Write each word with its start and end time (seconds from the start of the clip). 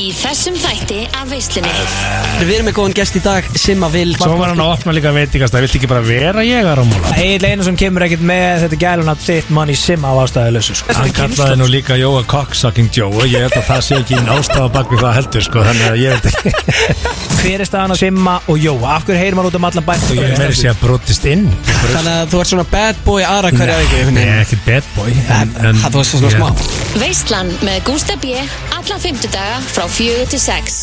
í 0.00 0.10
þessum 0.16 0.54
þætti 0.56 1.00
af 1.18 1.28
veislunni. 1.28 1.70
Við 2.40 2.52
erum 2.54 2.68
með 2.70 2.74
góðan 2.78 2.94
gest 2.96 3.16
í 3.18 3.20
dag, 3.24 3.46
Simma 3.60 3.90
Vil 3.92 4.14
Svo 4.16 4.36
var 4.38 4.52
hann 4.52 4.62
að 4.62 4.72
opna 4.72 4.94
líka 4.96 5.10
veitingast 5.12 5.52
Það 5.52 5.64
vilti 5.66 5.78
ekki 5.80 5.90
bara 5.90 6.04
vera 6.06 6.44
ég 6.46 6.64
að 6.64 6.78
rámóla 6.78 7.12
Egil 7.20 7.48
Einarsson 7.48 7.76
kemur 7.80 8.04
ekkert 8.06 8.24
með. 8.30 8.62
Þetta 8.64 8.78
gælun 8.80 9.12
að 9.12 9.24
þitt 9.26 9.50
mann 9.56 9.72
í 9.72 9.76
simma 9.76 10.12
á 10.12 10.14
ástæðu 10.22 10.54
lausu 10.56 10.76
sko. 10.80 10.96
Hann 10.96 11.12
kallaði 11.16 11.58
nú 11.60 11.68
líka 11.68 11.98
Jóa 12.00 12.22
Cocksucking 12.30 12.88
Joe 12.96 13.10
Og 13.12 13.26
ég 13.28 13.44
held 13.44 13.56
að 13.58 13.66
það 13.68 13.82
sé 13.88 13.98
ekki 14.00 14.16
einn 14.16 14.32
ástafa 14.32 14.70
bak 14.76 14.94
við 14.94 15.04
það 15.04 15.16
heldur 15.18 15.46
sko 15.48 15.64
Þannig 15.68 15.88
að 15.90 16.00
ég 16.00 16.16
veit 16.16 16.26
ekki. 16.30 16.48
Hver 17.40 17.64
er 17.64 17.68
staðan 17.68 17.92
á 17.92 17.96
simma 18.00 18.36
og 18.46 18.60
Jóa? 18.60 18.96
Af 18.96 19.08
hverju 19.08 19.20
heyrir 19.20 19.36
maður 19.36 19.52
út 19.52 19.60
um 19.60 19.68
allan 19.68 19.88
bætt? 19.90 20.08
Ég 20.16 20.36
meiri 20.40 20.56
sé 20.56 20.70
að 20.72 20.80
brotist 20.84 21.28
inn 21.28 21.48
Þannig 21.90 22.12
að 22.14 22.32
þú 22.32 22.44
ert 22.44 22.52
svona 22.54 22.68
bad 22.72 23.04
boy 23.04 23.20
aðra 23.26 23.52
hverja 23.56 24.08
Nei, 24.16 24.24
ekki 24.40 24.60
bad 24.64 24.92
boy 24.96 25.12
en, 25.12 25.56
en, 25.60 25.84
Það 26.90 27.02
Veislan 27.04 27.50
með 27.62 27.76
Gústa 27.86 28.16
B. 28.18 28.32
Alla 28.74 28.96
fymtudaga 28.98 29.60
frá 29.62 29.84
fjögur 29.86 30.26
til 30.32 30.40
sex. 30.42 30.80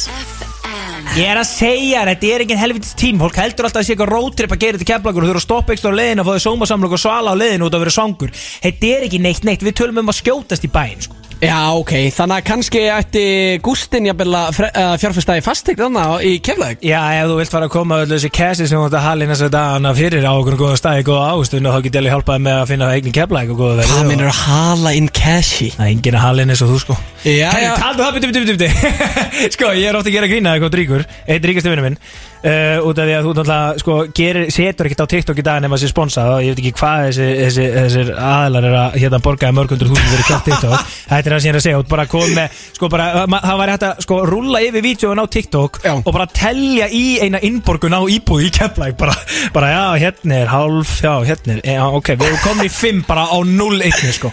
Ég 1.17 1.27
er 1.27 1.39
að 1.41 1.49
segja 1.49 2.05
þér, 2.05 2.11
þetta 2.13 2.29
er 2.31 2.43
engin 2.45 2.61
helvitis 2.61 2.95
tím. 2.95 3.19
Fólk 3.19 3.39
heldur 3.41 3.67
alltaf 3.67 3.81
að 3.81 3.89
sé 3.89 3.95
eitthvað 3.95 4.13
roadtrip 4.13 4.55
að 4.55 4.61
gera 4.63 4.79
þetta 4.79 4.89
keflagur 4.93 5.25
og 5.25 5.27
þú 5.27 5.33
eru 5.33 5.41
að 5.41 5.45
stoppa 5.49 5.75
ekstra 5.75 5.91
á 5.91 5.99
leiðin 5.99 6.23
og 6.23 6.29
fóðu 6.29 6.43
sómasamlug 6.45 6.95
og 6.95 7.03
svala 7.03 7.35
á 7.35 7.39
leiðin 7.41 7.67
út 7.67 7.75
að 7.75 7.83
vera 7.83 7.95
svangur. 7.97 8.31
Þetta 8.63 8.93
er 8.93 9.07
ekki 9.09 9.19
neitt 9.25 9.47
neitt, 9.49 9.67
við 9.67 9.79
tölum 9.81 9.99
um 10.05 10.13
að 10.13 10.21
skjótast 10.21 10.63
í 10.63 10.71
bæinn 10.71 11.03
sko. 11.03 11.26
Já, 11.37 11.57
ok, 11.77 11.91
þannig 12.15 12.39
að 12.39 12.45
kannski 12.47 12.79
ætti 12.89 13.23
Gústin 13.61 14.07
jafnvel 14.09 14.31
að 14.39 14.55
að 14.81 14.95
í 15.37 15.43
fastegn 15.45 15.81
þannig 15.83 16.23
í 16.25 16.31
keflaug 16.41 16.81
Já, 16.81 16.97
ef 17.19 17.27
þú 17.29 17.35
vilt 17.37 17.51
fara 17.53 17.67
að 17.67 17.73
koma 17.75 17.99
öll 18.01 18.07
þessi 18.09 18.31
kæsi 18.33 18.65
sem 18.65 18.79
þú 18.81 18.87
ert 18.87 18.95
að 18.97 19.05
halina 19.05 19.35
þess 19.35 19.45
að 19.45 19.51
dagana 19.53 19.91
fyrir 19.99 20.25
á 20.25 20.33
okkur 20.33 20.57
góða 20.63 20.79
stæði, 20.81 21.03
góða 21.11 21.27
ástun 21.35 21.69
og 21.69 21.75
þá 21.77 21.83
get 21.85 21.91
ég 21.93 22.01
alveg 22.01 22.15
hjálpaði 22.15 22.43
með 22.47 22.57
að 22.63 22.71
finna 22.71 22.89
eigin 22.95 23.15
keflaug 23.19 23.53
og 23.53 23.61
góða 23.61 23.75
verið 23.83 23.93
Hvað 23.93 24.09
minnur 24.09 24.31
að 24.31 24.41
hala 24.47 24.95
inn 24.97 25.11
cashi? 25.21 25.69
Það 25.77 25.85
er 25.85 25.93
enginn 25.93 26.17
að 26.17 26.25
halina 26.25 26.55
eins 26.57 26.65
og 26.65 26.73
þú 26.73 26.79
sko. 26.87 26.97
Já, 27.21 27.51
Hey, 27.53 27.67
já. 27.67 27.73
taldu 27.83 28.01
það, 28.07 28.17
bitu, 28.17 28.31
bitu, 28.33 28.57
bitu 28.57 29.53
Sko, 29.57 29.69
ég 29.77 29.91
er 29.91 29.99
ofta 29.99 30.09
að 30.09 30.17
gera 30.17 30.31
grína 30.31 30.55
eitthvað 30.57 30.73
dríkur 30.73 31.05
Eitt 31.27 31.45
minn 31.85 31.99
uh, 32.43 32.85
Út 32.87 32.99
af 33.01 33.07
því 33.07 33.15
að 33.17 33.25
þú 33.27 33.31
náttúrulega, 33.37 33.81
sko, 33.81 33.95
gerir, 34.17 34.49
setur 34.53 34.87
ekkert 34.89 35.03
á 35.03 35.11
TikTok 35.13 35.41
í 35.41 35.45
dag 35.47 35.61
nema 35.63 35.77
þessi 35.79 35.91
sponsað 35.91 36.31
og 36.35 36.43
ég 36.45 36.53
veit 36.53 36.61
ekki 36.63 36.73
hvað 36.77 37.03
þessi, 37.07 37.27
þessi, 37.41 37.65
þessir 37.77 38.11
aðlar 38.17 38.67
er 38.69 38.77
að 38.81 38.97
hérna 39.01 39.19
borgaði 39.25 39.57
mörgundur 39.57 39.91
þúsund 39.91 40.11
fyrir 40.13 40.27
kjátt 40.29 40.47
TikTok. 40.47 40.93
Þetta 41.11 41.17
er 41.17 41.35
það 41.35 41.41
sem 41.43 41.47
ég 41.49 41.53
er 41.55 41.59
að 41.59 41.65
segja, 41.67 41.81
bara 41.91 42.05
að 42.07 42.35
með 42.37 42.61
sko 42.77 42.89
bara, 42.93 43.07
ma- 43.31 43.41
það 43.45 43.61
væri 43.61 43.75
hægt 43.75 43.87
að 43.87 44.03
sko 44.05 44.19
rúlla 44.27 44.61
yfir 44.67 44.85
vídjóin 44.85 45.21
á 45.23 45.25
TikTok 45.37 45.81
Já. 45.85 45.93
og 45.97 46.11
bara 46.13 46.27
telja 46.31 46.87
í 46.91 47.03
eina 47.23 47.41
innborgun 47.47 47.95
á 47.97 48.01
íbúð 48.11 48.45
í 48.47 48.53
Keflæk 48.57 48.97
bara, 48.99 49.15
bara 49.55 49.71
já, 49.73 49.83
hérna 50.05 50.41
er 50.43 50.51
hálf, 50.51 50.97
já, 51.03 51.13
hérna 51.27 51.57
er, 51.57 51.61
já, 51.77 51.83
ok, 51.99 52.13
við 52.19 52.39
komin 52.45 52.67
í 52.69 52.73
5 52.73 53.03
bara 53.07 53.27
á 53.31 53.37
0-1 53.43 54.15
sko. 54.17 54.31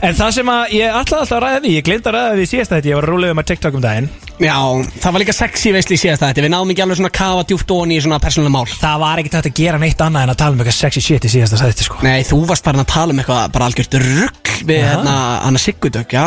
En 0.00 0.16
það 0.16 0.34
sem 0.38 0.50
að 0.52 0.74
ég 0.78 0.96
alltaf 0.96 1.32
að 1.34 1.42
ræða 1.44 1.62
því, 1.64 1.76
ég 1.76 1.86
glemt 1.86 2.06
að 2.08 2.16
ræða 2.16 2.36
því 2.38 2.50
síðast 2.54 2.74
þetta, 2.76 2.90
ég 2.92 3.00
var 3.00 3.08
að 3.08 3.14
rúlega 3.14 3.36
um 3.36 3.42
að 3.42 3.50
TikTok 3.52 3.76
um 3.80 3.84
daginn 3.84 4.12
Já, 4.40 4.56
það 5.04 5.12
var 5.12 5.20
líka 5.20 5.34
sexy 5.36 5.70
veisli 5.74 5.96
í 5.98 6.00
síðast 6.00 6.22
þetta 6.24 6.40
Við 6.44 6.52
náðum 6.54 6.70
ekki 6.72 6.82
alveg 6.84 6.96
svona 7.00 7.10
að 7.10 7.16
kafa 7.18 7.42
djúpt 7.50 7.72
onni 7.76 7.98
í 7.98 8.04
svona 8.04 8.18
persónulega 8.24 8.54
mál. 8.54 8.70
Það 8.80 9.02
var 9.02 9.20
ekkert 9.20 9.34
hægt 9.36 9.48
að 9.50 9.58
gera 9.60 9.80
neitt 9.82 10.00
annað 10.06 10.22
en 10.24 10.32
að 10.32 10.38
tala 10.40 10.56
um 10.56 10.62
eitthvað 10.62 10.78
sexy 10.78 11.02
shit 11.04 11.26
í 11.28 11.32
síðasta 11.34 11.58
sætti 11.60 11.84
sko. 11.84 11.98
Nei, 12.06 12.22
þú 12.24 12.38
varst 12.48 12.64
farin 12.64 12.80
að 12.80 12.88
tala 12.94 13.12
um 13.12 13.20
eitthvað 13.20 13.50
bara 13.52 13.68
algjört 13.68 13.98
rugg 14.00 14.52
við 14.70 14.80
hérna 14.86 15.16
Anna 15.44 15.60
Sigurdök, 15.60 16.14
já. 16.16 16.24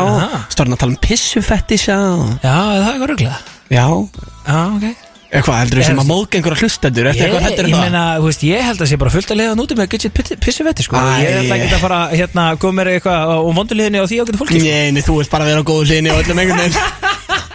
Stórn 0.53 0.75
að 0.77 0.83
tala 0.83 0.93
um 0.93 0.99
pissufettis, 1.01 1.87
já 1.89 1.97
Já, 1.97 2.53
það 2.53 2.77
er 2.77 2.91
eitthvað 2.93 3.11
rugglega 3.15 3.39
Já, 3.73 3.87
Já, 4.45 4.61
ok. 4.77 5.09
Eitthvað 5.33 5.55
heldur 5.63 5.79
Ég- 5.81 5.87
sem 5.89 5.97
að 5.97 6.09
móðga 6.11 6.37
einhverja 6.37 6.61
hlustendur? 6.61 7.07
Eftir 7.09 7.23
Ég, 7.23 7.31
eitthvað 7.33 7.45
heldur 7.47 7.65
ég 7.65 7.73
það? 7.73 7.85
meina, 7.87 8.01
þú 8.21 8.27
veist, 8.29 8.43
ég 8.45 8.61
held 8.67 8.83
að 8.85 8.89
sé 8.91 8.97
bara 9.01 9.13
fullt 9.15 9.31
að 9.33 9.39
leiða 9.39 9.55
núti 9.57 9.73
með 9.79 9.87
að 9.87 9.93
geta 9.95 10.05
sitt 10.29 10.41
pissu 10.45 10.65
vetti 10.67 10.85
sko. 10.85 10.93
Æ. 10.93 11.23
Ég 11.25 11.49
ekki 11.55 11.73
að 11.73 11.81
fara, 11.81 12.01
hérna, 12.13 12.43
koma 12.61 12.77
mér 12.83 12.91
eitthvað 12.99 13.33
og 13.39 13.49
vonduliðinni 13.57 13.97
á 13.97 14.05
því 14.05 14.19
ágæta 14.21 14.41
fólki 14.43 14.59
sko. 14.61 14.67
Nei, 14.69 14.91
nei, 14.93 15.01
þú 15.01 15.17
vilt 15.17 15.31
bara 15.33 15.47
vera 15.49 15.65
á 15.65 15.65
góðu 15.65 15.89
hliðinni 15.89 16.13
og 16.13 16.21
öllum 16.21 16.43
einhvern 16.43 16.61
veginn 16.61 16.77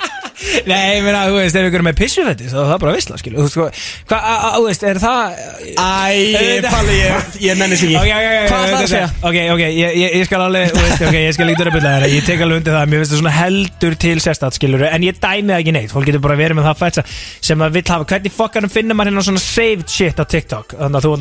Nei, 0.68 0.82
ég 0.94 1.02
meina, 1.02 1.24
þú 1.26 1.34
veist, 1.40 1.56
ef 1.58 1.66
ykkur 1.66 1.80
er 1.80 1.84
með 1.88 1.96
pissu 1.98 2.22
vetti 2.22 2.46
þá 2.46 2.56
er 2.60 2.66
það 2.68 2.80
bara 2.84 2.92
visla, 2.94 3.16
skilu 3.18 3.38
Þú 3.42 3.62
veist, 3.64 3.80
hvað, 4.06 4.20
a- 4.22 4.36
a- 4.46 4.50
þú 4.54 4.66
veist, 4.68 4.84
er 4.86 5.00
það 5.02 5.38
Æ, 5.74 6.68
Palli, 6.68 6.98
ég, 6.98 7.24
ég 7.42 7.58
nenni 7.58 7.78
Ok, 7.98 8.10
ekki 8.14 8.44
Hvað 8.52 8.66
ætlaðu 8.68 8.84
að 8.84 8.92
segja? 8.92 9.08
Ok, 9.18 9.38
ok, 9.54 9.62
ég, 9.66 9.96
ég, 9.98 10.14
ég 10.20 10.28
skal 10.28 10.44
alveg, 10.44 10.70
þú 10.76 10.84
veist, 10.84 11.02
ok, 11.08 11.16
ég 11.24 11.34
skal 11.34 11.48
líka 11.50 11.62
dörra 11.64 11.74
byrja 11.74 12.10
Ég 12.12 12.28
tek 12.28 12.44
alveg 12.46 12.60
undir 12.62 12.76
það, 12.78 12.86
mér 12.92 13.02
finnst 13.02 13.14
það 13.16 13.22
svona 13.24 13.34
heldur 13.34 13.96
til 14.06 14.14
sérstætt, 14.22 14.58
skilur 14.60 14.84
En 14.88 15.06
ég 15.08 15.18
dæmi 15.18 15.50
það 15.50 15.62
ekki 15.64 15.74
neitt, 15.78 15.92
fólk 15.96 16.06
getur 16.12 16.22
bara 16.28 16.38
verið 16.38 16.60
með 16.60 16.68
það 16.70 16.80
fætsa 16.84 17.04
Sem 17.50 17.64
að 17.66 17.74
vill 17.80 17.86
hafa, 17.90 18.08
hvernig 18.14 18.36
fokkarum 18.38 18.72
finnur 18.78 18.98
maður 18.98 19.10
hérna 19.12 19.26
svona 19.26 19.42
saved 19.42 19.90
shit 19.90 20.22
á 20.22 20.24
TikTok? 20.24 20.76
Þannig 20.78 21.00
að 21.00 21.08
þú 21.08 21.14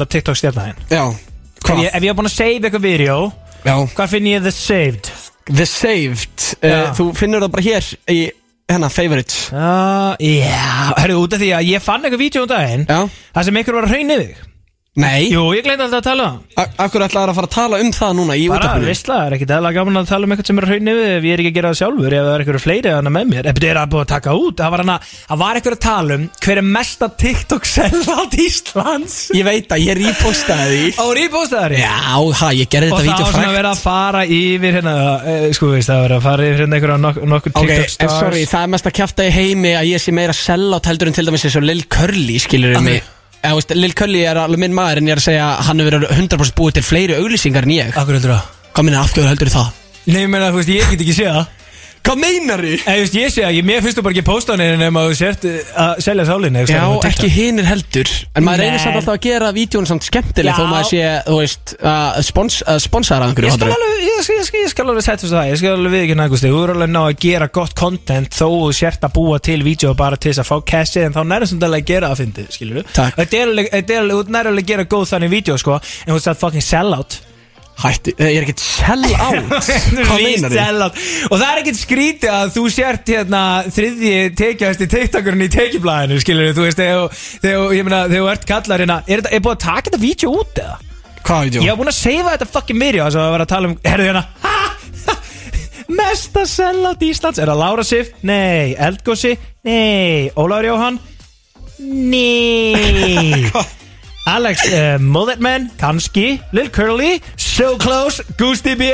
að 4.38 4.45
the 4.45 4.51
saved? 4.53 5.09
The 5.47 5.66
Saved. 5.66 6.44
Já. 6.61 6.89
uh, 6.89 6.94
Þú 6.97 7.05
finnur 7.16 7.39
það 7.45 7.51
bara 7.53 7.63
hér 7.63 7.85
í 8.11 8.17
hennar 8.67 8.91
favorites 8.91 9.47
Já, 9.51 10.16
já, 10.19 10.94
herru, 11.00 11.22
út 11.23 11.33
af 11.38 11.39
því 11.41 11.51
að 11.55 11.69
ég 11.72 11.83
fann 11.83 12.03
eitthvað 12.03 12.23
vídeo 12.25 12.44
um 12.44 12.51
daginn 12.51 12.85
Já. 12.89 13.00
Það 13.38 13.47
sem 13.50 13.59
ykkur 13.61 13.78
var 13.79 13.88
að 13.88 13.94
hraunni 13.95 14.17
þig 14.23 14.33
Nei, 14.97 15.28
Jú, 15.30 15.44
ég 15.53 15.62
gleyndi 15.62 15.84
alltaf 15.85 16.00
að 16.02 16.06
tala. 16.08 16.28
Um 16.34 16.44
það 16.58 16.80
Akkur 16.81 17.03
ætlaður 17.06 17.30
að 17.30 17.35
fara 17.38 17.47
að 17.47 17.53
tala 17.53 17.80
um 17.84 17.90
það 17.94 18.13
núna 18.18 18.34
í 18.38 18.46
Bara, 18.50 18.58
útarpinu 18.66 18.88
veistla, 18.90 19.18
það 19.19 19.28
er 19.28 19.35
ekkert 19.38 19.52
eðla 19.58 19.72
gaman 19.75 20.00
að 20.02 20.08
tala 20.09 20.25
um 20.25 20.31
eitthvað 20.34 20.47
sem 20.50 20.58
er 20.62 20.66
að 20.66 20.72
hraunni 20.72 20.96
við 20.97 21.12
Ef 21.18 21.28
ég 21.28 21.34
er 21.35 21.44
ekki 21.44 21.52
að 21.52 21.58
gera 21.58 21.69
það 21.72 21.78
sjálfur, 21.81 22.16
ef 22.18 22.24
það 22.25 22.34
er 22.34 22.44
eitthvað 22.44 22.63
fleiri 22.63 22.94
þannig 22.96 23.13
með 23.18 23.28
mér? 23.30 23.50
Ef 23.52 23.59
það 23.59 23.68
er 23.69 23.80
að 23.81 23.91
búið 23.94 24.02
að 24.02 24.09
taka 24.13 24.34
út 24.41 24.63
Það 24.63 24.74
var, 24.74 24.84
hana, 24.88 24.96
það 25.30 25.41
var 25.44 25.59
eitthvað 25.59 25.75
að 25.78 25.84
tala 25.85 26.18
um 26.18 26.25
Hver 26.47 26.62
er 26.63 26.68
mesta 26.78 27.09
TikTok 27.24 27.68
selvátt 27.69 28.38
Íslands. 28.41 29.18
Ég 29.38 29.46
veit 29.47 29.75
að 29.78 29.84
ég 29.85 30.00
repostaði 30.02 30.80
því. 30.81 30.90
Og 31.03 31.12
rýbóstaðari 31.19 31.81
Já, 31.84 31.94
ha, 32.41 32.50
ég 32.58 32.72
gerði 32.74 32.90
Og 32.96 32.97
þetta 32.97 33.03
það 33.03 33.12
vídeo 33.12 33.28
var 33.28 33.35
svona 33.35 33.44
að 33.44 33.52
frækt 33.52 33.58
vera 33.59 33.74
að 33.75 33.84
fara 33.85 34.24
yfir 34.38 34.78
hérna, 34.79 34.96
eh, 35.35 35.46
sko 35.58 35.69
veist, 35.75 35.91
það 35.91 36.02
var 36.08 36.16
að 36.18 36.25
fara 36.25 36.47
yfir 36.50 36.64
hérna 36.66 36.79
einhverja 36.79 36.97
nokkur 37.06 37.29
nokkur 37.35 37.53
Ok, 37.53 37.62
TikTok 37.68 37.85
en 37.85 37.94
stars. 37.94 38.18
sorry, 38.24 38.46
það 38.50 38.66
er 38.68 38.74
mest 38.74 38.90
að 38.90 38.97
kjafta 39.02 39.28
í 39.29 39.35
heimi 39.38 39.75
að 39.78 39.91
ég 39.94 40.02
sé 40.03 40.16
meira 40.16 40.34
sellátt 40.38 40.90
heldur 40.90 41.12
en 41.12 41.18
til 41.19 41.28
dæmis 41.29 41.46
eins 41.47 41.59
og 41.62 41.68
Lil 41.68 41.85
Curly, 41.91 42.40
skilur 42.44 42.79
mig 42.81 43.03
Eða, 43.47 43.58
veist, 43.62 43.75
Lil 43.80 43.94
Curly 43.96 44.24
er 44.28 44.40
alveg 44.41 44.59
minn 44.59 44.75
maður 44.75 45.00
en 45.02 45.08
ég 45.08 45.16
er 45.16 45.22
að 45.22 45.28
segja 45.30 45.50
hann 45.68 45.80
hefur 45.80 45.96
verið 46.02 46.16
100% 46.18 46.58
búið 46.58 46.78
til 46.78 46.84
fleiri 46.84 47.19
auglýsingar 47.22 47.68
en 47.68 47.75
ég 47.78 47.94
Akkur 47.96 48.18
heldur 48.18 48.34
það? 48.35 48.50
Hvað 48.74 48.88
minna 48.90 49.03
afgjöður 49.06 49.31
heldur 49.31 49.53
það? 49.53 49.69
Nei, 50.08 50.19
ég 50.22 50.31
meina, 50.31 50.50
þú 50.52 50.59
veist, 50.59 50.74
ég 50.74 50.91
get 50.91 51.03
ekki 51.06 51.16
séð 51.16 51.31
það 51.38 51.56
Hvað 52.07 52.19
meinar 52.22 52.62
þið? 52.63 52.84
Ég 53.18 53.31
sé 53.35 53.44
að 53.44 53.57
ég, 53.57 53.66
mér 53.68 53.81
finnst 53.84 53.97
þú 54.00 54.03
bara 54.06 54.16
ekki 54.16 54.23
posta 54.23 54.56
hann 54.56 54.84
að 54.85 54.97
þú 55.09 55.16
sért 55.19 55.45
eh, 55.50 55.72
að 55.84 55.97
selja 56.06 56.25
sálinni 56.29 56.62
Já, 56.69 56.84
ekki 57.09 57.28
hinir 57.34 57.68
heldur 57.68 58.12
En 58.31 58.45
maður 58.47 58.63
reynir 58.63 58.79
samt 58.79 59.00
alltaf 59.01 59.18
að 59.18 59.25
gera 59.25 59.50
vídjón 59.57 59.90
samt 59.90 60.07
skemmtileg 60.07 60.53
Já. 60.53 60.56
þó 60.56 60.69
maður 60.72 60.88
sé, 60.88 61.01
þú 61.28 61.40
veist, 61.41 61.73
að 61.91 62.22
spons, 62.29 62.59
að 62.63 62.79
sponsara 62.85 63.28
einhverju 63.28 63.51
Ég 63.51 63.57
skal 63.57 63.73
fattarðu? 63.73 63.90
alveg, 63.91 64.07
ég 64.07 64.23
skal, 64.23 64.38
ég 64.40 64.47
skal, 64.47 64.63
ég 64.63 64.72
skal 64.72 64.88
alveg 64.88 65.07
setja 65.09 65.31
það 65.34 65.51
Ég 65.51 65.62
skal 65.62 65.75
alveg 65.75 65.96
við 65.97 66.06
ekki 66.06 66.17
nægust 66.22 66.47
Þú 66.47 66.63
er 66.63 66.75
alveg 66.78 66.91
ná 66.96 67.01
að 67.03 67.13
gera 67.28 67.51
gott 67.59 67.78
content 67.84 68.40
Þó 68.40 68.47
þú 68.47 68.73
sért 68.79 69.07
að 69.09 69.16
búa 69.19 69.44
til 69.44 69.59
vídeo 69.67 69.96
bara 70.00 70.16
til 70.16 70.31
þess 70.31 70.46
að 70.46 70.51
fá 70.53 70.57
cashið 70.72 71.09
En 71.09 71.17
þá 71.17 71.22
nærið 71.28 71.51
sem 71.51 71.63
alveg 71.67 71.84
að 71.84 71.91
gera 71.91 72.13
að 72.13 72.22
fyndi 72.23 72.47
Skilur 72.56 72.88
Takk. 72.96 73.19
Þetta 73.19 73.41
er 73.41 73.51
alveg, 73.51 73.72
þetta 73.75 73.97
er 73.97 74.06
alveg, 74.06 74.23
þú 74.23 74.38
nærið 74.38 74.53
alveg 74.53 74.63
að 74.63 74.72
gera 74.72 74.91
góð 74.96 75.09
þannig 75.12 75.35
vídeo 75.35 75.59
sko 75.59 75.75
En 75.81 76.13
þú 76.13 76.22
veist 76.22 76.31
að 76.31 76.46
fucking 76.46 76.63
sell 76.72 76.96
out 76.96 77.19
Hætti, 77.77 78.13
eh, 78.17 78.31
ég 78.33 78.39
er 78.39 78.45
ekkert 78.47 78.61
sell 78.63 79.03
out 79.05 79.51
Hvað 80.07 80.23
meinar 80.23 80.53
sell 80.55 80.81
out 80.81 80.95
Og 81.29 81.35
það 81.35 81.47
er 81.51 81.59
ekkert 81.61 81.77
skrítið 81.77 82.31
að 82.33 82.53
þú 82.55 82.63
sért 82.73 83.11
hérna 83.13 83.41
Þriðji 83.75 84.13
tekjast 84.39 84.81
í 84.81 84.88
TikTokurinn 84.95 85.45
í 85.45 85.49
tekjublaðinu 85.53 86.17
Skilur 86.23 86.55
þú 86.57 86.66
veist 86.66 86.81
Þegar, 86.81 87.13
þegar, 87.43 87.75
ég 87.77 87.85
meina, 87.85 88.01
þegar 88.09 88.23
þú 88.23 88.31
ert 88.33 88.47
kallar 88.49 88.83
hérna 88.83 88.97
Er, 89.05 89.21
er 89.29 89.43
búið 89.45 89.53
að 89.53 89.63
taka 89.67 89.85
þetta 89.91 90.01
vídeo 90.01 90.33
út 90.39 90.61
eða? 90.63 90.79
Hvað 91.27 91.45
vídjó? 91.45 91.61
Ég 91.61 91.69
hef 91.69 91.79
búin 91.83 91.93
að 91.93 91.99
seifa 91.99 92.33
þetta 92.33 92.49
fucking 92.55 92.81
video 92.81 93.05
Þess 93.05 93.21
að 93.21 93.31
vera 93.35 93.47
að 93.47 93.53
tala 93.53 93.69
um, 93.69 93.77
herðu 93.85 94.09
hérna 94.09 94.25
Mesta 95.87 96.47
sellátt 96.49 97.05
Íslands 97.05 97.39
Er 97.39 97.53
það 97.53 97.61
Lára 97.61 97.85
Sif? 97.85 98.09
Nei 98.25 98.73
Eldgósi? 98.73 99.37
Nei 99.67 100.33
Ólafur 100.33 100.71
Jóhann? 100.71 100.97
Nei 101.77 103.45
Alex 104.33 104.66
uh, 104.73 104.97
Mulletman? 104.99 105.69
Kanski 105.79 106.41
Lil 106.51 106.73
Curly? 106.73 107.21
So 107.57 107.75
Close? 107.81 108.22
Gusti 108.38 108.75
B? 108.78 108.91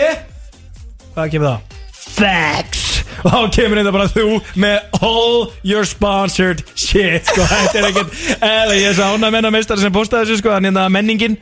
Hvað 1.13 1.31
kemur 1.33 1.49
það? 1.49 1.79
Facts. 2.13 3.01
Og 3.23 3.33
þá 3.33 3.39
kemur 3.57 3.79
þetta 3.81 3.91
bara 3.95 4.05
þú 4.11 4.23
með 4.59 5.01
all 5.03 5.41
your 5.67 5.83
sponsored 5.87 6.63
shit 6.79 7.27
Sko, 7.27 7.43
þetta 7.49 7.81
er 7.81 7.87
ekkert 7.89 8.15
Eða 8.39 8.77
ég 8.79 8.95
sá 8.97 9.03
ána 9.13 9.29
menna 9.35 9.51
meistar 9.53 9.79
sem 9.81 9.91
postaði 9.93 10.29
þessu 10.29 10.39
sko 10.41 10.53
Þannig 10.55 10.79
að 10.79 10.93
menningin. 10.95 11.35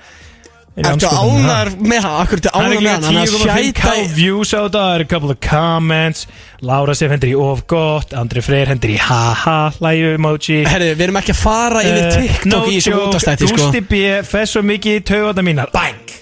Er 0.82 0.88
Ertu 0.88 1.12
ánæður 1.12 1.72
með 1.84 2.06
hann? 2.08 2.18
Akkur 2.24 2.40
ertu 2.42 2.52
Það 2.56 2.66
er 2.66 2.74
ánæður 2.74 2.82
með 2.82 2.92
ekki 2.92 2.96
hann? 2.96 3.06
Hann 3.06 3.20
er 3.22 3.28
að 3.28 3.36
10,5k 3.36 3.86
sjæta 3.86 4.16
views 4.18 4.54
á 4.56 4.60
þetta. 4.62 4.82
Það 4.82 4.94
eru 4.96 5.06
a 5.06 5.12
couple 5.14 5.36
of 5.36 5.40
comments. 5.46 6.26
Lára 6.72 6.96
Sef 6.98 7.12
hendur 7.14 7.32
í 7.32 7.36
of 7.46 7.64
gott. 7.70 8.16
Andri 8.22 8.44
Freyr 8.46 8.72
hendur 8.72 8.94
í 8.94 8.98
haha 9.04 9.58
Læju 9.84 10.14
emoji. 10.16 10.62
Herri, 10.72 10.94
við 10.96 11.06
erum 11.10 11.22
ekki 11.22 11.36
að 11.36 11.42
fara 11.44 11.86
yfir 11.86 12.02
Eh, 12.08 12.18
TikTok 12.18 12.50
no 12.56 12.64
í 12.66 12.80
þessum 12.80 12.98
joke, 12.98 13.12
útastætti 13.12 13.52
sko. 13.52 13.62
Gústi 13.68 13.84
B 13.92 14.02
Fess 14.32 14.56
svo 14.58 14.64
mikið 14.66 14.98
í 15.02 15.06
taugarnar 15.12 15.48
mínar. 15.52 15.74
Bang 15.76 16.18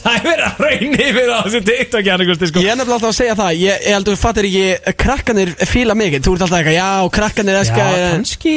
Það 0.00 0.14
er 0.16 0.22
verið 0.24 0.44
að 0.46 0.60
reyni 0.64 1.04
yfir 1.04 1.30
á 1.30 1.38
þessu 1.44 1.60
TikTok 1.66 2.06
sko. 2.50 2.62
Ég 2.62 2.72
er 2.72 2.78
nefnilega 2.78 2.96
alltaf 2.96 3.10
að 3.10 3.16
segja 3.18 3.34
það 3.36 3.50
Ég, 3.60 3.82
ég 3.84 3.94
held 3.96 4.08
að 4.08 4.14
þú 4.14 4.20
fattir 4.20 4.48
ekki 4.48 4.94
Krakkanir 5.02 5.52
fíla 5.68 5.96
mikið 5.98 6.24
Þú 6.24 6.34
ert 6.34 6.44
alltaf 6.46 6.58
eitthvað 6.60 6.76
Já, 6.76 6.88
krakkanir 7.16 7.58
Já, 7.58 7.60
eska 7.66 7.86
kannski 8.14 8.54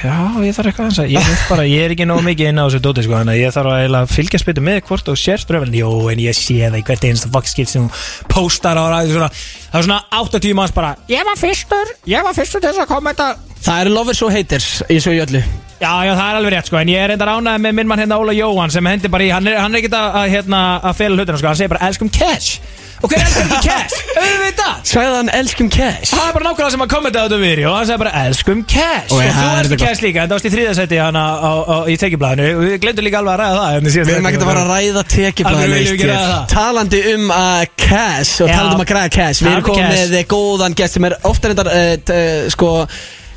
Já, 0.00 0.16
ég 0.46 0.56
þarf 0.56 0.70
eitthvað 0.72 1.00
að 1.04 1.12
Ég, 1.12 1.28
veit 1.28 1.46
bara, 1.52 1.66
ég 1.68 1.84
er 1.84 1.94
ekki 1.96 2.08
nóg 2.08 2.24
mikið 2.24 2.50
inn 2.52 2.62
á 2.62 2.64
þessu 2.64 2.82
dóti 2.86 3.04
sko, 3.04 3.16
Þannig 3.20 3.36
að 3.36 3.42
ég 3.42 3.56
þarf 3.56 3.72
að 3.74 3.80
eiginlega 3.84 4.12
fylgjast 4.16 4.50
betur 4.50 4.68
með 4.70 4.82
hvort 4.88 5.12
og 5.12 5.20
sérst 5.20 5.54
röfn 5.54 5.78
Jó, 5.80 5.92
en 6.14 6.24
ég 6.24 6.40
sé 6.40 6.58
það 6.64 6.80
í 6.80 6.84
hvert 6.88 7.08
einasta 7.10 7.32
fuck 7.36 7.50
skipt 7.52 7.74
sem 7.74 7.84
hún 7.84 8.28
postar 8.32 8.80
á 8.80 8.84
ræði 8.96 9.16
svona, 9.16 9.32
Það 9.70 9.80
er 9.82 9.88
svona 9.90 10.02
80 10.24 10.60
manns 10.60 10.76
bara 10.76 10.94
Ég 11.12 11.26
var 11.28 11.40
fyrstur, 11.40 11.96
ég 12.08 12.24
var 12.24 12.36
fyrstur 12.36 12.64
til 12.64 12.72
þess 12.72 12.86
að 12.86 12.94
kommenta 12.94 13.32
Það 13.60 13.82
eru 13.84 13.98
lovers 13.98 14.24
og 14.24 14.32
haters 14.34 14.70
Í 14.88 15.02
svo 15.04 15.12
í 15.16 15.20
öllu 15.20 15.44
Já, 15.80 15.92
já, 16.04 16.12
það 16.12 16.26
er 16.26 16.38
alveg 16.38 16.52
rétt 16.52 16.68
sko 16.68 16.76
En 16.76 16.92
ég 16.92 17.00
er 17.00 17.14
enda 17.14 17.28
ránaði 17.30 17.64
með 17.64 17.78
minn 17.78 17.88
mann 17.88 18.02
hérna 18.02 18.20
Óla 18.20 18.34
Jóhann 18.36 18.72
Sem 18.74 18.84
hendi 18.90 19.08
bara 19.12 19.24
í, 19.24 19.30
hann 19.32 19.48
er, 19.48 19.56
hann 19.62 19.72
er 19.72 19.80
ekki 19.80 19.92
að, 19.96 20.18
að, 20.20 20.28
hérna, 20.34 20.60
að 20.90 20.98
fela 20.98 21.16
hlutina 21.16 21.40
sko 21.40 21.48
Hann 21.50 21.60
segir 21.60 21.72
bara 21.72 21.88
elskum 21.88 22.12
cash. 22.12 22.60
Og 23.00 23.08
hver 23.08 23.22
elskar 23.24 23.46
ekki 23.46 23.58
cash? 23.64 24.00
Auðvitað! 24.20 24.80
Svæðan 24.90 25.30
elskum 25.32 25.68
cash. 25.72 26.10
Það 26.12 26.26
er 26.26 26.34
bara 26.36 26.46
nákvæmlega 26.46 26.72
sem 26.74 26.82
að 26.84 26.90
kommenta 26.92 27.20
á 27.20 27.24
þetta 27.24 27.38
vídeo 27.40 27.70
og 27.70 27.76
hann 27.78 27.86
sagði 27.88 28.02
bara 28.02 28.24
elskum 28.26 28.60
cash. 28.68 29.14
Og 29.14 29.22
og, 29.22 29.30
þú 29.38 29.44
er 29.46 29.60
elskum 29.62 29.80
cash 29.80 30.04
líka 30.04 30.20
en 30.20 30.28
það 30.28 30.36
varst 30.36 30.48
í 30.50 30.98
á, 31.00 31.52
á, 31.64 31.76
í 31.88 31.96
tekjublaðinu. 32.02 32.48
Og 32.58 32.66
við 32.66 32.74
glemdum 32.82 33.06
líka 33.08 33.22
alveg 33.22 33.32
að 33.32 33.40
ræða 33.40 33.62
það 33.62 33.72
hérna 33.76 33.94
Við 33.94 34.12
erum 34.16 34.28
ekkert 34.30 34.44
að 34.44 34.50
fara 34.50 34.64
að 34.66 34.74
ræða 34.74 35.04
það? 36.34 36.44
Talandi 36.52 37.00
um 37.14 37.32
að 37.38 37.62
cash 37.86 38.34
Og 38.44 38.52
talandi 38.52 38.76
um 38.76 38.84
að 38.84 38.90
græða 38.92 39.14
cash. 39.16 39.40
Við 39.40 39.54
erum 39.54 39.66
Talandi 39.70 39.80
komið 39.80 40.14
með 40.18 40.28
góðan 40.34 40.76
gest 40.82 40.98
Sem 40.98 41.08
er 41.08 41.16
ofta 41.30 41.50
reyndar 41.54 41.72
uh, 41.72 41.96
uh, 41.96 42.52
Sko 42.52 42.74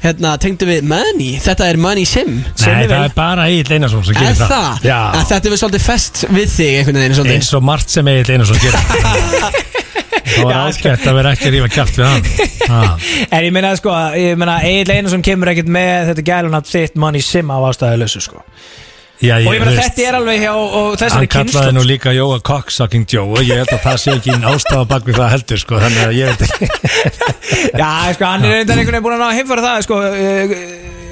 Hérna, 0.04 0.34
tengdu 0.44 0.68
við 0.68 0.82
money 0.84 1.38
Þetta 1.40 1.68
er 1.72 1.78
money 1.80 2.04
sim. 2.10 2.34
Nei, 2.44 2.88
það 2.90 2.96
er 3.08 3.14
bara 3.16 3.46
Egil 3.52 3.78
Einarsson 3.78 4.04
sem 4.04 4.18
Er 4.18 4.26
gerir 4.26 4.40
það. 4.42 4.50
það? 4.52 4.88
Já, 4.90 4.98
Að 5.16 5.30
Þetta 5.30 5.48
er 5.50 5.54
við 5.56 5.62
svolítið 5.62 5.86
fest 5.86 6.24
við 6.28 6.50
þig 6.58 6.74
einhvern 6.82 7.00
veginn 7.00 7.16
svolítið? 7.20 7.38
Eins 7.40 7.52
og 7.60 7.64
margt 7.70 7.94
sem 7.96 8.10
Egil 8.12 8.34
Einarsson 8.36 8.60
gerir. 8.64 9.62
Það 10.34 10.48
var 10.48 10.54
Já, 10.56 10.60
ágætt 10.74 11.08
að 11.08 11.18
vera 11.20 11.32
ekki 11.36 11.46
að 11.50 11.54
rífa 11.54 11.68
kjátt 11.76 11.98
við 12.00 12.06
hann. 12.08 12.24
Ah. 12.74 12.94
En 13.38 13.44
ég 13.46 13.52
meina 13.54 13.74
sko, 13.78 13.92
ég 14.18 14.38
meina 14.40 14.56
Egil 14.66 14.94
Einarsson 14.96 15.24
kemur 15.26 15.52
ekkert 15.52 15.70
með 15.76 16.08
þetta 16.10 16.24
gælunat 16.32 16.70
þitt 16.72 16.96
money 17.04 17.22
sim 17.24 17.52
á 17.54 17.58
ástæðulösu 17.70 18.24
sko 18.24 18.42
Já, 19.24 19.38
Og 19.40 19.54
ég 19.56 19.62
meina 19.64 19.76
þetta 19.78 20.04
er 20.04 20.18
alveg 20.20 20.42
hjá 20.44 20.54
þessari 21.00 21.20
Hann 21.22 21.30
kallaði 21.32 21.76
nú 21.78 21.84
líka 21.88 22.12
Jóa 22.16 22.40
Cocksucking 22.44 23.06
Joe 23.08 23.30
og 23.38 23.44
ég 23.48 23.62
held 23.62 23.72
að 23.72 23.84
það 23.86 23.98
sé 24.04 24.16
ekki 24.18 24.36
ástafa 24.52 24.88
bak 24.90 25.08
við 25.08 25.20
það 25.22 25.30
heldur 25.38 25.60
sko, 25.64 25.80
þannig 25.84 26.04
að 26.04 26.14
ég 26.18 26.26
veit 26.34 26.42
ekki. 26.48 26.66
Já, 27.82 27.92
sko, 28.18 28.24
hann 28.28 28.44
er 28.50 28.60
einhvern 28.60 28.84
veginn 28.84 29.06
búin 29.06 29.16
að 29.16 29.22
ná 29.24 29.28
að 29.30 29.38
heimfara 29.40 29.64
það 29.70 29.78
sko, 29.88 29.96
uh, 30.04 30.56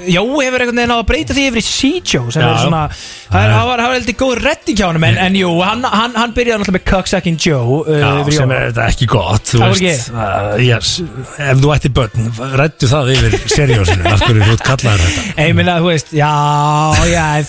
Jói 0.02 0.42
hefur 0.42 0.58
einhvern 0.64 0.74
veginn 0.80 0.90
náð 0.90 1.00
að 1.00 1.08
breyta 1.08 1.34
því 1.36 1.42
yfir 1.48 1.60
í 1.60 1.64
C-Joe 1.66 2.32
sem 2.34 2.42
Já. 2.42 2.48
er 2.48 2.56
svona, 2.58 2.82
það 3.30 3.44
það 3.52 3.66
var, 3.68 3.78
það 3.82 3.92
heldur 3.94 4.16
góð 4.18 4.32
redding 4.42 4.76
hjá 4.80 4.86
honum 4.88 5.04
en, 5.06 5.18
en 5.22 5.34
jú, 5.38 5.50
hann, 5.62 5.84
hann, 5.86 6.16
hann 6.18 6.32
byrjaði 6.34 6.58
náttúrulega 6.58 6.78
með 6.78 6.86
Cocksucking 6.90 7.38
Joe 7.46 7.76
uh, 7.86 8.00
Já, 8.02 8.10
sem 8.34 8.50
er 8.56 8.62
þetta 8.72 8.88
ekki 8.90 9.06
gott 9.12 9.46
þú 9.52 9.60
Það 9.62 9.70
veist, 9.78 10.10
uh, 10.10 10.58
yes, 10.58 10.88
Ef 11.38 11.62
þú 11.62 11.68
ætti 11.76 11.92
börn, 11.94 12.20
rættu 12.58 12.90
það 12.90 13.12
yfir 13.14 13.32
seriósinu, 13.54 14.02
af 14.10 14.26
hverju 14.26 14.42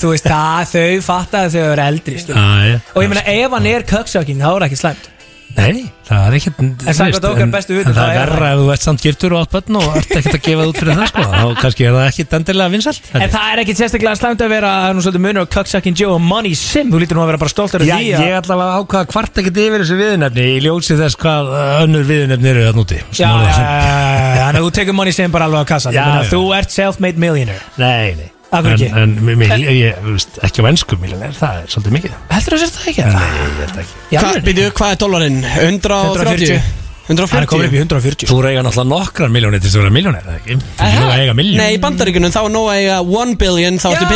þú 0.03 0.13
Ég 0.53 0.69
já, 0.69 0.83
já, 0.83 0.89
en 0.89 0.93
það, 0.93 0.99
þau 0.99 1.07
fattaði 1.07 1.55
þau 1.55 1.65
eru 1.71 1.87
eldri, 1.87 2.19
stu. 2.21 2.37
Æ, 2.37 2.77
Og 2.93 3.01
ég 3.03 3.11
meina, 3.13 3.25
ef 3.33 3.57
hann 3.57 3.73
er 3.73 3.89
cocksucking, 3.89 4.39
þá 4.43 4.49
er 4.51 4.61
það 4.61 4.69
ekki 4.69 4.81
slæmt. 4.83 5.09
Nei, 5.53 5.83
það 6.07 6.23
er 6.25 6.35
ekkert 6.39 6.61
En 6.63 6.95
samkvæmt 6.97 7.25
okkar 7.29 7.49
bestu 7.53 7.75
vitund, 7.77 7.93
Það 7.93 8.07
þá 8.07 8.09
er 8.09 8.15
er 8.23 8.31
verra 8.33 8.47
ef 8.55 8.57
þú 8.63 8.69
ert 8.73 8.85
samt 8.87 9.03
giftur 9.05 9.35
og 9.35 9.43
átt 9.43 9.51
börn 9.53 9.77
og 9.77 9.97
ert 9.99 10.15
ekkert 10.17 10.37
að 10.39 10.41
gefa 10.47 10.63
það 10.63 10.71
út 10.71 10.79
fyrir 10.81 10.97
það 10.97 11.11
sko 11.11 11.25
þá 11.29 11.61
kannski 11.61 11.85
er 11.85 11.93
það 11.93 12.07
ekkert 12.07 12.33
endilega 12.39 12.73
vinsalt 12.73 13.09
En 13.13 13.33
það 13.35 13.51
er 13.51 13.61
ekki 13.61 13.75
sérstaklega 13.77 14.17
slæmt 14.17 14.41
að 14.41 14.53
vera, 14.55 14.71
það 14.81 14.89
er 14.89 14.97
nú 14.97 15.05
svolítið 15.05 15.23
munur 15.27 15.45
á 15.45 15.53
cocksucking 15.53 16.01
Joe 16.01 16.17
og 16.17 16.25
money 16.25 16.57
sim, 16.57 16.89
þú 16.89 17.03
lítur 17.03 17.19
nú 17.19 17.25
að 17.27 17.31
vera 17.35 17.41
bara 17.45 17.53
stoltur 17.53 17.85
af 17.85 17.91
Já, 17.91 17.95
því 18.01 18.09
ég 18.09 18.33
að... 18.33 18.39
allavega 18.41 18.81
ákvaða 18.81 19.11
hvart 19.13 19.41
ekkert 19.43 19.63
yfir 19.67 19.85
þessu 19.85 20.01
viðunefni 20.01 20.49
í 20.49 20.59
ljósi 20.65 20.97
þess 21.03 21.21
hvað 21.21 21.53
uh, 21.53 21.63
önnur 21.85 22.09
viðunefni 22.09 22.53
eru 22.55 22.65
það 22.65 22.79
núti 22.81 23.01
Já, 23.03 23.29
já, 23.29 23.29
já, 23.29 23.53
já, 23.53 23.89
já, 23.93 24.41
þannig 24.41 24.63
að 24.63 24.63
þú 24.65 24.77
tekur 24.81 24.97
money 25.03 25.13
sim 25.21 25.37
bara 25.37 25.51
alveg 25.51 25.69
á 25.69 25.71
kassan. 25.75 25.93
Já, 25.93 26.01
Ég 26.01 26.09
meina, 26.09 26.25
já. 26.25 26.33
Þú 26.33 26.41
ert 26.57 26.73
self-made 26.73 27.21
millionaire. 27.21 27.61
Nei, 27.77 28.15
nei 28.17 28.31
En, 28.53 28.97
en 29.01 29.15
mi- 29.25 29.35
mi- 29.39 29.47
ég, 29.49 29.97
veist, 30.05 30.37
ekki 30.45 30.61
á 30.61 30.65
ennsku 30.69 30.97
miljonær, 31.01 31.33
það 31.39 31.59
er 31.63 31.73
svolítið 31.73 31.95
mikið 31.97 32.15
Heldur 32.29 32.53
þú 32.53 32.59
að 32.59 32.63
sér 32.63 32.71
það 32.75 32.87
ekki? 32.91 33.05
Nei, 33.09 33.27
ég 33.33 33.57
held 33.63 33.81
ekki 33.83 34.21
Hva, 34.21 34.31
Býtu, 34.45 34.67
hvað 34.77 34.93
er 34.93 34.99
dólarinn? 35.03 35.39
130? 35.43 36.61
140. 37.03 37.33
Hann 37.35 37.43
er 37.43 37.49
komin 37.51 37.67
upp 37.67 37.73
í 37.73 37.79
140? 37.81 37.83
140. 37.83 38.29
Þú 38.31 38.37
reyga 38.45 38.61
náttúrulega 38.63 38.91
nokkrar 38.93 39.31
miljónir 39.33 39.59
til 39.59 39.67
þess 39.67 39.75
að 39.75 39.83
vera 39.83 39.95
miljónir? 39.97 40.23
Þú 40.23 40.85
er 40.87 40.93
nú 41.01 41.09
að 41.09 41.23
eiga 41.23 41.33
miljón 41.35 41.59
Nei, 41.59 41.71
í 41.75 41.79
bandaríkunum 41.83 42.31
þá 42.31 42.39
er 42.43 42.53
nóg 42.53 42.69
að 42.71 42.77
eiga 42.79 42.99
1 43.03 43.33
billion 43.41 43.79
Þá 43.83 43.87
ertu 43.91 44.07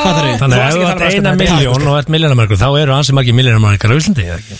þarf 0.00 0.40
Þannig 0.40 0.56
að 0.56 0.64
ef 0.64 0.76
þú 0.78 0.86
ert 0.88 1.02
eina 1.10 1.34
miljón 1.36 1.88
og 1.90 1.98
ert 2.00 2.12
miljónarmarkur 2.14 2.60
þá 2.60 2.68
eru 2.80 2.94
ansi 2.96 3.12
margir 3.16 3.36
miljónarmarkar 3.36 3.92
á 3.92 3.96
Íslandi, 4.00 4.24
eða 4.30 4.38
ekki? 4.40 4.56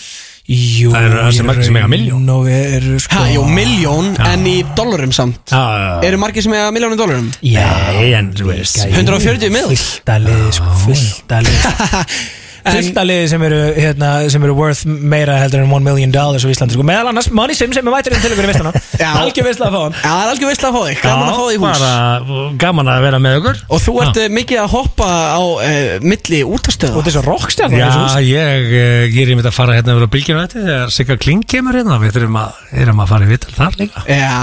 Jú, 0.50 0.90
Það 0.90 1.04
eru 1.06 1.18
ansi 1.22 1.44
margir 1.46 1.66
sem 1.68 1.76
eiga 1.78 1.88
milljón. 1.92 2.24
Nú 2.26 2.40
eru 2.50 2.96
sko. 2.98 3.20
Ha, 3.20 3.28
jú, 3.30 3.44
miljón 3.46 4.08
En 4.26 4.42
í 4.50 4.56
dólarum 4.74 5.12
samt. 5.14 5.38
Já, 5.46 5.60
já, 5.60 5.84
já. 5.84 6.08
Eru 6.08 6.18
margir 6.18 6.42
sem 6.42 6.56
eiga 6.58 6.72
miljónum 6.74 6.98
dólarum? 6.98 7.30
Nei, 7.44 8.10
en 8.18 8.32
þú 8.34 8.50
veist. 8.50 8.82
140 8.88 9.54
mil 9.54 9.68
Fullt 9.70 10.10
að 10.10 10.26
liði, 10.26 10.50
sko, 10.58 10.74
fullt 10.82 11.36
að 11.38 11.46
liði 11.46 11.62
Fullt 11.70 12.20
að 12.64 13.06
liði 13.08 13.28
sem 13.32 13.44
eru, 13.46 13.60
hérna, 13.76 14.10
sem 14.32 14.44
eru 14.46 14.54
worth 14.58 14.82
meira 14.86 15.36
heldur 15.40 15.62
en 15.64 15.70
1 15.70 15.84
million 15.86 16.12
dollars 16.14 16.44
á 16.44 16.48
Íslandi 16.52 16.76
sko. 16.76 16.84
Meðal 16.86 17.10
annars 17.12 17.30
Money 17.34 17.56
Sim 17.56 17.72
sem 17.76 17.86
er 17.86 18.10
ykkur 18.10 18.46
í 18.46 18.50
vistana 18.50 18.72
Já. 19.00 19.10
Algjör 19.20 19.46
veistlega 19.48 19.70
að 19.70 19.76
fá 19.76 19.80
hann. 19.84 19.96
Já, 19.96 20.10
það 20.10 20.22
er 20.24 20.32
algjör 20.34 20.50
veistlega 20.50 20.70
að 20.70 20.76
fá 20.76 20.82
þig. 20.90 21.00
Gaman 21.04 21.28
að 21.28 21.38
fá 21.38 21.44
þig 21.46 21.54
í 21.54 21.60
hús. 21.60 21.84
bara 21.84 22.54
gaman 22.64 22.90
að 22.92 23.04
vera 23.06 23.20
með 23.22 23.38
okkur 23.40 23.60
Og 23.70 23.82
þú 23.84 23.94
ert 24.04 24.20
uh, 24.20 24.28
mikið 24.36 24.60
að 24.64 24.68
hoppa 24.74 25.08
á 25.10 25.40
uh, 25.40 25.94
milli 26.04 26.40
Og 26.44 26.54
útastöða 26.58 26.96
þetta 26.98 27.10
er 27.12 27.16
svo 27.16 27.24
rockstjarn 27.26 27.76
Já, 27.80 27.88
ég, 28.24 28.68
eh, 28.80 29.04
ég 29.08 29.22
er 29.24 29.32
í 29.32 29.38
mitt 29.38 29.48
að 29.48 29.56
fara 29.56 29.76
hérna 29.78 29.94
yfir 29.96 30.06
á 30.06 30.10
bylgjuna 30.14 30.44
þetta 30.46 30.64
þegar 30.66 30.94
Sigga 30.94 31.16
Kling 31.20 31.44
kemur 31.48 31.78
hérna. 31.78 31.98
Við 32.02 32.16
þurfum 32.18 32.38
að, 32.40 32.60
erum 32.84 33.02
að 33.04 33.12
fara 33.14 33.26
í 33.26 33.30
vital 33.30 33.54
þar 33.56 33.78
líka. 33.80 34.04
Já, 34.10 34.36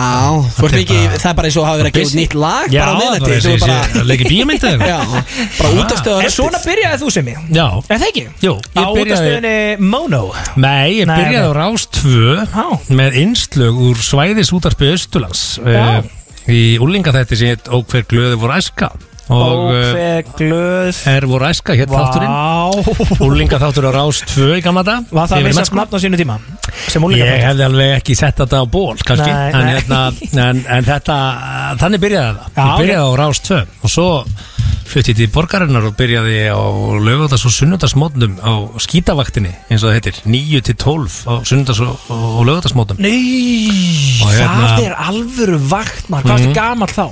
þú 0.57 0.67
ert 0.67 0.77
er 0.77 0.81
mikið 0.81 1.03
bara- 1.03 1.21
Það 1.21 1.29
er 1.31 1.37
bara 1.37 1.49
eins 1.51 1.57
og 1.57 1.67
hafa 1.67 1.79
verið 1.81 1.91
að 1.91 1.97
gefa 1.97 2.17
nýtt 2.21 2.35
lag 2.37 2.73
Já, 2.73 2.81
Bara 2.81 2.87
á 2.87 2.97
það 2.97 3.01
miðnætti. 3.03 3.37
Þú 3.37 3.53
er 3.53 3.61
bara 3.63 3.77
bara 3.97 4.07
leikir 4.07 4.27
Já, 4.87 4.99
útastöða 5.81 6.23
En 6.23 6.33
svona 6.33 6.61
byrjaði 6.63 6.99
þú 7.01 7.11
sem 7.13 7.29
ég 7.31 7.51
Já, 7.57 7.65
það 8.07 8.13
ekki? 8.13 8.23
Jú, 8.45 8.53
ég 8.77 8.93
byrjaði 8.97 9.55
Mono 9.83 10.21
Nei, 10.55 10.99
ég 11.01 11.09
byrjaði 11.09 11.51
á 11.51 11.53
Rás 11.57 11.87
2 11.99 12.37
Já. 12.53 12.65
með 13.01 13.19
innslög 13.23 13.81
úr 13.89 13.99
svæðis 14.01 14.53
útarpið 14.55 14.95
Östurlands 14.95 15.43
Já. 15.61 15.99
uh, 15.99 16.09
í 16.47 16.61
úlingaþætti 16.83 17.39
sem 17.39 17.53
heit 17.55 17.69
Ók 17.73 17.91
hver 17.91 18.07
glöði 18.09 18.39
voru 18.39 18.57
æska 18.57 18.91
hver 19.27 20.23
glöð 20.39 21.01
er 21.11 21.25
voru 21.27 21.49
æska 21.49 21.75
hétt 21.75 21.91
þátturinn 21.91 22.31
Vá 22.31 23.19
Úlingaþáttur 23.27 23.89
á 23.89 23.99
Rás 23.99 24.21
2 24.31 24.53
í 24.55 24.63
gamla 24.63 24.85
dag 24.87 25.09
Var 25.11 25.27
það 25.27 25.43
vinsast 25.49 25.73
mennsku. 25.73 25.79
nafn 25.81 25.99
á 25.99 25.99
sínu 25.99 26.19
tíma? 26.21 26.37
Ég 27.17 27.45
hefði 27.45 27.65
alveg 27.67 27.95
ekki 27.97 28.15
sett 28.17 28.37
þetta 28.41 28.61
á 28.61 28.65
ból 28.69 28.95
kannski, 28.99 29.31
Nei, 29.31 29.49
en, 29.51 29.65
nei. 29.65 29.73
hérna, 29.77 29.99
en, 30.45 30.61
en 30.77 30.87
þetta 30.87 31.17
þannig 31.81 32.03
byrjaði 32.05 32.37
það 32.37 32.57
Já, 32.57 32.63
ég 32.67 32.79
byrjaði 32.83 33.03
á 33.07 33.11
Rás 33.21 33.41
2 33.47 33.59
og 33.81 33.93
svo 33.93 34.07
flutti 34.87 35.11
ég 35.11 35.19
til 35.19 35.27
borgarinnar 35.35 35.87
og 35.89 35.95
byrjaði 35.99 36.37
á 36.47 36.59
lögadags 37.03 37.43
og 37.47 37.53
sunnudagsmótnum 37.55 38.37
á 38.39 38.53
skítavaktinni 38.83 39.51
eins 39.67 39.83
og 39.83 39.91
það 39.91 39.97
heitir 39.97 40.19
9 40.31 40.61
til 40.69 40.77
12 40.79 41.17
á 41.27 41.33
sunnudags 41.47 41.81
og, 41.83 42.09
og 42.13 42.43
lögadagsmótum 42.47 43.01
Nei, 43.03 44.15
Og 44.23 44.31
hérna- 44.31 44.71
það 44.77 44.85
er 44.87 44.97
alvöru 45.09 45.59
vakt 45.67 46.07
maður, 46.13 46.31
hvað 46.31 46.39
er 46.39 46.47
mm. 46.47 46.57
gamall 46.57 46.93
þá? 46.95 47.05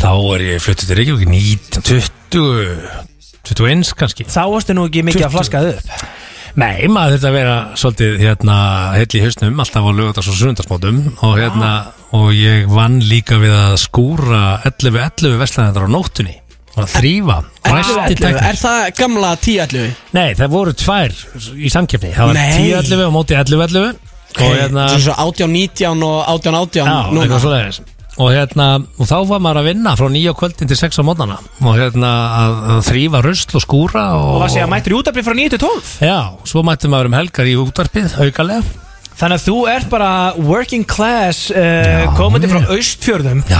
þá 0.00 0.10
er 0.36 0.46
ég 0.46 0.64
fluttið 0.64 0.90
til 0.92 1.00
Reykjavík 1.00 1.32
19, 1.34 1.84
20 2.30 3.08
21 3.50 3.94
kannski 3.98 4.26
Þá 4.30 4.42
varstu 4.52 4.76
nú 4.76 4.86
ekki 4.88 5.02
mikið 5.06 5.26
að 5.26 5.30
20. 5.32 5.36
flaskað 5.38 5.70
upp 5.74 6.29
Nei, 6.58 6.88
maður 6.90 7.14
þurfti 7.14 7.28
að 7.30 7.36
vera 7.36 7.56
svolítið 7.78 8.20
hérna 8.24 8.58
heil 8.96 9.06
í 9.06 9.22
hausnum, 9.24 9.62
alltaf 9.62 9.86
á 9.86 9.90
lögadags 9.94 10.30
og 10.32 10.38
sunnudagsmótum 10.40 11.00
og 11.26 11.34
hérna 11.38 11.72
og 12.16 12.30
ég 12.34 12.66
vann 12.70 12.98
líka 13.06 13.38
við 13.38 13.54
að 13.54 13.76
skúra 13.84 14.44
11-11 14.66 15.38
veslanendar 15.40 15.86
á 15.86 15.90
nóttunni. 15.94 16.36
Og 16.70 16.84
að 16.84 16.92
þrýfa 17.00 17.38
Er 17.70 18.58
það 18.58 18.84
gamla 18.98 19.30
10-11? 19.42 19.88
Nei, 20.14 20.28
það 20.38 20.52
voru 20.54 20.74
tvær 20.78 21.14
í 21.58 21.70
samkeppni. 21.70 22.12
Það 22.14 22.30
var 22.30 22.38
Nei. 22.38 22.52
10-11 22.70 23.06
og 23.06 23.14
móti 23.14 23.38
11-11 23.38 24.10
og 24.38 24.52
hérna 24.54 24.84
svo 24.94 25.14
18-19 25.18 26.04
og 26.06 26.20
18-18 26.36 26.78
Já, 26.78 26.98
eitthvað 27.10 27.42
svoleiðis 27.42 27.80
og 28.20 28.30
hérna, 28.34 28.66
og 29.00 29.08
þá 29.08 29.16
var 29.30 29.40
maður 29.42 29.62
að 29.62 29.68
vinna 29.70 29.94
frá 29.96 30.08
nýja 30.12 30.34
kvöldin 30.36 30.68
til 30.70 30.76
6 30.78 31.00
á 31.00 31.02
mótnana 31.08 31.38
og 31.64 31.78
hérna 31.78 32.10
að, 32.40 32.56
að 32.74 32.80
þrýfa 32.90 33.22
rusl 33.24 33.56
og 33.56 33.64
skúra 33.64 34.04
og, 34.18 34.28
Og 34.36 34.42
var 34.44 34.52
sér 34.52 34.66
að 34.66 34.72
mættur 34.74 34.94
í 34.94 34.98
útarbrið 35.00 35.28
frá 35.30 35.36
9 35.40 35.52
til 35.54 35.62
12 35.64 35.90
Já, 36.04 36.18
svo 36.52 36.64
mætti 36.66 36.90
maður 36.92 37.10
um 37.10 37.18
helgar 37.20 37.48
í 37.50 37.56
útvarpið 37.60 38.16
aukalega. 38.26 38.78
Þannig 39.20 39.36
að 39.36 39.46
þú 39.46 39.54
ert 39.68 39.88
bara 39.92 40.10
working 40.40 40.86
class 40.88 41.50
uh, 41.52 42.06
komandi 42.16 42.48
frá 42.48 42.62
austfjörðum 42.72 43.42
já. 43.48 43.58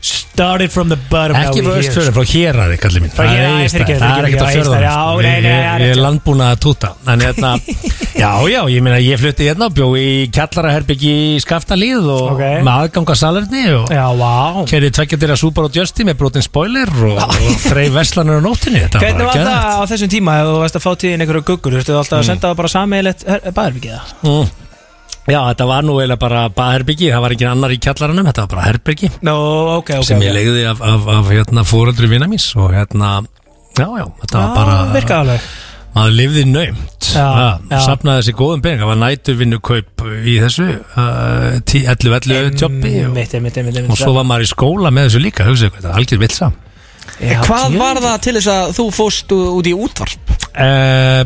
Started 0.00 0.70
from 0.70 0.88
the 0.88 0.96
bottom 1.10 1.34
Ekki 1.34 1.62
frá 1.64 1.72
here. 1.74 1.82
östfjörðum, 1.82 2.14
frá 2.14 2.24
héraði 2.30 2.76
kallir 2.78 3.02
mín 3.02 3.10
Frá 3.10 3.24
fyrirgefðu, 3.26 3.98
Það. 3.98 4.18
Er 4.18 4.26
ekkert 4.28 4.52
fjörðunum 4.54 4.84
já, 4.84 4.92
sko. 4.94 5.22
Ég- 5.26 5.88
er 5.88 5.98
landbúna 5.98 6.50
að 6.52 6.60
túta. 6.62 6.92
Já, 8.18 8.30
já, 8.50 8.60
ég 8.66 8.82
meina 8.82 8.98
Ég 8.98 9.18
flutti 9.20 9.46
hérna 9.46 9.68
og 9.68 9.74
bjó 9.76 9.88
í 9.98 10.26
kjallaraherbyggi 10.34 11.10
í 11.36 11.40
Skaftalíð 11.42 12.06
og 12.10 12.32
Ok. 12.32 12.42
með 12.66 12.70
aðgang 12.74 13.12
að 13.14 13.18
salerni 13.20 13.64
og 13.76 13.90
vá. 14.18 14.64
Kerið 14.70 14.94
tveggjadir 14.98 15.34
að 15.34 15.40
Super 15.42 15.68
og 15.68 15.78
Justy 15.78 16.06
með 16.06 16.18
brotin 16.22 16.42
spoiler 16.46 16.90
og, 16.90 17.18
þrei 17.68 17.86
veslanur 17.94 18.38
á 18.38 18.42
nóttinni 18.42 18.86
Hvernig 18.90 19.26
var 19.28 19.42
það 19.42 19.68
á 19.78 19.82
þessum 19.90 20.10
tíma 20.14 20.38
ef 20.42 20.50
þú 20.50 20.56
varst 20.64 20.78
að 20.80 20.86
fá 20.86 20.90
tíðin 21.02 21.22
einhverju 21.26 21.46
guggur 21.52 21.78
Þú 21.78 21.82
veist, 21.82 21.92
alltaf 21.94 22.18
að 22.22 22.26
senda 22.32 22.50
það 22.50 22.58
bara 22.62 22.74
sammeilegt 22.74 23.26
baðherbyggi 23.54 23.94
það 23.94 24.16
mm. 24.26 24.50
Já, 25.28 25.38
þetta 25.50 25.66
var 25.68 25.84
nú 25.84 25.98
eiginlega 26.00 26.20
bara 26.22 26.42
baðherbyggi 26.56 27.10
Það 27.12 27.24
var 27.24 27.34
ekki 27.34 27.46
annar 27.50 27.74
í 27.74 27.78
kjallaranum, 27.84 28.28
þetta 28.30 28.44
var 28.46 28.52
bara 28.54 28.66
herbyggi 28.70 29.10
Nó, 29.28 29.34
ok, 29.78 29.90
ok 30.00 30.06
sem 30.08 30.22
ég 30.24 30.32
legði 30.36 30.62
af, 30.70 30.80
af, 30.80 31.08
af 31.18 31.32
hérna, 31.34 31.64
fóreldri 31.68 32.08
vinna 32.10 32.28
míns 32.30 32.46
og 32.56 32.70
hérna, 32.72 33.10
já, 33.76 33.84
já, 34.00 34.06
þetta 34.22 34.38
var 34.44 34.54
bara 34.56 34.78
alveg. 35.20 35.48
Maður 35.98 36.14
lifði 36.18 36.42
naumt. 36.48 37.06
Sapnaði 37.08 38.20
þessi 38.22 38.34
góðum 38.36 38.60
pening 38.64 38.82
það 38.82 38.90
var 38.90 38.98
nætur 39.00 39.36
vinnukaup 39.40 40.02
í 40.28 40.34
þessu 40.42 40.66
uh, 40.68 41.60
11-11 41.64 42.58
jobbi 42.60 42.92
og, 43.06 43.14
Mitt, 43.16 43.32
mitt, 43.40 43.56
mitt, 43.64 43.78
mitt 43.80 43.88
og 43.92 43.96
svo 44.00 44.12
var 44.16 44.26
maður 44.28 44.44
í 44.44 44.50
skóla 44.50 44.92
með 44.92 45.08
þessu 45.08 45.22
líka 45.24 45.46
hugsaðu 45.48 45.72
hvað, 45.72 45.80
þetta 45.80 45.92
er 45.94 46.02
algjör 46.02 46.22
vilsa 46.24 46.50
Já, 47.18 47.38
Hvað 47.48 47.78
var 47.80 47.98
það 48.04 48.18
til 48.26 48.34
þess 48.36 48.50
að 48.52 48.74
þú 48.76 48.84
fóst 48.94 49.32
út 49.38 49.68
í 49.70 49.72
útvarp? 49.74 50.34
uh, 50.52 51.22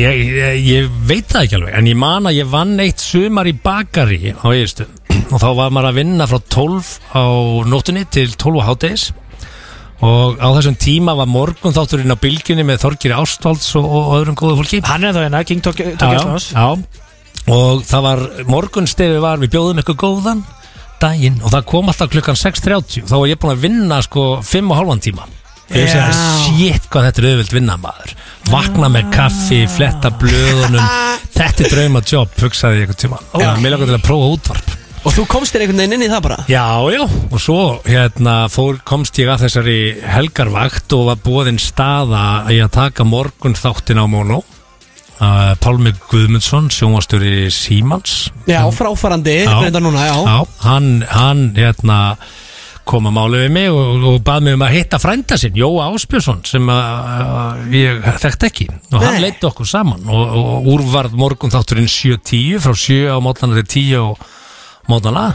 ég, 0.00 0.20
ég, 0.34 0.60
ég 0.64 0.90
veit 1.06 1.28
það 1.28 1.46
ekki 1.46 1.58
alveg 1.58 1.78
en 1.78 1.90
ég 1.90 1.98
man 1.98 2.28
að 2.30 2.38
ég 2.40 2.50
vann 2.50 2.76
eitt 2.82 3.02
sumar 3.02 3.48
í 3.50 3.54
bakari 3.56 4.34
á 4.34 4.46
eigistu 4.50 4.86
og 5.30 5.38
þá 5.38 5.48
var 5.58 5.74
maður 5.74 5.90
að 5.90 5.98
vinna 6.00 6.28
frá 6.30 6.38
12 6.56 6.92
á 7.14 7.24
nóttunni 7.70 8.04
til 8.10 8.30
12 8.34 8.62
á 8.62 8.68
háttegis 8.70 9.10
og 10.00 10.40
á 10.40 10.48
þessum 10.56 10.78
tíma 10.80 11.14
var 11.18 11.28
morgun 11.28 11.74
þátturinn 11.76 12.14
á 12.14 12.16
bylginni 12.20 12.64
með 12.66 12.84
Þorgiri 12.86 13.16
Ástvalds 13.20 13.68
og, 13.76 13.84
og 13.84 14.14
öðrum 14.16 14.38
góðu 14.38 14.60
fólki. 14.62 14.80
Hann 14.88 15.04
er 15.04 15.12
þá 15.12 15.20
hérna, 15.26 15.42
King 15.44 15.60
já. 15.60 16.68
og 17.52 17.82
það 17.84 18.06
var 18.06 18.22
morgunstefi 18.48 19.20
var 19.20 19.42
við 19.42 19.52
bjóðum 19.56 19.82
eitthvað 19.82 20.00
góðan 20.00 20.40
daginn. 21.02 21.36
Og 21.44 21.52
það 21.52 21.68
kom 21.68 21.92
alltaf 21.92 22.12
klukkan 22.14 22.40
6.30 22.40 23.10
þá 23.10 23.14
var 23.18 23.28
ég 23.28 23.42
búin 23.42 23.54
að 23.54 23.66
vinna 23.66 24.00
sko 24.06 24.24
5 24.40 24.72
og 24.72 24.80
halvan 24.80 25.04
tíma 25.04 25.28
ég 25.70 25.86
veist 25.86 25.96
að 26.00 26.18
shit 26.44 26.90
hvað 26.90 27.06
þetta 27.08 27.22
er 27.22 27.28
auðvilt 27.30 27.54
vinna 27.54 27.78
maður. 27.80 28.14
Vakna 28.50 28.90
með 28.90 29.10
kaffi, 29.14 29.62
fletta 29.70 30.10
blöðunum. 30.20 30.92
Þetta 31.36 31.64
er 31.66 31.74
drauma 31.74 32.02
jobb 32.02 32.36
hugsaði 32.42 32.80
ég 32.80 32.88
eitthvað 32.88 33.02
tíma. 33.04 33.20
Og 33.38 33.62
mér 33.62 33.76
langar 33.76 33.90
til 33.92 33.98
að 34.00 34.06
prófa 34.08 34.30
útvarp. 34.34 34.76
Og 35.00 35.14
þú 35.16 35.22
komst 35.32 35.54
þér 35.54 35.62
einhvern 35.64 35.80
veginn 35.80 35.96
inn 35.96 36.04
í 36.04 36.08
það 36.12 36.24
bara? 36.26 36.36
Já, 36.50 36.64
já, 36.92 37.00
og 37.08 37.40
svo 37.40 37.60
hérna 37.86 38.34
fór, 38.52 38.82
komst 38.84 39.16
ég 39.16 39.30
að 39.32 39.46
þessari 39.46 39.76
helgarvakt 40.04 40.92
og 40.92 41.06
var 41.08 41.22
búinn 41.24 41.60
staða 41.62 42.24
í 42.52 42.58
að 42.60 42.74
taka 42.74 43.06
morgun 43.08 43.56
þáttin 43.56 44.02
á 44.02 44.04
Mono. 44.10 44.42
Uh, 45.20 45.52
Pálmi 45.60 45.92
Guðmundsson, 46.08 46.68
sjónvastjóri 46.72 47.48
Símans. 47.52 48.30
Já, 48.48 48.60
fráfarandi, 48.72 49.42
Já. 49.44 49.56
reynda 49.60 49.80
núna, 49.84 50.04
já, 50.08 50.16
Já, 50.24 50.36
hann, 50.64 50.92
hann 51.08 51.42
hérna 51.56 51.98
kom 52.90 53.06
að 53.06 53.16
máli 53.16 53.40
við 53.44 53.52
mig 53.54 53.68
og, 53.70 54.04
og 54.10 54.18
bað 54.26 54.46
mig 54.46 54.56
um 54.56 54.64
að 54.66 54.74
hitta 54.74 54.98
frænda 55.02 55.38
sinn, 55.38 55.58
Jóa 55.58 55.88
Áspjörsson 55.94 56.42
sem 56.48 56.72
að, 56.72 57.20
að 57.42 57.76
ég 57.78 58.08
þekkt 58.24 58.46
ekki. 58.48 58.66
Og 58.90 58.98
hann 58.98 59.16
Nei. 59.18 59.24
leitt 59.28 59.46
okkur 59.46 59.68
saman 59.68 60.10
og, 60.10 60.34
og 60.40 60.70
úrvarð 60.74 61.16
morgun 61.18 61.54
þátturinn 61.54 61.90
7.10 61.90 62.62
frá 62.64 62.74
7 62.74 62.98
á 63.14 63.16
mótana 63.22 63.60
til 63.60 63.68
10 63.94 64.00
og 64.02 64.24
mótana 64.90 65.28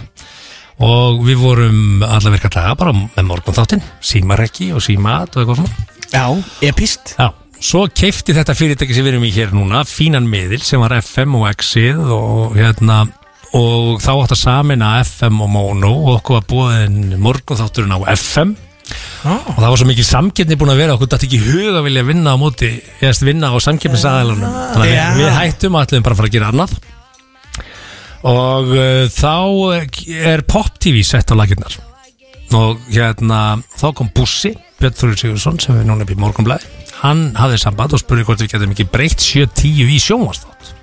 og 0.83 1.23
við 1.23 1.39
vorum 1.39 2.03
alla 2.03 2.33
virka 2.33 2.51
daga 2.51 2.75
bara 2.75 2.93
með 2.95 3.27
morgun 3.29 3.55
þáttinn, 3.55 3.83
símarekki 4.03 4.73
og 4.75 4.83
símat 4.83 5.35
og 5.35 5.43
eitthvað 5.45 5.61
svona. 5.61 5.91
Já, 6.11 6.25
epist 6.67 7.15
Já, 7.15 7.29
svo 7.63 7.85
keifti 7.87 8.35
þetta 8.35 8.55
fyrirtæki 8.57 8.95
sem 8.95 9.05
við 9.05 9.15
erum 9.15 9.27
í 9.27 9.31
hér 9.35 9.55
núna, 9.55 9.85
fínan 9.87 10.27
miðil 10.27 10.59
sem 10.63 10.83
var 10.83 10.97
FM 10.99 11.39
og 11.39 11.47
Exið 11.53 12.03
og 12.11 12.59
hérna 12.59 13.05
og 13.55 14.01
þá 14.03 14.11
átt 14.13 14.35
að 14.35 14.41
samina 14.41 14.91
FM 15.05 15.41
og 15.45 15.51
Mono 15.51 15.91
og 16.01 16.13
okkur 16.17 16.39
var 16.39 16.47
búin 16.49 17.15
morgunþátturinn 17.23 17.95
á 17.95 17.99
FM 18.15 18.55
og 19.25 19.57
það 19.57 19.69
var 19.69 19.79
svo 19.79 19.87
mikið 19.89 20.07
samkeppni 20.09 20.57
búin 20.59 20.73
að 20.73 20.81
vera 20.83 20.97
okkur 20.97 21.09
dætti 21.13 21.29
ekki 21.29 21.39
í 21.39 21.45
hug 21.47 21.79
að 21.79 21.87
vilja 21.87 22.05
vinna 22.05 22.35
á 22.35 22.37
móti 22.37 22.69
eða 22.99 23.29
vinna 23.29 23.49
á 23.49 23.57
samkeppnisaðalunum 23.65 24.59
þannig 24.75 24.85
að 24.85 24.91
Já. 24.91 25.07
við, 25.15 25.23
við 25.23 25.33
hættum 25.39 25.79
ætlum 25.79 26.05
bara 26.05 26.17
að 26.17 26.21
fara 26.21 26.29
að 26.29 26.35
gera 26.35 26.51
annað. 26.53 26.75
Og 28.25 28.71
uh, 28.73 29.03
þá 29.13 29.33
er 30.33 30.45
Pop 30.49 30.79
TV 30.81 31.01
sett 31.05 31.33
á 31.33 31.35
laginnar 31.37 31.79
og 32.55 32.81
hérna 32.93 33.57
þá 33.73 33.87
kom 33.97 34.09
Bussi, 34.15 34.53
Björn 34.79 34.97
Þurri 34.99 35.17
Sigursson 35.19 35.61
sem 35.61 35.77
við 35.79 35.87
núna 35.89 36.05
upp 36.05 36.13
í 36.13 36.19
morgunblæði 36.21 36.69
hann 37.01 37.27
hafði 37.37 37.59
samband 37.61 37.95
og 37.95 38.01
spurði 38.01 38.25
hvort 38.27 38.43
við 38.43 38.53
getum 38.53 38.73
ekki 38.75 38.87
breytt 38.91 39.23
7-10 39.23 39.95
í 39.95 39.99
sjónvarsþátt 40.01 40.74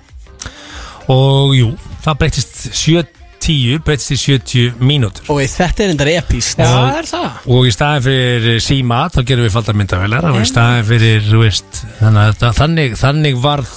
og 1.11 1.55
jú, 1.57 1.71
það 2.05 2.17
breytist 2.21 2.61
7-10 2.71 3.81
breytist 3.83 4.13
í 4.15 4.19
70 4.21 4.77
mínútur. 4.83 5.25
Og 5.33 5.41
þetta 5.43 5.83
er 5.83 5.93
endar 5.95 6.11
epist 6.13 6.59
Já, 6.61 6.67
það 6.69 6.99
er 7.01 7.09
það. 7.11 7.41
og 7.57 7.67
í 7.67 7.73
staðin 7.75 8.05
fyrir 8.07 8.61
síma 8.63 9.01
þá 9.11 9.19
gerum 9.27 9.47
við 9.47 9.55
falda 9.57 9.75
myndavelar 9.81 10.29
og 10.31 10.39
í 10.39 10.45
staðin 10.47 10.87
fyrir, 10.87 11.25
þú 11.27 11.41
veist 11.43 11.81
þannig, 11.99 12.21
að 12.21 12.31
þetta- 12.37 12.53
þannig, 12.61 12.95
þannig 13.01 13.41
varð 13.43 13.73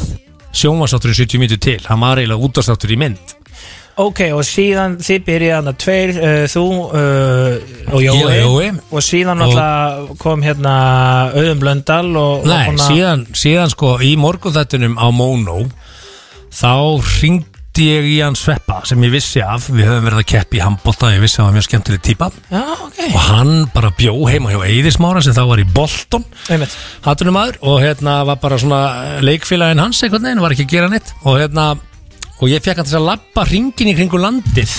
sjónvarsþátturinn 0.57 1.19
70 1.19 1.43
mínútur 1.43 1.61
til. 1.67 1.81
Hann 1.89 2.01
var 2.01 2.17
eiginlega 2.23 2.47
útastáttur 2.47 2.95
í 2.95 3.01
mynd. 3.01 3.35
Ok, 3.97 4.21
og 4.37 4.43
síðan 4.45 4.99
þið 5.01 5.23
byrjaði 5.25 5.53
hann 5.57 5.69
að 5.71 5.77
tveir 5.81 6.11
uh, 6.21 6.43
Þú 6.53 6.63
uh, 6.85 7.95
og 7.97 8.03
Jói, 8.05 8.17
Ég 8.21 8.45
og 8.45 8.59
Jói. 8.61 8.67
Og 8.93 9.01
síðan 9.07 9.39
náttúrulega 9.41 10.17
kom 10.21 10.43
hérna 10.45 10.75
Auðun 11.33 11.63
Blöndal 11.63 12.11
og, 12.13 12.43
og 12.45 12.51
Nei, 12.51 12.67
svona- 12.67 12.89
síðan, 12.91 13.23
síðan 13.33 13.73
sko 13.73 13.95
í 14.05 14.11
morgunþættunum 14.21 14.99
á 15.01 15.07
Mono 15.17 15.63
þá 16.57 16.73
ringdi 17.21 17.87
ég 17.91 18.07
í 18.09 18.15
hann 18.25 18.37
Sveppa 18.39 18.79
sem 18.89 19.03
ég 19.05 19.13
vissi 19.13 19.43
af, 19.45 19.67
við 19.69 19.91
höfum 19.91 20.07
verið 20.09 20.23
að 20.23 20.29
keppi 20.33 20.61
í 20.61 20.63
handbólta, 20.65 21.11
ég 21.13 21.25
vissi 21.25 21.41
að 21.41 21.45
hann 21.45 21.51
var 21.51 21.59
mjög 21.59 21.67
skemmtileg 21.69 22.05
típa. 22.07 22.31
Já, 22.49 22.63
ok. 22.87 23.01
Og 23.11 23.19
hann 23.27 23.53
bara 23.75 23.93
bjó 23.99 24.15
heima 24.31 24.55
hjá 24.55 24.63
Eiðismára 24.65 25.25
sem 25.25 25.37
þá 25.37 25.43
var 25.51 25.61
í 25.61 25.67
Bolton. 25.77 26.25
Einmitt. 26.49 26.79
hattunum 27.05 27.37
maður 27.37 27.61
og 27.69 27.83
hérna 27.85 28.23
var 28.31 28.41
bara 28.41 28.61
svona 28.63 28.81
leikfélagin 29.25 29.85
hans 29.85 30.01
einhvern 30.01 30.25
veginn, 30.31 30.45
var 30.45 30.57
ekki 30.57 30.67
að 30.69 30.73
gera 30.73 30.93
neitt. 30.93 31.13
Og 31.27 31.37
hérna, 31.43 31.75
og 32.41 32.49
ég 32.53 32.65
fekk 32.65 32.81
hann 32.81 32.89
til 32.89 32.99
að 33.01 33.11
labba 33.11 33.45
ringin 33.51 33.93
í 33.93 33.97
kringu 33.99 34.21
landið 34.21 34.73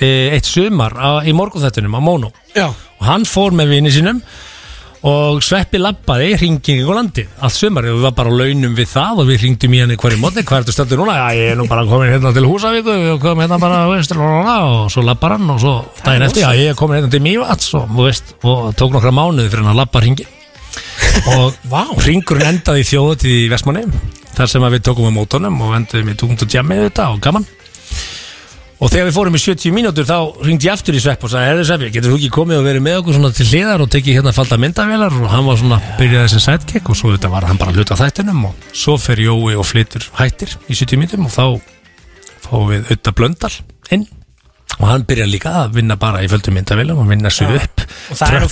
e, 0.00 0.08
eitt 0.36 0.48
sumar 0.48 0.96
á, 0.96 1.10
í 1.24 1.34
morgunþættunum 1.36 1.96
á 1.96 2.00
Mono 2.02 2.32
Já, 2.56 2.68
og 2.70 3.04
hann 3.06 3.26
fór 3.28 3.54
með 3.56 3.76
vini 3.76 3.92
sínum 3.94 4.22
og 5.08 5.38
Sveppi 5.40 5.78
labbaði 5.80 6.34
hringing 6.36 6.82
og 6.84 6.92
landi 6.98 7.22
allt 7.40 7.56
sumar 7.56 7.86
og 7.88 7.96
við 7.96 8.02
var 8.04 8.12
bara 8.18 8.32
á 8.32 8.36
launum 8.36 8.74
við 8.76 8.88
það 8.90 9.22
og 9.22 9.28
við 9.30 9.38
hringdum 9.44 9.76
í 9.76 9.80
henni 9.80 9.96
hverju 10.00 10.18
móti 10.20 10.44
hvað 10.44 10.60
ertu 10.60 10.74
stöldur 10.76 11.00
núna? 11.00 11.14
Já, 11.16 11.38
ég 11.38 11.52
er 11.54 11.56
nú 11.56 11.64
bara 11.70 11.86
komin 11.88 12.12
hérna 12.12 12.34
til 12.36 12.44
Húsavíku 12.44 12.96
við 13.06 13.14
komum 13.22 13.40
hérna 13.40 13.56
bara, 13.62 13.78
veist, 13.88 14.12
og 14.12 14.90
svo 14.92 15.04
labbar 15.06 15.38
hann 15.38 15.54
og 15.54 15.62
svo 15.62 15.74
daginn 16.04 16.26
eftir, 16.26 16.44
já, 16.44 16.52
ég 16.58 16.74
er 16.74 16.76
komin 16.76 17.00
hérna 17.00 17.12
til 17.14 17.24
Mívats 17.24 17.72
og, 17.80 17.88
veist, 17.96 18.34
og 18.44 18.74
tók 18.76 18.92
nokkra 18.92 19.14
mánuði 19.14 19.48
fyrir 19.48 19.64
hann 19.64 19.72
að 19.72 19.80
labba 19.80 20.04
hringin 20.04 20.36
og 21.32 21.56
Vá. 21.72 21.80
hringurinn 22.04 22.50
endaði 22.52 22.84
í 22.84 22.90
þjóðutíð 22.90 23.38
í 23.38 23.48
Vestmanni 23.54 23.86
þar 24.36 24.52
sem 24.52 24.68
við 24.68 24.84
tókum 24.84 25.08
með 25.08 25.16
mótonum 25.16 25.64
og 25.64 25.78
endaðum 25.80 26.12
í 26.12 26.18
tungt 26.20 26.44
og 26.44 26.52
jammið 26.52 26.84
þetta 26.90 27.08
og 27.14 27.24
gaman 27.24 27.48
Og 28.80 28.88
þegar 28.88 29.10
við 29.10 29.16
fórum 29.18 29.34
í 29.36 29.40
70 29.42 29.74
mínútur 29.76 30.06
þá 30.08 30.16
ringdi 30.40 30.68
ég 30.68 30.72
aftur 30.72 30.96
í 30.96 31.00
Svepp 31.04 31.26
og 31.26 31.32
sagði, 31.32 31.48
herðu 31.50 31.64
Sveppi, 31.68 31.90
getur 31.92 32.14
þú 32.14 32.16
ekki 32.16 32.30
komið 32.32 32.60
og 32.62 32.64
verið 32.64 32.84
með 32.86 32.94
okkur 33.02 33.16
svona 33.18 33.30
til 33.36 33.44
hliðar 33.50 33.84
og 33.84 33.90
tekið 33.92 34.16
hérna 34.16 34.32
falda 34.32 34.56
myndavélar? 34.62 35.18
Og 35.20 35.28
hann 35.34 35.44
var 35.44 35.58
svona, 35.60 35.80
byrjaði 35.98 36.30
þessi 36.30 36.40
sidekick 36.46 36.88
og 36.88 36.96
svo 36.96 37.12
þetta 37.12 37.32
var 37.34 37.44
hann 37.50 37.60
bara 37.60 37.74
hluta 37.76 37.92
af 37.92 38.00
þættinum 38.00 38.46
og 38.48 38.70
svo 38.72 38.96
fer 38.96 39.20
Jói 39.20 39.52
og 39.60 39.68
flytur 39.68 40.08
hættir 40.16 40.56
í 40.64 40.78
70 40.78 41.02
mínútum 41.02 41.28
og 41.28 41.36
þá 41.36 41.44
fáum 42.46 42.72
við 42.72 42.88
auðvitað 42.88 43.18
blöndal 43.20 43.52
inn 43.92 44.08
og 44.80 44.86
hann 44.88 45.04
byrjar 45.08 45.28
líka 45.28 45.52
að 45.62 45.74
vinna 45.76 45.96
bara 46.00 46.22
í 46.24 46.28
földum 46.30 46.56
myndavélum 46.56 47.02
og 47.02 47.08
vinna 47.10 47.30
sig 47.32 47.50
upp 47.52 47.82
er 48.36 48.46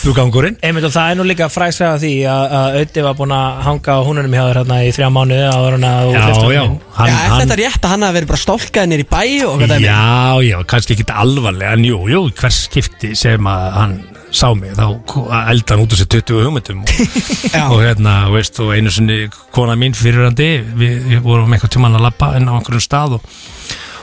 Einmitt 0.63 0.87
og 0.89 0.93
það 0.95 1.13
er 1.13 1.19
nú 1.19 1.27
líka 1.29 1.49
fræksa 1.53 1.95
því 2.03 2.13
að, 2.29 2.55
að 2.59 2.77
Ötti 2.83 3.05
var 3.07 3.17
búin 3.19 3.35
að 3.37 3.63
hanga 3.69 3.97
á 3.97 4.01
húnunum 4.07 4.37
hjá 4.37 4.43
þér 4.43 4.61
hérna 4.63 4.81
í 4.85 4.93
þrjá 4.97 5.09
já 6.53 6.65
er 7.09 7.17
hann, 7.33 7.41
þetta 7.43 7.59
rétt 7.63 7.81
að 7.89 7.95
hann 7.95 8.07
hafi 8.07 8.19
verið 8.19 8.33
bara 8.35 8.45
stólkaði 8.45 8.93
nýr 8.93 9.05
í 9.05 9.09
bæ 9.09 9.23
og 9.49 9.57
hvað 9.57 9.73
það 9.73 9.77
er 9.79 9.87
Já, 9.89 10.47
já, 10.49 10.59
kannski 10.75 10.97
ekki 10.97 11.09
alvarlega 11.25 11.79
en 11.79 11.89
jú, 11.89 12.05
jú, 12.13 12.23
hvers 12.41 12.63
skipti 12.69 13.15
sem 13.19 13.51
að 13.51 13.69
hann 13.79 13.99
sá 14.35 14.49
mig, 14.57 14.75
þá 14.77 14.87
elda 15.49 15.75
hann 15.75 15.85
út 15.85 15.95
úr 15.95 16.01
sér 16.01 16.11
20 16.19 16.47
hugmyndum 16.47 16.83
og, 16.85 16.91
og 17.75 17.83
hérna, 17.83 18.17
veist, 18.33 18.59
og 18.63 18.75
einu 18.77 18.93
sinni 18.93 19.21
kona 19.55 19.77
mín 19.79 19.97
fyrirandi, 19.97 20.51
við, 20.79 20.99
við 21.13 21.23
vorum 21.25 21.55
eitthvað 21.55 21.77
tímann 21.77 21.99
að 21.99 22.09
lappa 22.09 22.35
inn 22.39 22.51
á 22.51 22.57
einhverjum 22.59 22.85
stað 22.85 23.19
og, 23.19 23.33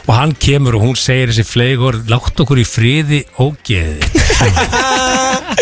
og 0.06 0.14
hann 0.18 0.36
kemur 0.38 0.78
og 0.78 0.88
hún 0.88 1.00
segir 1.00 1.32
þessi 1.32 1.46
fleigur, 1.50 2.00
látt 2.12 2.42
okkur 2.42 2.62
í 2.62 2.68
friði 2.70 3.22
og 3.44 3.60
geði 3.66 4.06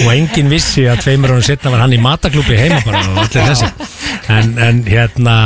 og 0.03 0.09
enginn 0.13 0.51
vissi 0.51 0.87
að 0.89 1.03
tveimur 1.05 1.35
ánum 1.35 1.45
setna 1.45 1.73
var 1.73 1.85
hann 1.85 1.95
í 1.95 2.01
mataklúpi 2.01 2.57
heima 2.59 2.81
bara 2.85 3.03
og 3.11 3.21
allir 3.25 3.51
þessi 3.51 3.69
en, 4.33 4.57
en 4.57 4.81
hérna 4.87 5.37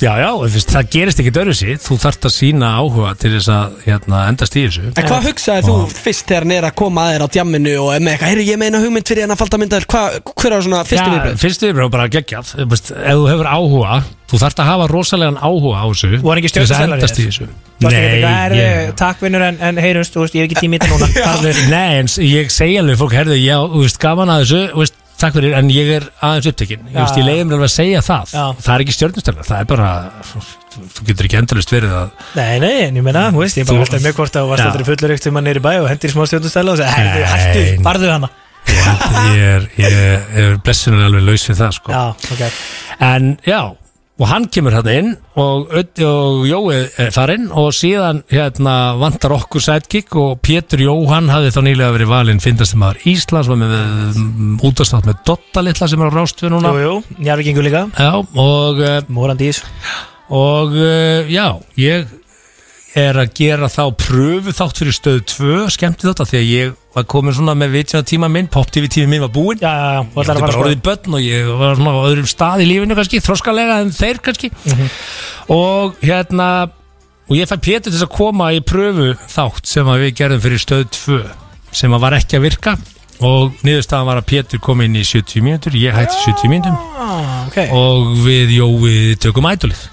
Já, 0.00 0.12
já, 0.16 0.28
þú 0.32 0.60
það 0.72 0.86
gerist 0.94 1.18
ekki 1.20 1.32
dörru 1.36 1.54
sér. 1.56 1.76
Þú 1.84 1.96
þarft 2.00 2.28
að 2.28 2.32
sína 2.32 2.68
áhuga 2.80 3.10
til 3.20 3.32
þess 3.34 3.50
að 3.52 3.74
hérna, 3.84 4.20
endast 4.30 4.56
í 4.56 4.62
þessu. 4.64 4.84
En 4.96 5.08
hvað 5.10 5.26
hugsaði 5.28 5.64
þú 5.66 5.74
fyrst 5.92 6.24
þegar 6.30 6.46
hann 6.46 6.54
er 6.56 6.66
að 6.70 6.74
koma 6.80 7.04
að 7.04 7.12
þér 7.14 7.24
á 7.24 7.28
djamminu 7.36 7.74
og 7.82 7.90
er 7.94 8.00
með 8.06 8.14
eitthvað, 8.14 8.30
heyrðu 8.32 8.46
ég 8.48 8.60
meina 8.62 8.80
hugmynd 8.80 9.10
fyrir 9.12 9.26
hann 9.26 9.34
að 9.36 9.42
falda 9.42 9.60
myndaður, 9.60 9.88
hver 9.90 10.56
er 10.56 10.64
svona 10.64 10.80
fyrstu 10.88 11.04
Já, 11.04 11.12
viðbröð? 11.16 11.36
fyrstu 11.44 11.68
viðbröð 11.68 11.92
bara 11.96 12.08
geggjað. 12.16 12.54
Þú 12.56 12.68
veist, 12.72 12.90
Ef 12.96 13.20
þú 13.20 13.28
hefur 13.34 13.50
áhuga 13.52 14.00
Þú 14.30 14.38
þarft 14.38 14.60
að 14.62 14.68
hafa 14.70 14.84
rosalegan 14.86 15.38
áhuga 15.42 15.78
á 15.82 15.86
þessu 15.90 16.20
Voru 16.22 16.38
ekki 16.38 16.50
til 16.54 16.62
þess 16.62 16.70
að 16.70 16.78
stjórnarstælar 16.78 16.90
í 16.90 17.00
endast 17.00 17.18
í 17.18 17.24
þessu? 17.26 17.46
Nei, 17.80 17.94
"Herðu, 18.22 18.58
ég, 18.60 18.92
Takk 19.00 19.24
vinnur 19.24 19.42
en, 19.42 19.56
en 19.58 19.80
heyrumst, 19.82 20.14
þú 20.14 20.22
veist, 20.22 20.34
ég 20.38 20.44
hef 20.44 20.50
ekki 20.52 20.60
tími 20.62 20.76
í 20.76 20.82
þetta 20.84 20.92
núna. 20.94 21.08
Farðu. 21.26 21.54
Nei, 21.72 21.98
en 21.98 22.06
s- 22.12 22.20
ég 22.22 22.52
segi 22.54 22.76
alveg 22.78 23.00
fólk, 23.00 23.16
herðu, 23.18 23.38
já, 23.42 23.56
þú 23.58 23.82
veist, 23.82 23.98
gaman 24.04 24.30
að 24.30 24.44
þessu 24.44 24.60
þú 24.70 24.82
veist, 24.84 24.94
Takk 25.20 25.34
fyrir, 25.36 25.52
en 25.58 25.68
ég 25.72 25.88
er 25.98 26.04
aðeins 26.24 26.46
upptekinn 26.50 26.86
Ég, 26.88 26.96
veist, 26.96 27.18
ég 27.20 27.26
leiði 27.26 27.44
mér 27.44 27.56
alveg 27.58 27.68
að 27.68 27.74
segja 27.74 28.00
það 28.06 28.30
Já. 28.32 28.44
Það 28.64 28.74
er 28.74 28.84
ekki 28.86 28.94
stjórnustölar, 28.96 29.46
það 29.50 29.58
er 29.60 29.68
bara 29.70 29.88
Þú 30.70 31.06
getur 31.10 31.26
ekki 31.28 31.38
endalist 31.40 31.72
verið 31.74 31.94
að 31.98 32.12
Nei, 32.38 32.54
nei, 32.62 32.76
en 32.86 33.00
ég 33.00 33.04
meina, 33.04 33.26
þú 33.34 33.42
veist, 33.42 33.58
ég 33.60 33.66
bara 33.68 33.82
veltaði 33.84 34.06
mjög 34.06 34.16
hvort 34.20 34.38
að 34.40 34.48
varst 34.52 34.66
aldrei 34.70 34.86
fullur 34.88 35.14
ekkert 35.16 35.28
um 35.32 35.40
að 35.40 35.46
neyri 35.50 35.62
bæ 35.66 35.70
og 35.82 35.88
hendir 35.90 36.12
í 36.12 36.14
smá 36.14 36.24
stjórnustæla 36.30 36.72
og 36.76 36.80
sagði, 36.80 36.94
hættu, 37.04 37.26
hættu, 37.34 37.64
Nei. 37.66 37.84
farðu 37.88 38.12
hana 38.14 38.30
Ég, 38.70 38.80
held- 38.86 39.76
ég 39.80 39.94
er, 39.98 40.24
er 40.40 40.56
blessunar 40.62 41.06
alveg 41.08 41.24
laus 41.26 41.46
við 41.48 41.58
það 41.58 41.72
sko. 41.74 41.90
Já, 41.90 42.02
ok 42.36 42.42
En 43.10 43.30
já, 43.48 43.60
og 44.20 44.28
hann 44.28 44.44
kemur 44.52 44.74
hérna 44.76 44.92
inn 45.00 45.10
og, 45.40 45.70
og 45.72 46.42
Jói 46.44 46.76
er 47.00 47.12
farinn 47.14 47.46
og 47.56 47.70
síðan 47.72 48.20
hérna 48.28 48.74
vantar 49.00 49.32
okkur 49.38 49.64
sidekick 49.64 50.12
og 50.20 50.42
Pétur 50.44 50.82
Jóhann 50.84 51.30
hafði 51.32 51.54
þá 51.54 51.60
nýlega 51.64 51.94
verið 51.96 52.12
valinn 52.12 52.42
fyndastum 52.44 52.82
maður 52.84 53.00
Íslands 53.14 53.48
var 53.48 53.60
með 53.62 53.74
um, 53.80 54.52
útastátt 54.68 55.08
með 55.08 55.22
Dotta 55.30 55.64
litla 55.64 55.88
sem 55.88 56.04
er 56.04 56.12
á 56.12 56.18
rástu 56.18 56.52
núna. 56.52 56.74
Jú, 56.76 56.84
jú, 57.00 57.18
Njarvíkingu 57.24 57.64
líka, 57.64 57.86
Já, 57.96 58.12
og, 58.20 58.84
uh, 58.84 59.00
Morandi 59.08 59.48
ís. 59.54 59.62
og 60.28 60.76
uh, 60.76 61.24
já, 61.32 61.46
ég 61.80 62.12
er 62.98 63.18
að 63.22 63.34
gera 63.38 63.68
þá 63.70 63.82
pröfu 64.00 64.52
þátt 64.56 64.80
fyrir 64.80 64.96
stöð 64.96 65.18
2 65.30 65.58
skemmti 65.76 66.08
þetta 66.08 66.26
því 66.26 66.38
að 66.40 66.48
ég 66.50 66.72
var 66.96 67.06
komin 67.10 67.34
svona 67.36 67.54
með 67.54 67.76
vitjana 67.76 68.06
tíma 68.06 68.30
minn, 68.32 68.48
pop 68.50 68.70
tv 68.72 68.90
tíma 68.90 69.12
minn 69.12 69.22
var 69.22 69.30
búinn. 69.34 69.60
Já, 69.62 69.70
já, 69.70 69.90
já, 69.94 70.00
Ég 70.00 70.10
þú 70.10 70.22
ætlar 70.24 70.34
ætti 70.34 70.40
að 70.40 70.42
bara 70.42 70.56
fara 70.56 70.64
orðið 70.64 70.82
börn 70.88 71.16
og 71.16 71.22
ég 71.22 71.50
var 71.60 71.78
svona 71.78 71.94
á 71.94 72.00
öðrum 72.10 72.30
stað 72.30 72.64
í 72.64 72.68
lífinu 72.70 72.98
kannski, 72.98 73.22
þroskalega 73.22 73.78
en 73.84 73.92
þeir 73.94 74.22
kannski. 74.26 74.50
Og 75.54 76.02
hérna 76.02 76.48
og 77.30 77.36
ég 77.38 77.46
fæ 77.50 77.56
Pétur 77.62 77.86
til 77.90 77.94
þess 77.94 78.08
að 78.08 78.16
koma 78.16 78.50
í 78.56 78.62
pröfu 78.66 79.12
þátt 79.30 79.70
sem 79.70 79.86
að 79.92 80.06
við 80.06 80.16
gerðum 80.18 80.42
fyrir 80.48 80.64
stöð 80.64 80.84
2 80.98 81.20
sem 81.70 81.94
að 81.94 82.04
var 82.08 82.18
ekki 82.18 82.40
að 82.40 82.46
virka. 82.48 82.76
Og 83.20 83.54
niðurstaðan 83.62 84.08
var 84.08 84.18
að 84.18 84.30
Pétur 84.32 84.62
kom 84.64 84.80
inn 84.82 84.96
í 84.98 85.04
70 85.06 85.44
mínútur, 85.44 85.76
ég 85.78 85.94
hætti 85.94 86.24
70 86.24 86.50
mínútum. 86.50 86.78
Ah, 86.98 87.46
ok, 87.46 87.58
og 87.76 88.14
við 88.24 88.56
Jói 88.56 88.94
tökum 89.20 89.46
ædolið 89.46 89.86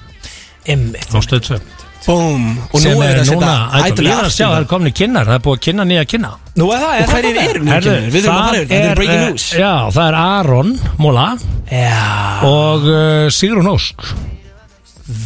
ymmit 0.67 1.13
á 1.13 1.19
stöð 1.21 1.51
2 1.53 1.76
Búm, 2.07 2.43
og 2.71 2.77
nú 2.77 2.81
sem 2.85 3.01
er 3.03 3.17
er 3.17 3.17
það 3.17 3.25
að 3.25 3.31
núna 3.35 3.53
ædol, 3.83 4.05
ég 4.07 4.13
er 4.15 4.27
að 4.29 4.31
sjá 4.31 4.45
það 4.45 4.57
er 4.61 4.67
komni 4.71 4.91
kynnar, 4.95 5.27
það 5.27 5.35
er 5.35 5.41
búið 5.43 5.57
að 5.57 5.63
kynna 5.65 5.85
nýja 5.89 6.03
kynna 6.07 6.29
Nú 6.57 6.67
er 6.71 6.79
það, 6.79 6.91
er 6.93 7.09
það 7.09 7.17
hverjir 7.17 7.39
eru? 7.41 7.63
Nú 7.63 7.73
Herðu, 7.73 7.95
kynir? 7.95 8.05
Við 8.13 8.23
þurfum 8.23 8.37
að 8.37 8.45
fara 8.47 8.61
yfir, 8.61 8.69
þetta 8.71 8.91
er 8.91 8.99
breaking 8.99 9.19
eh, 9.19 9.25
news. 9.27 9.47
Já, 9.59 9.71
það 9.97 10.07
er 10.07 10.17
Aron 10.21 10.69
Móla 11.03 11.25
Já, 11.67 12.05
og 12.47 12.87
uh, 12.87 13.27
Sigrun 13.35 13.71
Ósk. 13.73 14.05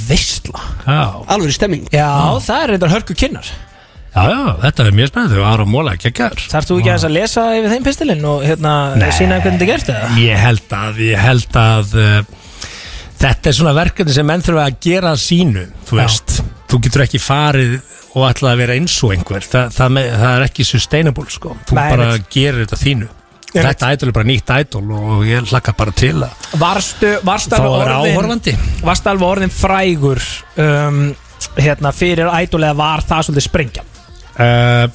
Veistla 0.09 0.63
Já, 0.87 1.03
Alveg 1.35 1.53
stemming. 1.55 1.85
Já, 1.93 2.09
það 2.47 2.63
er 2.65 2.73
reyndar 2.73 2.93
hörku 2.95 3.17
kynnar 3.17 3.51
já, 4.11 4.23
já 4.27 4.41
þetta 4.65 4.87
er 4.87 4.95
mjög 4.97 5.11
spennandi 5.13 5.39
og 5.39 5.47
Aron 5.47 5.69
Móla 5.71 5.93
er 5.95 6.01
geggjaður. 6.01 6.45
Þarfst 6.51 6.73
þú 6.73 6.79
ekki 6.81 6.91
aðeins 6.91 7.07
að 7.07 7.13
lesa 7.15 7.45
yfir 7.59 7.75
þeim 7.75 7.85
pistilinn 7.85 8.25
og 8.27 8.41
hérna 8.43 8.73
sína 9.13 9.37
hvernig 9.37 9.61
þetta 9.61 9.67
er 9.67 9.69
gert 9.69 9.93
eða? 9.93 10.09
Ég 10.19 10.41
held 10.41 10.75
að, 10.81 11.03
ég 11.05 11.21
held 11.29 11.61
að 11.61 11.93
uh, 12.01 12.17
þetta 13.21 13.51
er 13.53 13.57
svona 13.61 13.75
verkefni 13.77 14.17
sem 14.17 14.27
menn 14.27 14.43
þurfa 14.43 14.65
að 14.65 14.81
gera 14.83 15.13
að 15.13 15.23
sínu, 15.23 15.69
þú 15.87 16.01
veist 16.01 16.41
þú 16.71 16.79
getur 16.85 17.03
ekki 17.05 17.19
farið 17.21 17.73
og 18.15 18.27
ætla 18.27 18.51
að 18.53 18.61
vera 18.63 18.75
eins 18.79 18.95
og 19.05 19.13
einhver, 19.15 19.45
Þa, 19.47 19.63
það, 19.75 19.95
með, 19.97 20.11
það 20.21 20.35
er 20.37 20.45
ekki 20.47 20.65
sustainable 20.67 21.31
sko, 21.31 21.55
þú 21.67 21.77
Nei, 21.77 21.83
bara 21.93 22.07
einmitt. 22.11 22.29
gerir 22.33 22.63
þetta 22.65 22.79
þínu. 22.81 23.09
Einmitt. 23.11 23.17
Þetta 23.51 23.89
ædol 23.91 24.07
er 24.11 24.15
bara 24.15 24.29
nýtt 24.29 24.51
ædol 24.55 24.91
og 24.95 25.23
ég 25.27 25.49
hlakka 25.51 25.73
bara 25.75 25.91
til 25.91 26.13
að 26.23 26.45
Varstu, 26.61 27.09
varstu 27.27 27.57
þá 27.57 27.65
alveg 27.65 27.81
er 27.81 27.95
orðin 27.97 28.15
áhorfandi? 28.15 28.53
Varstu 28.87 29.11
alveg 29.11 29.27
orðin 29.27 29.51
frægur 29.55 30.21
um, 30.63 31.01
hérna 31.59 31.91
fyrir 31.95 32.31
ædol 32.31 32.63
eða 32.63 32.77
var 32.79 33.03
það 33.09 33.25
svolítið 33.27 33.47
sprengja? 33.49 33.83
uh, 34.39 34.87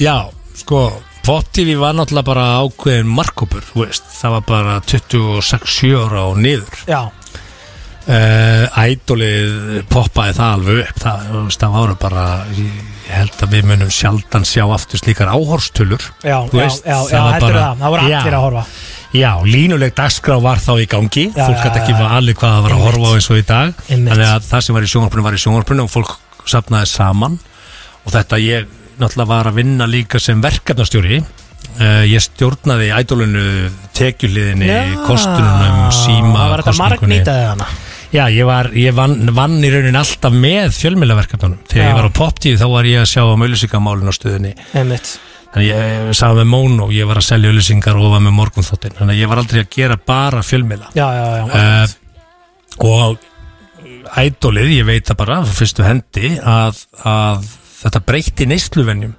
Já, 0.00 0.16
sko 0.56 0.86
TV 1.26 1.74
var 1.74 1.96
náttúrulega 1.98 2.22
bara 2.28 2.42
ákveðin 2.62 3.08
markkópur, 3.10 3.64
þú 3.66 3.80
veist, 3.82 4.04
það 4.14 4.34
var 4.36 4.44
bara 4.46 4.74
26-7 4.86 5.88
ára 5.98 6.20
og 6.30 6.36
niður. 6.38 6.76
Já, 6.86 7.00
Ædolið 8.06 9.80
poppaði 9.90 10.36
það 10.36 10.52
alveg 10.56 10.82
upp. 10.84 11.00
Það, 11.02 11.32
það 11.56 11.72
voru 11.74 11.96
bara 12.00 12.26
ég, 12.54 12.76
held 13.10 13.40
að 13.42 13.54
við 13.54 13.66
munum 13.70 13.90
sjaldan 13.94 14.46
sjá 14.46 14.64
aftur 14.74 15.00
slíkar 15.00 15.30
áhorstölur 15.30 16.02
já, 16.22 16.36
já, 16.36 16.52
veist, 16.52 16.86
já, 16.86 16.96
já, 16.96 17.10
það 17.10 17.24
var 17.24 17.34
heldur 17.36 17.58
það, 17.58 17.80
það 17.82 17.94
voru 17.94 18.06
Já. 18.06 18.18
allir 18.20 18.36
að 18.38 18.46
horfa. 18.46 18.64
Já, 19.16 19.30
línuleg 19.46 19.94
dagskrá 19.96 20.36
var 20.42 20.60
þá 20.60 20.72
í 20.82 20.86
gangi. 20.90 21.24
Já, 21.30 21.46
fólk 21.46 21.56
já, 21.56 21.62
hætti 21.62 21.80
ekki 21.82 21.94
já. 21.94 22.00
valið 22.02 22.38
hvað 22.40 22.54
það 22.56 22.64
var 22.66 22.74
að 22.74 22.82
horfa 22.84 23.06
á 23.06 23.12
eins 23.16 23.30
og 23.30 23.38
í 23.38 23.44
dag. 23.48 23.78
Þannig 23.88 24.24
að 24.26 24.48
það 24.50 24.64
sem 24.66 24.76
var 24.76 24.86
í 24.86 24.90
sjónvarpinu 24.92 25.26
var 25.26 25.38
í 25.38 25.42
sjónvarpinu 25.44 25.86
og 25.86 25.92
fólk 25.92 26.12
sapnaði 26.46 26.90
saman. 26.90 27.38
Og 28.04 28.12
þetta 28.14 28.42
ég 28.42 28.68
náttúrulega 29.00 29.30
var 29.30 29.50
að 29.50 29.58
vinna 29.62 29.88
líka 29.88 30.20
sem 30.22 30.42
verkefnastjóri. 30.44 31.22
Uh, 31.76 32.04
ég 32.08 32.22
stjórnaði 32.24 32.92
ædolunu 32.94 33.46
tekjuliðinni, 33.96 34.70
kostununum 35.04 35.90
síma 35.92 36.46
Það 36.64 37.66
Já, 38.14 38.24
ég, 38.30 38.44
var, 38.46 38.70
ég 38.78 38.94
vann, 38.96 39.30
vann 39.36 39.56
í 39.64 39.70
raunin 39.72 39.98
alltaf 39.98 40.34
með 40.34 40.74
fjölmiðlaverkefnunum. 40.78 41.62
Þegar 41.68 41.84
Já. 41.84 41.88
ég 41.90 41.98
var 41.98 42.10
á 42.10 42.18
poptíð 42.18 42.60
þá 42.60 42.66
var 42.72 42.88
ég 42.88 43.02
að 43.02 43.08
sjá 43.10 43.22
á 43.26 43.34
mölusikamálinu 43.42 44.12
á 44.12 44.18
stöðinni. 44.18 44.52
Einmitt. 44.76 45.12
Þannig 45.54 45.70
ég 45.70 46.10
sagði 46.18 46.42
með 46.42 46.50
Móno, 46.52 46.88
ég 46.92 47.08
var 47.08 47.20
að 47.20 47.26
selja 47.30 47.50
auðlýsingar 47.50 47.96
og 47.96 48.10
var 48.12 48.20
með 48.26 48.34
morgunþóttin 48.36 48.96
Þannig 48.98 49.20
ég 49.22 49.30
var 49.30 49.40
aldrei 49.40 49.62
að 49.62 49.70
gera 49.72 49.96
bara 49.96 50.42
fjölmiðla. 50.44 50.90
Já, 50.98 51.06
já, 51.16 51.24
já, 51.32 51.44
uh, 51.56 51.94
Og 52.86 53.22
ædolið, 54.20 54.72
ég 54.76 54.88
veit 54.88 55.06
það 55.08 55.20
bara, 55.22 55.38
fyrstu 55.48 55.86
hendi 55.86 56.34
að, 56.44 56.82
að 57.08 57.46
þetta 57.80 58.02
breytti 58.06 58.48
neysluvenjum 58.50 59.14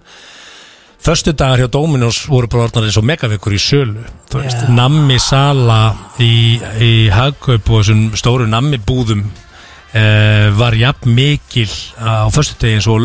Föstu 1.08 1.32
dagar 1.32 1.62
hjá 1.62 1.68
Dominos 1.72 2.26
voru 2.28 2.50
bara 2.52 2.66
orðnar 2.66 2.90
eins 2.90 2.98
og 3.00 3.06
megavikur 3.08 3.54
í 3.56 3.60
sölu 3.64 4.02
nammi 4.76 5.16
sala 5.24 5.78
í, 6.20 6.60
í 6.84 6.90
hagkaup 7.08 7.70
og 7.72 7.80
þessum 7.80 8.02
stóru 8.20 8.48
nammi 8.52 8.76
búðum 8.84 9.22
uh, 9.98 10.48
var 10.58 10.76
jafn 10.78 11.14
mikil 11.18 11.70
á 11.98 12.30
föstu 12.34 12.58
degi 12.62 12.78
eins 12.78 12.88
og 12.88 13.02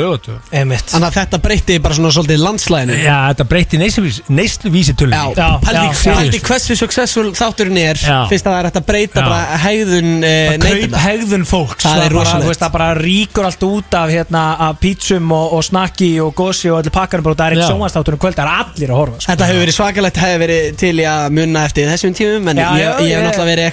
Einmitt. 0.52 0.88
Þannig 0.92 1.08
að 1.08 1.16
þetta 1.16 1.38
breytti 1.42 1.78
bara 1.82 1.96
svona 1.96 2.10
svolítið 2.14 2.42
landslæðinu 2.42 2.96
Já, 3.00 3.16
þetta 3.32 3.46
breytti 3.50 3.78
neysluvísi, 3.80 4.94
tölunni 4.98 5.16
Já, 5.16 5.48
Já, 5.62 5.90
pældi 6.02 6.40
hversu 6.44 6.76
successful 6.78 7.32
þátturinn 7.36 7.78
er 7.80 7.96
Já. 8.00 8.18
fyrst 8.30 8.46
að 8.46 8.52
það 8.52 8.60
er 8.60 8.66
að 8.70 8.86
breyta 8.88 9.18
Já. 9.20 9.24
bara 9.28 9.60
hegðun 9.62 10.10
uh, 10.20 10.26
Kaup 10.52 10.64
neytenda. 10.66 11.02
hegðun 11.06 11.46
fólks. 11.48 11.84
Það 11.86 11.92
er 11.92 12.00
bara, 12.02 12.12
rosalegt. 12.18 12.42
þú 12.42 12.48
veist, 12.52 12.62
Það 12.62 12.72
bara 12.76 12.88
ríkur 12.98 13.44
allt 13.48 13.64
út 13.66 13.90
af, 13.98 14.06
hérna, 14.12 14.42
af 14.68 14.72
pítsum 14.82 15.26
og, 15.34 15.46
og 15.56 15.62
snakki 15.66 16.10
og 16.22 16.30
gósi 16.38 16.70
og 16.72 16.76
allir 16.80 16.94
pakkarum 16.94 17.24
bara, 17.26 17.38
það 17.40 17.46
er 17.46 17.52
eitt 17.56 17.68
sjónvastáttunum 17.70 18.20
kvöld, 18.22 18.36
það 18.38 18.46
er 18.46 18.52
allir 18.62 18.88
að 18.92 19.00
horfa 19.00 19.16
sko. 19.18 19.28
Þetta 19.32 19.48
hefur 19.50 19.62
verið 19.64 19.76
svakalegt, 19.78 20.16
hefur 20.22 20.40
verið 20.44 20.60
til 20.82 20.94
í 20.94 21.06
að 21.10 21.24
munna 21.38 21.60
eftir 21.68 21.90
þessum 21.90 22.12
tímum 22.18 22.44
en 22.52 22.62
Já, 22.62 22.68
ég, 22.78 22.86
hef 23.16 23.22
náttúrulega 23.26 23.50
verið 23.52 23.66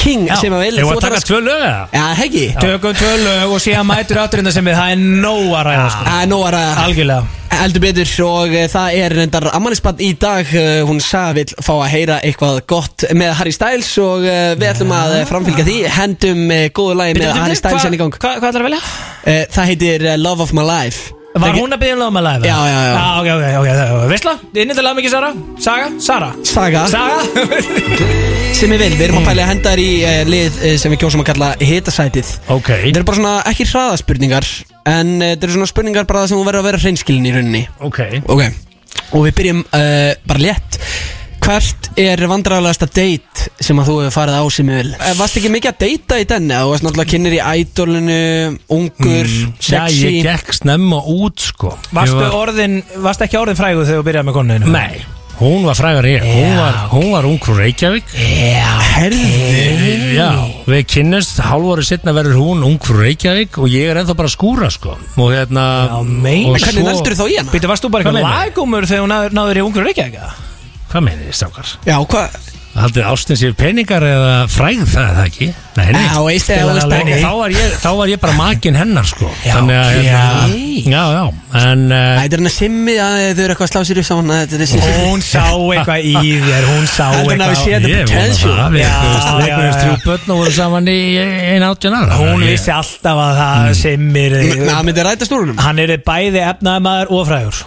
King 0.00 0.30
sem 0.40 0.54
að 0.54 0.62
vil 0.64 0.78
Ég 0.78 0.86
þú 0.86 0.88
var 0.88 0.98
að 0.98 1.04
taka 1.04 1.20
tvö 1.28 1.40
lög 1.44 1.66
eða? 1.66 1.82
Já, 1.92 2.04
heggi 2.20 2.46
Tökum 2.56 2.96
tvö 2.96 3.10
lög 3.20 3.52
og 3.52 3.60
síðan 3.60 3.88
mætur 3.90 4.22
átturinda 4.22 4.54
sem 4.54 4.64
við, 4.64 4.78
það 4.78 4.94
er 4.94 5.04
nóg 5.26 5.52
að 5.58 5.68
ræða 5.68 5.84
sko. 5.92 6.06
Það 6.06 6.22
er 6.22 6.30
nóg 6.30 6.46
að 6.46 6.56
ræða. 6.56 6.72
Algjörlega. 6.86 7.36
Eldur 7.60 7.82
betur 7.84 8.12
og 8.24 8.54
uh, 8.54 8.64
það 8.72 8.96
er 9.02 9.14
reyndar 9.18 9.48
ammanisbann 9.52 10.00
í 10.00 10.10
dag. 10.24 10.54
Uh, 10.56 10.80
hún 10.88 11.04
sagði 11.04 11.44
vill 11.44 11.66
fá 11.66 11.72
að 11.76 11.86
heyra 11.92 12.18
eitthvað 12.24 12.62
gott 12.72 13.06
með 13.12 13.36
Harry 13.42 13.52
Styles 13.52 13.92
og 14.00 14.24
uh, 14.24 14.40
við 14.56 14.68
ætlum 14.72 14.96
að 14.96 15.16
framfylgja 15.28 15.68
því. 15.68 15.78
Hendum 15.98 16.44
góðu 16.72 16.98
lagi 17.02 17.20
með 17.20 17.36
Harry 17.36 17.60
Styles 17.60 17.84
henni 17.84 18.00
í 18.00 18.04
gang. 18.06 18.16
Hvað 18.16 18.40
hva 18.40 18.52
ætlar 18.54 18.64
að 18.64 18.70
velja? 18.70 18.84
Það 19.52 19.72
heitir 19.74 20.10
Love 20.16 20.48
of 20.48 20.56
My 20.56 20.64
Life 20.64 21.19
Var 21.30 21.54
hún 21.54 21.70
að 21.70 21.78
byggja 21.78 21.94
um 21.94 22.00
lögum 22.02 22.16
að 22.18 22.24
læfa? 22.26 22.46
Já, 22.48 22.56
já, 22.66 22.78
já. 22.82 22.94
Já, 22.96 23.02
ok, 23.20 23.28
ok, 23.60 23.66
ok, 23.94 24.06
Veistla, 24.10 24.32
inn 24.50 24.72
í 24.72 24.74
til 24.74 24.82
lögum 24.82 25.00
ekki 25.02 25.10
Sara. 25.12 25.28
Saga, 25.62 25.90
Sara. 26.02 26.30
Saga. 26.50 26.82
Saga. 26.90 27.20
Sem 28.58 28.74
ég 28.74 28.80
vil, 28.82 28.96
við 28.98 29.04
erum 29.06 29.20
að 29.20 29.28
pæla 29.30 29.44
að 29.44 29.52
henda 29.52 29.70
þær 29.72 29.82
í 29.84 29.92
uh, 30.02 30.16
lið 30.26 30.58
uh, 30.58 30.72
sem 30.82 30.92
við 30.92 31.00
kjósum 31.04 31.22
að 31.22 31.28
kalla 31.30 31.52
hitasætið. 31.62 32.32
Ok. 32.50 32.72
Þetta 32.72 32.98
eru 32.98 33.06
bara 33.12 33.20
svona 33.20 33.36
ekki 33.52 33.68
hraðaspurningar 33.70 34.48
en 34.90 35.14
uh, 35.20 35.28
þetta 35.30 35.46
eru 35.46 35.54
svona 35.54 35.70
spurningar 35.70 36.10
bara 36.10 36.24
sem 36.26 36.36
þú 36.40 36.48
verður 36.50 36.64
að 36.64 36.68
vera 36.72 36.82
hreinskilin 36.82 37.30
í 37.30 37.36
rauninni. 37.36 37.62
Ok. 37.86 38.02
Ok, 38.26 38.42
og 39.14 39.24
við 39.28 39.38
byrjum 39.38 39.62
uh, 39.70 40.10
bara 40.26 40.44
létt 40.48 40.80
Hvert 41.40 41.88
er 41.98 42.20
vandræðalegasta 42.30 42.86
date 42.92 43.46
sem 43.64 43.78
að 43.80 43.88
þú 43.90 43.94
hefur 44.04 44.14
farið 44.14 44.36
á 44.38 44.44
sem 44.52 44.68
vil? 44.70 44.90
Uh, 44.94 45.12
varst 45.18 45.38
ekki 45.40 45.50
mikið 45.54 45.70
að 45.72 45.78
deyta 45.84 46.18
í 46.20 46.26
denni? 46.30 46.54
Þú 46.60 46.72
varst 46.74 46.84
náttúrulega 46.86 47.10
kynir 47.14 47.36
í 47.38 47.40
ædolinu, 47.40 48.18
ungur, 48.76 49.30
Mm, 49.30 49.54
Já, 49.60 49.86
sexy 49.88 50.10
ég 50.10 50.26
gekk 50.28 50.52
snemma 50.60 51.00
út 51.02 51.40
sko 51.40 51.72
Varstu, 51.92 52.16
Ég 52.20 52.28
var- 52.28 52.36
orðin, 52.44 52.82
varstu 53.02 53.24
ekki 53.26 53.38
orðin 53.40 53.58
frægu 53.58 53.86
þegar 53.88 54.02
þú 54.02 54.06
byrjaði 54.10 54.28
með 54.30 54.36
konuninu? 54.38 54.70
Nei, 54.76 55.00
Hún 55.40 55.62
var 55.64 55.74
frægar 55.74 56.04
ég 56.04 56.20
Hún 56.20 56.56
var, 56.58 56.74
hún 56.92 57.06
var 57.14 57.24
ung 57.24 57.38
frá 57.40 57.54
Reykjavík 57.56 58.04
Já, 58.12 58.74
Herði 58.92 60.12
Já, 60.18 60.28
við 60.68 60.82
kynnumst 60.92 61.40
Hálfóri 61.40 61.84
setna 61.88 62.12
verður 62.12 62.36
hún 62.42 62.60
ung 62.66 62.76
frá 62.84 62.98
Reykjavík 63.00 63.56
Og 63.62 63.70
ég 63.72 63.88
er 63.88 64.02
ennþá 64.02 64.16
bara 64.18 64.28
að 64.28 64.34
skúra 64.36 64.68
sko 64.70 64.98
Og 65.16 65.32
hérna 65.32 65.64
Já, 65.88 65.96
meina. 66.04 66.52
og 66.52 66.58
hvernig 66.60 66.84
svo- 66.84 66.90
veldur 66.92 67.16
þá 67.16 67.24
í 67.32 67.38
hana? 67.40 67.50
Býttu, 67.56 67.68
varst 67.72 67.84
þú 67.86 67.90
bara 67.90 68.04
Hvað 68.04 68.12
eitthvað 68.12 68.28
meinarðu? 68.28 68.52
lagumur 68.52 68.88
þegar 68.90 69.00
hún 69.06 69.12
náður, 69.16 69.32
náður 69.40 69.56
í 69.56 69.64
ungur 69.64 69.88
Reykjavík? 69.88 70.20
eða? 70.20 70.32
Hvað 70.90 71.04
meinið 71.06 71.28
þið, 71.28 71.36
strákar? 71.40 71.74
Já, 71.86 71.98
hvað? 72.10 72.40
Haldið 72.70 73.02
ástin 73.10 73.34
sér 73.38 73.54
peningar 73.58 74.04
eða 74.06 74.34
fræð 74.46 74.84
það 74.92 75.00
er 75.08 75.14
það 75.16 75.24
ekki? 75.26 75.46
Nei, 75.74 75.86
nei 75.90 76.02
Já, 76.04 76.18
veist 76.22 76.50
eða, 76.54 76.74
veist 76.76 76.92
ekki 76.94 77.16
þá 77.18 77.30
var, 77.40 77.54
ég, 77.56 77.72
þá 77.82 77.88
var 77.98 78.10
ég 78.12 78.20
bara 78.22 78.34
makin 78.38 78.76
hennar 78.78 79.08
sko 79.10 79.30
Já, 79.42 79.56
Þannig 79.56 79.78
að 79.80 79.88
hérna, 79.96 80.20
já. 80.20 80.84
Já, 80.86 81.00
já 81.16 81.24
En 81.60 81.82
uh, 81.90 82.04
Þetta 82.20 82.38
er 82.38 82.42
hann 82.44 82.50
að 82.50 82.54
simmi 82.54 82.94
að 83.02 83.16
þau 83.16 83.42
eru 83.42 83.56
eitthvað 83.56 83.66
að 83.66 83.72
slá 83.72 83.82
sér 83.90 84.00
upp 84.04 84.06
saman 84.06 84.30
Þetta 84.36 84.56
er 84.56 84.62
þessi 84.62 84.92
Hún 85.00 85.24
sá 85.26 85.42
eitthvað 85.48 86.06
í 86.12 86.14
þér, 86.46 86.68
hún 86.70 86.86
sá 86.92 87.02
Heldur 87.08 87.34
hann 87.34 87.42
að 87.42 87.50
við 87.50 87.58
eitthvað 87.58 87.58
séð 87.64 87.82
the 87.82 87.90
ég 87.90 87.98
vona 87.98 88.14
potential 88.14 88.54
það 88.60 88.78
Við 88.78 88.84
Já, 88.86 88.94
við 89.02 89.50
já, 89.50 89.50
eignumst 89.50 89.74
já. 89.74 89.82
þrjú 89.82 90.06
börn 90.06 90.30
og 90.36 90.40
voru 90.44 90.54
saman 90.60 90.92
í 90.94 90.96
einn 91.26 91.66
átján 91.72 91.98
ára 91.98 92.22
Hún 92.22 92.46
Ég- 92.46 92.54
vissi 92.54 92.74
alltaf 92.78 93.24
að 93.26 93.42
það 93.42 93.74
simmir 93.82 94.38
Na, 94.62 94.72
hann 94.78 94.86
myndi 94.86 95.08
ræta 95.10 95.26
stúrunum 95.26 95.58
Hann 95.66 95.82
er 95.82 95.96
bæði 96.06 96.46
efnaðamaður 96.52 97.14
og 97.18 97.28
frægur 97.34 97.62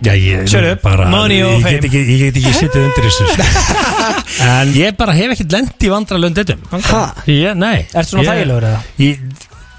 Já, 0.00 0.14
ég, 0.16 0.48
bara, 0.80 1.06
ég 1.28 1.64
get 1.66 1.84
ekki, 1.84 2.00
ég 2.08 2.22
get 2.24 2.38
ekki 2.40 2.52
sittið 2.56 2.86
undir 2.86 3.04
þessu 3.04 3.26
sko. 3.34 3.48
En 4.46 4.72
ég 4.72 4.96
bara 4.96 5.12
hef 5.12 5.34
ekkert 5.34 5.52
lent 5.52 5.84
í 5.84 5.92
vandralönd 5.92 6.40
þetta 6.40 6.56
Ha? 6.88 7.02
Ég, 7.28 7.52
nei 7.58 7.84
Ertu 7.92 8.14
svona 8.14 8.30
þægilegur 8.30 8.68
eða? 8.70 8.80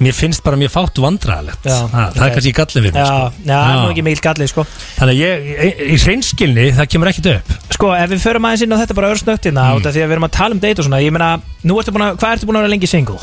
Mér 0.02 0.16
finnst 0.18 0.42
bara 0.46 0.58
mjög 0.58 0.72
fátt 0.74 1.02
vandralegt 1.02 1.66
Já, 1.66 1.78
Það 1.94 2.24
er 2.26 2.36
kannski 2.36 2.54
gallið 2.58 2.86
við 2.88 2.96
Já, 2.98 3.04
sko. 3.06 3.44
já, 3.46 3.54
það 3.54 3.74
er 3.74 3.82
nú 3.82 3.92
ekki 3.92 4.06
mikil 4.08 4.24
gallið 4.28 4.50
sko 4.54 4.66
Þannig 4.70 5.12
að 5.12 5.20
ég, 5.22 5.52
í- 5.68 6.00
hreinskilni, 6.06 6.66
það 6.78 6.90
kemur 6.94 7.12
ekkert 7.12 7.30
upp 7.36 7.76
Sko, 7.78 7.92
ef 7.98 8.10
við 8.14 8.24
förum 8.26 8.48
aðeins 8.50 8.66
inn 8.66 8.74
á 8.74 8.82
þetta 8.82 8.98
bara 8.98 9.12
örsnöttina 9.14 9.68
mm. 9.68 9.78
út 9.78 9.90
af 9.90 9.94
því 9.94 10.02
að 10.02 10.10
við 10.10 10.18
erum 10.18 10.28
að 10.30 10.34
tala 10.38 10.58
um 10.58 10.64
date 10.64 10.82
og 10.82 10.90
svona 10.90 11.02
Ég 11.06 11.14
meina, 11.14 11.30
nú 11.66 11.78
ertu 11.82 11.94
búin 11.94 12.08
að, 12.08 12.18
hvað 12.22 12.38
ertu 12.38 12.50
búin 12.50 12.62
að 12.62 12.66
vera 12.66 12.74
lengi 12.74 12.90
single? 12.90 13.22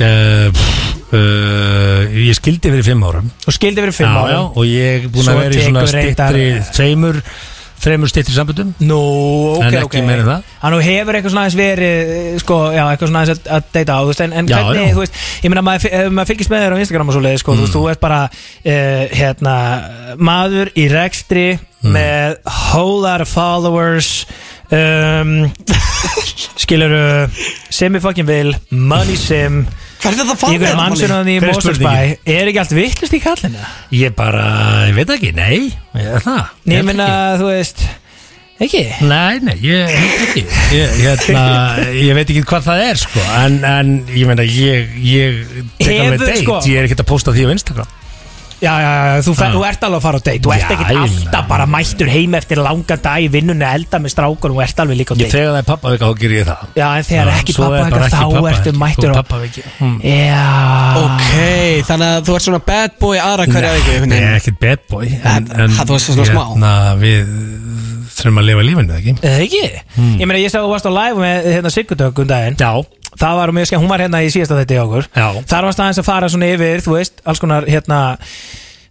Uh, 0.00 0.48
uh, 1.14 2.18
Ég 2.24 2.36
skildi 2.38 2.70
fyrir 2.72 2.86
fimm 2.86 3.02
árum 3.06 3.28
Þú 3.46 3.54
skildi 3.58 3.82
verið 3.84 3.98
fimm 4.02 4.14
já, 4.14 4.22
ára 4.24 4.36
já, 4.36 4.40
Og 4.54 4.64
ég 4.68 5.04
er 5.04 5.10
búin 5.14 5.28
að 5.32 5.42
vera 5.42 5.58
í 5.58 5.66
svona 5.68 5.84
stittri 5.90 6.46
Tveimur, 6.74 7.18
þreimur 7.84 8.10
stittri 8.12 8.34
sambundum 8.36 8.70
Nú, 8.80 8.98
ok, 9.58 9.66
En 9.68 9.78
ekki 9.82 10.02
meira 10.06 10.24
en 10.24 10.30
það. 10.30 10.48
Hann 10.64 10.76
hefur 10.86 11.18
eitthvað 11.18 11.34
svona 11.34 11.44
aðeins 11.44 11.58
verið 11.60 12.38
sko, 12.42 12.58
já, 12.74 12.82
eitthvað 12.88 13.10
svona 13.12 13.22
aðeins 13.26 13.42
að, 13.58 13.66
deyta 13.74 13.96
á 13.96 14.00
þú 14.00 14.08
veist, 14.10 14.22
en, 14.24 14.32
en 14.40 14.48
Já, 14.48 14.56
hvernig, 14.62 14.86
já. 14.88 14.94
þú 14.96 15.02
veist, 15.04 15.18
ég 15.44 15.52
meina 15.52 15.64
maður, 15.66 15.90
ef 16.00 16.08
maður 16.16 16.30
fylgist 16.32 16.52
með 16.54 16.64
þér 16.64 16.74
á 16.74 16.82
Instagram 16.84 17.10
og 17.12 17.16
svo 17.18 17.22
leið, 17.26 17.38
sko, 17.42 17.52
þú 17.52 17.58
Mm. 17.58 17.66
veist, 17.66 17.76
þú 17.76 17.82
ert 17.92 18.00
bara 18.00 18.20
uh, 18.32 19.04
hérna, 19.20 19.54
maður 20.30 20.72
í 20.80 20.88
rekstri 20.92 21.46
Mm. 21.84 21.92
með 21.92 22.38
whole 22.48 23.02
lot 23.04 23.20
of 23.20 23.28
followers 23.28 24.24
um, 24.72 25.34
skilur 26.64 26.94
sem 27.68 27.92
ég 27.92 28.00
fucking 28.00 28.24
vil, 28.24 28.54
money 28.72 29.18
sim 29.20 29.66
Er 30.04 30.14
þetta 30.18 30.24
að 30.24 30.34
í 30.34 30.38
fara 30.40 30.52
einhverjum 30.52 30.80
mannsjónan 30.82 31.28
í 31.32 31.34
Hver 31.40 31.50
er 31.54 32.38
er 32.38 32.48
ekki 32.50 32.60
allt 32.64 32.74
vittlust 32.76 33.14
í 33.16 33.20
kallinu? 33.24 33.66
Ég 33.94 34.14
bara, 34.18 34.46
ég 34.90 34.96
veit 34.98 35.12
ekki, 35.14 35.30
nei 35.36 35.60
ég, 35.70 36.16
það, 36.24 36.48
Nei, 36.64 36.74
ég 36.74 36.80
ég 36.80 36.88
meina, 36.90 37.06
þú 37.40 37.48
veist 37.52 37.84
ekki? 38.64 38.82
Nei, 39.08 39.38
nei, 39.48 39.56
ég 39.64 39.94
held 39.94 40.22
ekki 40.28 40.44
ég, 40.76 40.94
hérna, 41.00 41.44
ég 41.98 42.14
veit 42.18 42.30
ekki 42.34 42.44
hvað 42.52 42.68
það 42.68 42.82
er 42.90 43.00
sko 43.04 43.24
En, 43.40 43.58
en 43.66 43.94
ég 44.14 44.28
meina, 44.30 44.44
ég, 44.46 44.94
ég 45.02 45.40
tek 45.78 45.88
Hefur, 45.88 46.04
alveg 46.04 46.24
date. 46.26 46.40
sko- 46.44 46.60
Ég 46.70 46.78
er 46.82 46.88
ekkert 46.88 47.04
að 47.06 47.10
posta 47.14 47.34
því 47.34 47.48
á 47.48 47.54
Instagram 47.56 48.00
Já, 48.62 48.72
já, 48.80 48.90
já, 48.94 49.22
þú, 49.26 49.32
fer, 49.38 49.50
þú 49.54 49.62
ert 49.68 49.82
alveg 49.84 49.98
að 49.98 50.04
fara 50.04 50.18
á 50.18 50.22
date 50.24 50.42
Þú 50.44 50.52
ert 50.54 50.60
Já, 50.62 50.68
ekkert 50.74 50.90
ég 50.94 50.98
alltaf 51.04 51.24
meina- 51.24 51.48
bara 51.48 51.66
mættur 51.66 52.08
heim 52.08 52.34
eftir 52.38 52.58
langa 52.62 52.96
dag 52.96 53.18
í 53.24 53.28
vinnunni 53.34 53.64
að 53.66 53.74
elda 53.80 53.98
með 54.04 54.12
strákur 54.14 54.54
Þú 54.54 54.62
ert 54.64 54.80
alveg 54.84 54.96
líka 55.00 55.12
á 55.12 55.16
Ég 55.16 55.24
date 55.24 55.34
þegar 55.34 55.50
það 55.54 55.58
er 55.58 55.68
pappavika, 55.68 56.04
þá 56.04 56.14
ger 56.22 56.30
ég 56.38 56.46
það 56.48 56.60
Já, 56.78 56.86
en 56.96 57.04
þegar 57.08 57.30
ekki 57.34 57.52
svo 57.56 57.64
er 57.64 57.70
pappa 57.74 57.74
bara 57.74 57.84
eitthvað 57.84 58.06
ekki 58.06 58.14
þá 58.14 58.34
pappaviki, 58.34 58.54
ertu 58.54 58.72
mættur 58.84 59.08
þú 59.08 59.14
á 59.14 59.20
pappaviki. 59.20 59.62
Mm. 59.80 59.98
Já 60.04 60.44
Ok, 61.04 61.32
þannig 61.88 62.08
að 62.14 62.24
þú 62.28 62.34
ert 62.38 62.46
svona 62.48 62.62
bad 62.70 62.90
boy 63.00 63.16
aðra 63.18 63.46
hverja 63.50 63.72
viku 63.74 63.90
einhvern 63.94 64.08
Nei, 64.14 64.18
veginn. 64.20 64.38
ekkert 64.38 64.58
bad 64.64 64.80
boy 64.90 65.06
En, 65.06 65.28
En- 65.34 65.60
en 65.60 65.70
það 65.74 65.92
var 65.94 65.98
svona 66.06 66.24
smá. 66.30 66.44
hérna, 66.54 66.72
Við 67.04 67.32
þurfum 68.14 68.38
að 68.40 68.46
lifa 68.48 68.62
lífinu, 68.68 68.94
ekki? 68.98 69.14
Eða 69.20 69.40
ekki? 69.44 69.62
Ég 70.20 70.26
meina, 70.28 70.38
ég 70.40 70.50
sá 70.52 70.58
að 70.60 70.66
þú 70.68 70.72
varst 70.74 70.86
á 70.86 70.92
live 70.94 71.16
með 71.18 71.48
hérna 71.54 71.72
Sigurdök 71.74 72.18
um 72.22 72.28
daginn 72.30 72.56
Já, 72.60 72.72
Það 73.20 73.38
var 73.40 73.54
mjög 73.54 73.70
skemmt, 73.70 73.82
hún 73.84 73.92
var 73.94 74.02
hérna 74.04 74.24
í 74.26 74.32
síðasta 74.34 74.58
þetta 74.62 74.74
í 74.74 74.82
okkur. 74.82 75.08
Já. 75.14 75.28
Þar 75.54 75.68
varst 75.70 75.80
aðeins 75.84 76.02
að 76.02 76.08
fara 76.10 76.28
svona 76.34 76.50
yfir, 76.54 76.82
þú 76.84 76.98
veist, 76.98 77.20
alls 77.24 77.38
konar 77.44 77.64
hérna 77.70 78.02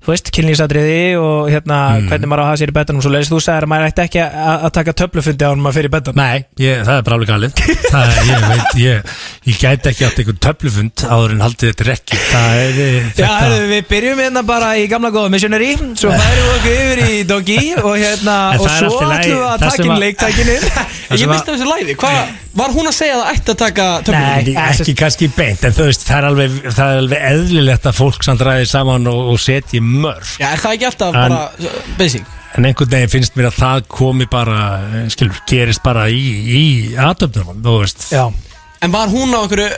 Þú 0.04 0.12
veist, 0.12 0.30
kynlýsadriði 0.36 1.16
og 1.16 1.46
hérna 1.48 1.76
Mm. 1.96 2.08
hvernig 2.12 2.28
maður 2.28 2.42
á 2.42 2.44
að 2.44 2.50
hafa 2.52 2.60
sér 2.60 2.72
í 2.74 2.76
betanum 2.76 3.02
svo 3.06 3.12
leiðist 3.14 3.32
þú 3.32 3.38
sagðir 3.40 3.64
að 3.64 3.70
maður 3.72 3.86
ætti 3.88 4.02
ekki 4.04 4.20
að, 4.20 4.66
að 4.68 4.72
taka 4.76 4.94
töflufundi 5.00 5.46
á 5.48 5.50
hann 5.54 5.62
maður 5.64 5.78
fyrir 5.78 5.92
betan 5.94 6.18
Nei, 6.20 6.44
ég, 6.60 6.82
það 6.84 6.98
er 7.00 7.06
bara 7.08 7.16
alveg 7.16 7.30
galið. 7.32 7.62
Það, 7.88 8.04
er- 8.04 8.28
Ég 8.28 8.44
veit, 8.50 8.76
ég, 8.84 9.14
ég 9.48 9.62
gæti 9.64 9.92
ekki 9.94 10.04
átt 10.10 10.20
einhvern 10.20 10.42
töflufund 10.44 11.06
áður 11.08 11.32
en 11.38 11.44
haldið 11.48 11.72
þetta 11.72 11.88
rekki 11.88 12.20
Það 12.20 12.60
er 12.66 12.82
eh, 12.84 13.00
Já, 13.00 13.16
þetta 13.16 13.32
herðu, 13.40 13.64
við 13.72 13.88
byrjum 13.94 14.22
hérna 14.28 14.44
bara 14.52 14.74
í 14.76 14.88
gamla 14.92 15.14
góða 15.16 15.32
missionary 15.38 15.72
Svo 15.80 16.12
færum 16.12 16.44
við 16.44 16.56
okkur 16.60 16.80
yfir 16.84 17.04
í 17.08 17.24
doggy 17.32 17.60
Og 17.80 17.96
hérna, 18.04 18.38
og 18.60 18.68
svo 18.76 18.92
ætlum 19.08 19.40
við 19.40 19.48
að 19.56 19.68
að- 19.88 20.04
leiktækinin 20.04 20.68
Ég 21.24 21.32
misti 21.32 21.56
þessu 21.56 21.70
læfi, 21.72 21.96
hvað 21.96 22.20
var 22.60 22.74
hún 22.76 22.88
að 22.90 22.96
segja 22.98 23.16
að 23.18 23.24
það 23.24 23.34
ætti 23.34 23.54
að 23.54 23.60
taka 23.64 23.88
töflum? 24.06 24.22
Nei. 24.22 24.38
Ekki, 24.44 24.56
ekki 24.84 24.96
kannski 25.00 25.30
beint, 25.38 25.64
en 25.68 25.76
þú 25.76 25.88
veist, 25.90 26.06
það 26.08 26.18
er 26.20 26.28
alveg, 26.30 26.56
það 26.78 26.94
er 26.94 27.02
alveg 27.04 27.26
eðlilegt 27.32 27.90
að 27.90 27.98
fólk 27.98 28.26
samt 28.28 28.46
ræði 28.46 28.70
saman 28.70 29.10
og, 29.12 29.22
og 29.34 29.42
setji 29.42 29.82
mörg 29.84 30.32
Já, 30.42 30.48
er 30.54 30.64
það 30.64 30.78
ekki 30.78 30.90
alltaf 30.92 31.18
En- 31.18 31.36
bara 31.38 31.76
basic? 32.00 32.32
En 32.54 32.68
einhvern 32.70 32.92
veginn 32.94 33.10
finnst 33.10 33.38
mér 33.40 33.48
að 33.50 33.56
það 33.64 33.86
komi 33.90 34.28
bara, 34.30 34.58
eh, 34.94 35.08
skilur, 35.10 35.40
gerist 35.50 35.82
bara 35.86 36.04
í, 36.14 36.20
í 36.54 36.64
aðtöfnum, 37.02 37.64
þú 37.66 37.80
veist 37.82 38.10
Já, 38.14 38.28
En 38.84 38.92
var 38.92 39.08
hún 39.08 39.32
á 39.32 39.40
einhverju 39.42 39.70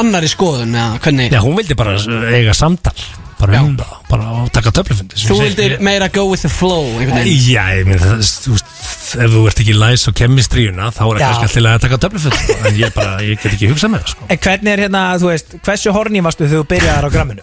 annari 0.00 0.28
skoðun 0.32 0.72
eða 0.74 0.98
hvernig? 1.04 1.30
Já, 1.30 1.40
hún 1.44 1.58
vildi 1.60 1.76
bara 1.78 1.94
eiga 2.32 2.54
samtal 2.56 2.96
bara 3.36 3.60
um 3.62 3.74
það, 3.76 3.94
bara 4.10 4.28
að 4.32 4.50
taka 4.56 4.72
töflufundi 4.78 5.20
Þú 5.20 5.38
vildir 5.42 5.74
meira 5.84 6.08
go 6.12 6.26
with 6.30 6.44
the 6.46 6.50
flow 6.52 6.86
Já, 7.02 7.64
ég 7.76 7.88
minn, 7.88 8.00
það, 8.00 8.22
þú 8.44 8.54
veist, 8.54 8.70
ef 9.16 9.34
þú 9.34 9.42
ert 9.50 9.62
ekki 9.64 9.76
læs 9.76 10.06
á 10.08 10.10
kemistríuna, 10.20 10.90
þá 10.94 11.02
er 11.06 11.20
það 11.20 11.34
kannski 11.42 11.60
alltaf 11.62 11.74
að 11.74 11.84
taka 11.86 12.00
töflufundi, 12.06 12.42
sko. 12.44 12.58
en 12.70 12.78
ég 12.80 12.94
bara, 12.96 13.16
ég 13.26 13.42
get 13.42 13.52
ekki 13.52 13.72
hugsað 13.72 13.92
með 13.94 14.04
það, 14.04 14.14
sko. 14.14 14.30
en 14.30 14.42
hvernig 14.46 14.72
er 14.72 14.84
hérna, 14.86 15.04
þú 15.20 15.32
veist 15.32 15.58
Hversu 15.66 15.96
horni 15.96 16.24
varstu 16.24 16.46
þegar 16.46 16.62
þú 16.64 16.70
byrjaðar 16.72 17.08
á 17.08 17.10
gramminu? 17.16 17.42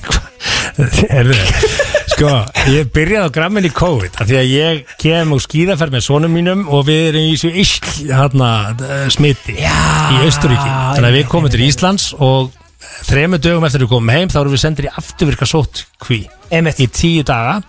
Erðu, 1.20 1.36
sko, 2.14 2.30
ég 2.72 2.90
byrjaði 2.94 3.30
á 3.30 3.34
grammin 3.34 3.68
í 3.68 3.72
COVID 3.74 4.20
af 4.22 4.28
því 4.28 4.38
að 4.40 4.52
ég 4.54 4.94
kem 5.00 5.34
úr 5.34 5.42
skíðaferð 5.44 5.96
með 5.96 6.06
sonum 6.06 6.34
mínum 6.34 6.64
og 6.70 6.86
við 6.88 7.10
erum 7.10 7.26
í 7.26 7.34
þessu 7.34 7.50
isk 7.62 7.88
hérna, 8.08 8.50
eh, 8.78 9.04
smiti 9.12 9.56
í 9.60 10.22
Austuríki 10.24 10.70
þannig 10.70 11.10
að 11.10 11.18
við 11.18 11.28
komum 11.32 11.52
til. 11.52 11.62
Íslands 11.66 12.10
og 12.16 12.54
þremu 13.08 13.38
dögum 13.42 13.64
eftir 13.68 13.80
að 13.80 13.86
við 13.86 13.92
komum 13.94 14.12
heim 14.14 14.28
þá 14.32 14.38
erum 14.40 14.54
við 14.54 14.62
sendir 14.64 14.88
í 14.88 14.94
afturvirka 14.96 15.46
sótt 15.48 15.84
kví 16.00 16.20
í 16.50 16.86
tíu 16.88 17.22
daga. 17.26 17.60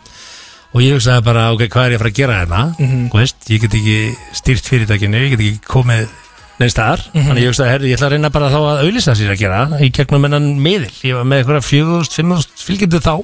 Og 0.72 0.80
ég 0.86 0.96
hugsaði 0.96 1.24
bara, 1.26 1.50
ok, 1.52 1.66
hvað 1.68 1.86
er 1.86 1.92
ég 1.92 1.98
að 1.98 2.04
fara 2.04 2.12
að 2.12 2.20
gera 2.22 2.36
hérna? 2.40 2.60
Mhm. 2.80 3.10
Þú 3.12 3.18
veist, 3.20 3.40
ég 3.52 3.60
get 3.62 3.74
ekki 3.76 3.96
stýrt 4.40 4.70
fyrirtækinu, 4.72 5.20
ég 5.20 5.30
get 5.34 5.40
ekki 5.44 5.60
komið 5.68 6.08
neins 6.62 6.72
staðar, 6.74 7.02
Mhm. 7.12 7.26
þannig 7.28 7.44
ég 7.44 7.50
hugsaði, 7.52 7.70
herri, 7.74 7.90
ég 7.92 7.98
ætla 7.98 8.08
að 8.08 8.12
reyna 8.16 8.30
bara 8.32 8.50
þá 8.50 8.60
að 8.62 8.82
auðlýsa 8.86 9.16
sér 9.18 9.32
að 9.34 9.40
gera 9.42 9.60
í 9.82 9.90
gegnum 9.92 10.26
ennan 10.26 10.48
miðil, 10.62 10.92
ég 11.04 11.14
var 11.16 11.26
með 11.26 11.44
eitthvað 11.44 11.68
4.000-5.000 11.68 12.64
fylgjendur 12.68 13.02
þá 13.04 13.16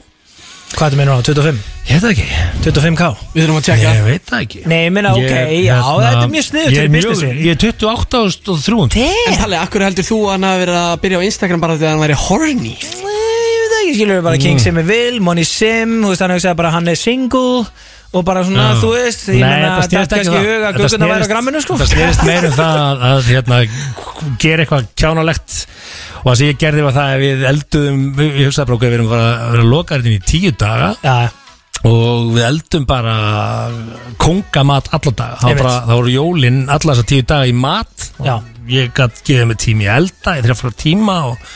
Hvað 0.75 0.93
er 0.93 0.97
meina 0.99 1.15
á, 1.15 1.19
25? 1.23 1.60
Ég 1.88 1.93
veit 1.95 2.03
það 2.03 2.12
ekki, 2.12 2.25
25k? 2.67 3.06
Við 3.34 3.41
þurfum 3.45 3.58
að 3.58 3.65
tjekka 3.67 3.91
ég 3.95 4.03
veit 4.06 4.25
það 4.27 4.41
ekki 4.43 4.60
Nei, 4.67 4.80
ég 4.84 4.91
meina, 4.93 5.13
ok, 5.15 5.21
Ég, 5.23 5.63
já, 5.63 5.77
hérna, 5.80 6.01
þetta 6.03 6.25
er 6.27 6.32
mjög 6.34 6.45
sniðut 6.47 6.67
Ég 6.67 6.75
fyrir 6.75 6.84
er 6.84 6.91
mjög- 6.93 7.08
businessin 7.08 7.38
Ég 7.39 7.51
er 7.53 7.60
28.300 7.63 9.08
En 9.32 9.38
Palli, 9.41 9.58
akkur 9.62 9.86
heldur 9.88 10.06
þú 10.08 10.17
að 10.27 10.32
hann 10.36 10.45
hafi 10.49 10.62
verið 10.65 10.80
að 10.82 10.99
byrja 11.06 11.17
á 11.17 11.27
Instagram 11.30 11.63
bara 11.63 11.77
því 11.80 11.88
að 11.88 11.91
hann 11.93 12.03
væri 12.03 12.17
horny? 12.27 12.73
Nei, 12.75 13.15
ég 13.47 13.60
veit 13.63 13.71
það 13.71 13.82
ekki, 13.88 13.95
skilur 13.97 14.15
við 14.19 14.23
bara 14.27 14.36
Mm. 14.38 14.43
King 14.43 14.60
sem 14.60 14.77
er 14.77 14.88
vil, 14.91 15.19
Money 15.23 15.43
Sim 15.47 15.95
Þú 16.03 16.12
veist, 16.12 16.21
hann 16.27 16.36
hugsaði 16.36 16.56
bara 16.60 16.71
hann 16.75 16.88
er 16.91 16.95
single 16.99 17.65
Og 18.13 18.23
bara 18.23 18.43
svona, 18.43 18.67
Já. 18.75 18.82
þú 18.84 18.89
veist 18.93 19.23
Ég 19.32 19.39
Nei, 19.39 19.47
meina, 19.47 19.82
þetta 19.82 19.95
er 19.95 20.03
ekki 20.03 20.13
kannski 20.13 20.27
um 20.27 20.34
það. 20.34 20.38
í 20.38 20.47
huga 20.47 20.67
Þetta 20.67 20.77
Guggurna 20.77 21.08
væri 21.08 21.12
á 21.12 21.17
snerist- 21.17 21.32
gramminu, 21.32 21.62
sko 21.63 21.73
Þetta 21.77 21.91
snerist 21.95 22.23
meira 22.27 22.47
um 22.47 22.56
það 22.60 22.75
að, 22.84 22.97
að 23.08 23.21
hérna, 23.32 23.58
gera 24.43 24.63
eitthvað 24.63 24.84
kjánalegt 24.95 25.65
og 26.27 26.33
það 26.33 26.39
sem 26.41 26.49
ég 26.51 26.57
gerði 26.59 26.83
var 26.83 26.95
það 26.97 27.11
að 27.13 27.21
við 27.23 27.43
elduðum, 27.47 27.99
ég 28.19 28.47
hugsaði 28.49 28.67
bara 28.67 28.77
okkur 28.77 28.89
við 28.91 28.97
erum 28.97 29.11
bara 29.13 29.27
að 29.33 29.53
vera 29.53 29.67
lokaðurinn 29.71 30.17
í 30.17 30.23
tíu 30.27 30.51
daga 30.59 30.89
Já, 31.05 31.15
og 31.87 32.33
við 32.35 32.43
eldum 32.49 32.87
bara 32.89 33.15
kongamat 34.19 34.91
alla 34.97 35.13
daga 35.13 35.39
það, 35.39 35.47
var 35.47 35.53
Einmitt. 35.53 35.63
bara, 35.63 35.79
það 35.87 36.01
voru 36.01 36.13
jólin 36.17 36.59
alla 36.67 36.91
þessa 36.91 37.07
tíu 37.13 37.27
daga 37.31 37.47
í 37.47 37.55
mat 37.55 38.07
Já. 38.19 38.35
og 38.35 38.71
ég 38.75 38.93
gætt 38.97 39.23
gefið 39.23 39.49
mig 39.53 39.61
tími 39.63 39.87
í 39.87 39.91
elda 39.95 40.35
ég 40.35 40.47
þrjá 40.47 40.59
fyrir 40.59 40.77
tíma 40.83 41.17
og 41.31 41.49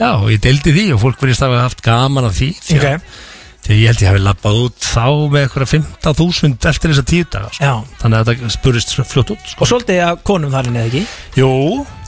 já, 0.00 0.10
og 0.16 0.28
ég 0.34 0.42
deildi 0.42 0.74
því 0.74 0.86
og 0.96 1.02
fólk 1.04 1.26
að 1.28 1.34
hafa 1.44 1.64
haft 1.68 1.84
gaman 1.86 2.26
af 2.26 2.38
því 2.40 2.52
því 2.58 2.78
að, 2.78 2.86
ok 2.98 3.26
því 3.68 3.74
að 3.76 3.80
ég 3.82 3.90
held 3.90 4.02
ég 4.02 4.08
hafi 4.08 4.20
lappað 4.24 4.58
út 4.64 4.76
þá 4.80 5.06
með 5.28 5.42
eitthvað 5.44 5.70
15.000 5.74 6.68
eftir 6.70 6.92
þessa 6.94 7.06
tíu 7.10 7.26
daga 7.28 7.50
sko. 7.52 7.68
Já. 7.68 7.72
þannig 8.00 8.18
að 8.22 8.30
þetta 8.30 8.52
spurist 8.54 8.94
fljótt 8.96 9.32
út 9.34 9.50
sko. 9.50 9.60
Og 9.60 9.68
svolítið 9.68 10.00
að 10.06 10.22
konum 10.30 10.54
þar 10.54 10.70
inni, 10.70 10.80
eða 10.80 10.88
ekki? 10.88 11.02
Jú, 11.36 11.50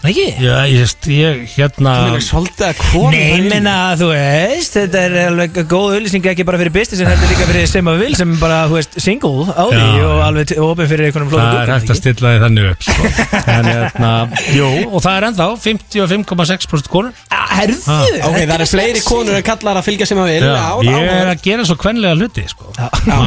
Ekki? 0.01 0.23
Já, 0.41 0.55
ég, 0.65 0.93
ég 1.13 1.41
hérna 1.59 1.91
Mér 2.07 2.15
er 2.17 2.23
svolítið 2.25 2.65
að 2.71 2.79
koma 2.81 3.11
Nei, 3.13 3.43
menna, 3.51 3.75
þú 4.01 4.07
veist, 4.15 4.77
þetta 4.79 5.03
er 5.05 5.17
alveg 5.27 5.59
góð 5.69 5.97
auðlýsing 5.99 6.29
ekki 6.31 6.47
bara 6.49 6.61
fyrir 6.63 6.73
business 6.73 7.03
en 7.05 7.11
heldur 7.11 7.29
líka 7.35 7.49
fyrir 7.51 7.69
sem 7.69 7.91
að 7.93 7.99
vil 8.01 8.17
sem 8.17 8.33
bara, 8.41 8.63
þú 8.71 8.79
veist, 8.79 8.97
single 9.05 9.45
á 9.53 9.65
því 9.69 9.83
Já. 9.83 10.07
og 10.09 10.23
alveg 10.25 10.55
opið 10.65 10.91
fyrir 10.95 11.11
einhvernum 11.11 11.35
Það 11.35 11.59
er 11.61 11.73
hægt 11.75 11.93
að 11.93 12.01
stilla 12.01 12.33
því 12.33 12.41
þannig 12.47 12.71
upp 12.71 12.87
sko. 12.89 13.13
En 13.61 13.69
hérna, 13.69 14.13
jú, 14.57 14.71
og 14.89 15.05
það 15.05 15.19
er 15.19 15.29
ennþá 15.29 15.49
55,6% 15.67 16.91
konur 16.97 17.21
Herðu? 17.51 17.79
Ok, 18.25 18.39
það 18.47 18.55
eru 18.57 18.69
fleiri 18.71 19.05
konur 19.05 19.37
en 19.37 19.45
kallar 19.45 19.81
að 19.83 19.89
fylgja 19.91 20.09
sem 20.09 20.21
að 20.23 20.31
vil 20.31 20.49
Ég 20.89 21.11
er 21.13 21.29
að 21.35 21.45
gera 21.45 21.67
svo 21.69 21.77
kvenlega 21.81 22.17
hluti 22.17 22.47
sko. 22.49 22.71
Já. 22.79 23.21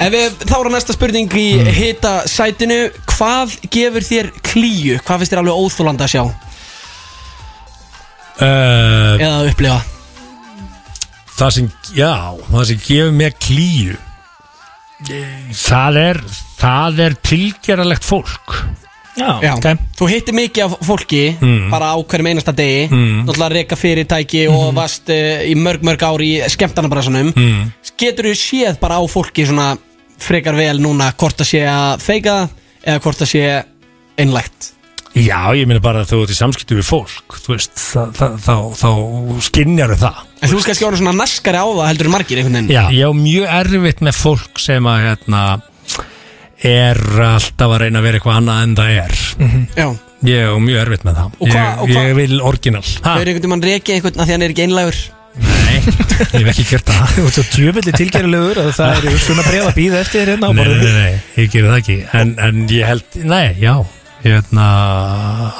Ef 0.00 0.12
við, 0.12 0.36
þá 0.50 0.54
er 0.58 0.70
næsta 0.76 0.96
spurning 0.96 1.32
í 1.38 1.48
Mm. 1.60 1.66
hita 1.76 2.12
sætinu 2.30 2.76
Hvað 3.10 3.56
gefur 3.74 4.04
þér 4.06 4.28
klíu? 4.46 4.94
Hvað 5.04 5.20
finnst 5.22 5.32
þér 5.34 5.40
alveg 5.42 5.58
óþólanda 5.60 6.06
að 6.10 6.14
sjá? 6.14 6.24
uh, 8.40 9.14
Eða 9.20 9.32
að 9.40 9.48
upplifa? 9.54 9.80
Það 11.40 11.54
sem, 11.56 11.70
já, 11.96 12.12
það 12.50 12.64
sem 12.68 12.80
gefur 12.84 13.14
mér 13.16 13.36
klíu 13.40 13.96
Það 15.56 15.96
er 15.96 16.18
Það 16.60 16.98
er 17.06 17.14
tilgeralegt 17.24 18.04
fólk 18.04 18.58
Já, 19.16 19.30
Já, 19.42 19.50
ok 19.56 19.66
þú 19.98 20.06
hittir 20.08 20.36
mikið 20.36 20.64
af 20.66 20.74
fólki 20.86 21.22
Mm. 21.40 21.70
bara 21.72 21.88
á 21.92 21.96
hverjum 21.98 22.28
einasta 22.30 22.52
degi 22.56 22.86
Mm. 22.92 23.24
náttúrulega 23.26 23.48
að 23.48 23.56
reyka 23.56 23.76
fyrirtæki 23.76 24.42
og 24.52 24.74
varst 24.76 25.08
uh, 25.10 25.40
í 25.44 25.54
mörg 25.58 25.82
mörg 25.84 26.02
ár 26.04 26.20
í 26.24 26.30
skemmtarnabræðsunum 26.48 27.32
mm. 27.34 27.72
getur 28.00 28.28
þú 28.30 28.34
séð 28.38 28.78
bara 28.80 29.00
á 29.00 29.04
fólki 29.10 29.44
svona 29.48 29.76
frekar 30.20 30.54
vel 30.56 30.78
núna 30.80 31.10
hvort 31.16 31.36
það 31.40 31.48
sé 31.50 31.64
að 31.68 32.00
feika 32.04 32.36
eða 32.84 33.00
hvort 33.02 33.20
það 33.24 33.32
sé 33.32 33.42
einlægt 34.20 34.70
Já, 35.18 35.40
ég 35.58 35.66
meina 35.66 35.80
bara 35.82 36.04
að 36.04 36.12
þú 36.12 36.18
ert 36.22 36.30
í 36.30 36.36
samskiptu 36.38 36.76
við 36.78 36.86
fólk 36.86 37.34
Þú 37.42 37.50
veist, 37.56 37.72
það, 37.74 38.12
það, 38.14 38.36
þá, 38.44 38.54
þá 38.78 39.40
skinnjar 39.48 39.94
það. 39.98 40.20
En 40.40 40.52
þú 40.52 40.60
kannski 40.68 40.86
orðin 40.86 41.00
svona 41.02 41.14
naskari 41.18 41.58
á 41.58 41.66
það 41.66 41.88
heldur 41.90 42.08
en 42.10 42.14
margir 42.14 42.38
einhvern 42.40 42.58
veginn. 42.60 42.70
Já, 42.76 42.84
ég 42.94 43.10
á 43.10 43.12
mjög 43.18 43.48
erfitt 43.58 44.04
með 44.06 44.20
fólk 44.20 44.62
sem 44.62 44.86
að 44.86 45.02
hérna 45.08 45.42
er 46.70 47.00
alltaf 47.24 47.72
að 47.74 47.78
reyna 47.84 48.00
að 48.00 48.06
vera 48.06 48.20
eitthvað 48.20 48.38
annað 48.40 48.62
en 48.66 48.74
það 48.78 48.96
er. 49.00 49.20
Já. 49.80 49.86
Ég 50.30 50.50
á 50.52 50.56
mjög 50.60 50.80
erfitt 50.84 51.06
með 51.08 51.18
það. 51.20 51.36
Og 51.40 51.46
hva- 51.48 51.60
ég, 51.60 51.78
og 51.80 51.88
hva- 51.94 52.02
ég 52.10 52.16
vil 52.20 52.40
orginal. 52.44 52.82
Ha? 53.02 53.14
Hefur 53.16 53.30
einhvern 53.32 53.54
veginn 53.54 53.66
reykið 53.70 53.94
einhvern 53.96 54.20
að 54.20 54.26
því 54.28 54.34
hann 54.36 54.42
er 54.46 54.54
ekki 54.54 54.66
einlægur? 54.66 54.98
Nei, 55.40 55.76
ég 56.34 56.42
hef 56.44 56.50
ekki 56.52 56.66
gert 56.70 56.90
það. 56.90 57.14
Þú 57.16 57.24
ert 57.26 57.36
svo 57.38 57.44
djöfulli 57.54 57.92
tilgerðilegur 57.96 58.60
að 58.64 58.70
það 58.76 58.98
eru 59.00 59.18
svona 59.24 59.44
breið 59.46 59.66
að 59.70 59.76
býða 59.78 60.00
eftir 60.04 60.20
þér 60.20 60.32
hérna 60.34 60.46
á 60.46 60.52
Nei, 60.52 60.58
nei, 60.58 60.66
borðinu. 60.66 60.90
nei, 60.90 61.00
nei, 61.00 61.22
ég 61.40 61.50
gerir 61.54 61.70
það 61.70 61.80
ekki. 61.80 61.98
En, 62.20 62.32
en 62.48 62.60
ég 62.74 62.88
held, 62.90 63.18
nei, 63.24 63.46
já 63.62 63.74
hérna, 64.24 64.66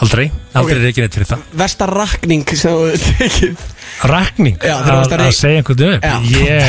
aldrei. 0.02 0.30
Aldrei 0.52 0.76
Ok. 0.76 0.82
er 0.82 0.88
ekki 0.90 1.04
neitt 1.04 1.14
fyrir 1.18 1.28
það. 1.30 1.44
Versta 1.62 1.86
rakning 1.90 2.44
sem 2.58 2.72
þú 2.74 2.82
tekið. 3.18 3.66
Rakning, 4.10 4.56
Já, 4.62 4.74
þegar 4.80 4.86
þú 4.86 4.96
varst 5.00 5.12
að 5.12 5.24
að, 5.26 5.34
segja 5.36 5.56
einhvern 5.60 5.82
upp? 5.90 6.02
Já. 6.04 6.14
Ég, 6.30 6.64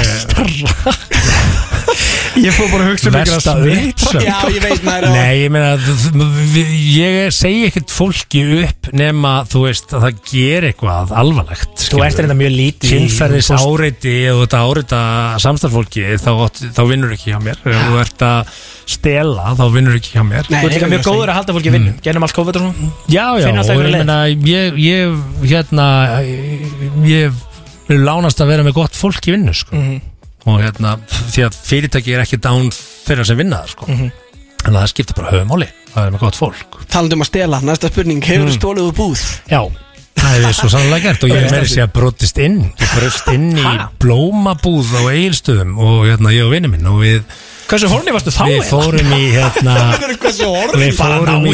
Ég 2.39 2.53
fór 2.55 2.69
bara 2.71 2.85
að 2.85 2.91
hugsa 2.93 3.09
um 3.11 3.15
einhverja 3.19 3.53
vitsögn 3.65 4.23
Já, 4.23 4.37
ég 4.55 4.61
veit 4.63 4.83
maður 4.87 5.07
og- 5.09 5.15
Nei, 5.17 5.33
ég 5.41 5.51
meina, 5.51 5.71
ég 6.95 7.33
segi 7.35 7.65
ekkert 7.67 7.91
fólki 7.91 8.41
upp 8.63 8.87
nema, 8.95 9.33
þú 9.51 9.63
veist, 9.65 9.91
að 9.91 10.05
það 10.05 10.21
ger 10.31 10.67
eitthvað 10.69 11.11
alvarlegt 11.21 11.83
Þú 11.91 12.03
ert 12.05 12.21
reynda 12.23 12.37
mjög 12.39 12.53
lítið 12.55 12.87
í- 12.87 12.91
Kynferðis 12.93 13.49
áreiti 13.57 14.15
og 14.31 14.41
þetta 14.45 14.61
áreita 14.67 15.01
samstarfólki 15.43 16.05
þá, 16.21 16.31
þá 16.71 16.81
vinnur 16.87 17.11
ekki 17.17 17.33
hjá 17.33 17.39
mér. 17.43 17.59
Ef 17.67 17.81
þú 17.89 17.99
ert 18.05 18.23
að 18.27 18.53
stela, 18.91 19.51
þá 19.59 19.65
vinnur 19.75 19.97
ekki 19.99 20.15
hjá 20.15 20.23
mér. 20.27 20.47
Nei, 20.51 20.61
Þú 20.61 20.69
ert 20.69 20.75
líka 20.77 20.91
mjög 20.91 21.05
góður 21.09 21.31
að 21.33 21.37
halda 21.41 21.55
fólki 21.57 21.71
í 21.71 21.75
vinnu. 21.75 21.93
Genum 22.05 22.23
allt 22.27 22.35
COVID 22.37 22.59
og 22.59 22.63
svona. 22.65 22.91
Já, 23.11 23.27
já, 23.41 23.51
og 23.51 23.83
ég 23.83 23.91
meina, 23.97 24.17
ég, 24.31 24.79
ég, 24.79 25.19
hérna, 25.51 25.87
ég 27.07 27.33
lánast 27.91 28.39
að 28.39 28.47
vera 28.53 28.63
með 28.67 28.77
gott 28.79 28.95
fólk 28.95 29.27
í 29.27 29.35
vinnu, 29.35 29.53
sko. 29.55 29.75
Mhm. 29.75 30.01
Og 30.45 30.57
hérna, 30.61 30.95
því 31.33 31.45
að 31.47 31.59
fyrirtæki 31.67 32.15
er 32.15 32.25
ekki 32.25 32.41
dán 32.41 32.71
þeirra 32.73 33.27
sem 33.27 33.37
vinna 33.37 33.61
það, 33.61 33.75
sko. 33.75 33.91
Mhm. 33.91 34.11
Þannig 34.61 34.77
að 34.77 34.83
það 34.83 34.91
skiptir 34.91 35.17
bara 35.17 35.31
höfumáli 35.33 35.67
Það 35.91 36.05
er 36.07 36.13
með 36.13 36.21
gott 36.23 36.37
fólk. 36.39 36.75
Talandi 36.91 37.17
um 37.17 37.23
að 37.25 37.29
stela, 37.31 37.59
næsta 37.67 37.89
spurning. 37.91 38.21
Hefur 38.23 38.47
þú 38.47 38.53
stólið 38.55 38.85
úr 38.87 38.93
búð? 38.95 39.23
Já. 39.51 39.61
Það 40.21 40.45
er 40.47 40.55
svo 40.55 40.69
sannlega 40.71 41.09
gert. 41.09 41.25
Og 41.25 41.33
ég 41.33 41.41
er 41.47 41.51
meiri 41.51 41.71
sér 41.71 41.87
að 41.87 41.93
brotist 41.97 42.39
inn. 42.39 42.59
Ég 42.79 42.93
brotist 42.95 43.31
inn 43.33 43.49
í 43.59 43.73
blómabúð 43.99 44.93
á 44.95 45.01
eigilstöðum 45.11 45.73
og 45.81 46.05
hérna 46.07 46.31
ég 46.35 46.47
og 46.47 46.53
vinni 46.55 46.71
minn. 46.71 46.87
Og 46.87 47.01
við, 47.03 47.19
Hversu 47.71 47.87
horni 47.87 48.11
varstu 48.11 48.33
þá? 48.35 48.41
við 48.49 48.65
fórum 48.67 49.11
í 49.15 49.21
hérna 49.31 49.75
Hversu 50.21 50.47
orð? 50.49 50.75
Við 50.81 50.95
fórum 50.97 51.45
í 51.47 51.53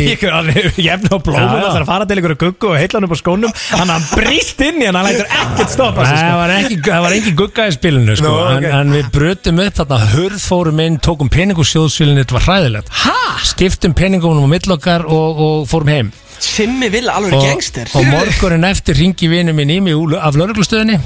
jefn 0.81 1.09
Já, 1.37 1.43
já. 1.45 1.59
það 1.61 1.75
er 1.75 1.83
að 1.83 1.89
fara 1.91 2.07
til 2.09 2.17
ykkur 2.21 2.33
að 2.33 2.39
guggu 2.41 2.71
og 2.71 2.77
heilla 2.79 2.97
hann 2.97 3.07
upp 3.07 3.13
á 3.13 3.19
skónum 3.19 3.53
hann 3.69 3.91
hann 3.93 4.07
brýst 4.15 4.63
inn 4.65 4.81
í 4.81 4.87
hann, 4.87 4.97
hann 4.97 5.07
lætur 5.11 5.29
ekkert 5.29 5.73
stoppa 5.75 6.07
sko. 6.07 6.17
það 6.17 6.39
var 6.41 6.53
ekki, 6.57 6.79
það 6.87 7.29
gugga 7.37 7.67
í 7.67 7.75
spilinu 7.75 8.15
sko, 8.17 8.31
Nú, 8.31 8.39
ok. 8.47 8.65
en, 8.65 8.79
en 8.79 8.95
við 8.95 9.11
brutum 9.13 9.61
upp 9.63 9.77
þarna 9.81 9.99
hurð 10.15 10.41
fórum 10.41 10.81
inn, 10.83 10.97
tókum 11.05 11.29
pening 11.33 11.61
úr 11.61 11.69
sjóðsvílinni 11.69 12.23
þetta 12.23 12.37
var 12.39 12.47
hræðilegt 12.47 12.91
ha? 13.03 13.17
skiptum 13.51 13.93
peningum 13.97 14.41
á 14.41 14.47
millokkar 14.49 15.05
og, 15.05 15.43
og 15.47 15.69
fórum 15.69 15.93
heim 15.93 16.11
Simmi 16.41 16.89
vil 16.93 17.07
alveg 17.09 17.33
og, 17.37 17.45
gangster 17.45 17.89
og 17.97 18.09
morgunin 18.09 18.67
eftir 18.69 18.97
ringi 18.97 19.29
vinnu 19.31 19.55
minn 19.57 19.73
í 19.73 19.79
mig 19.85 20.17
af 20.21 20.37
lauruglustöðinni 20.37 20.99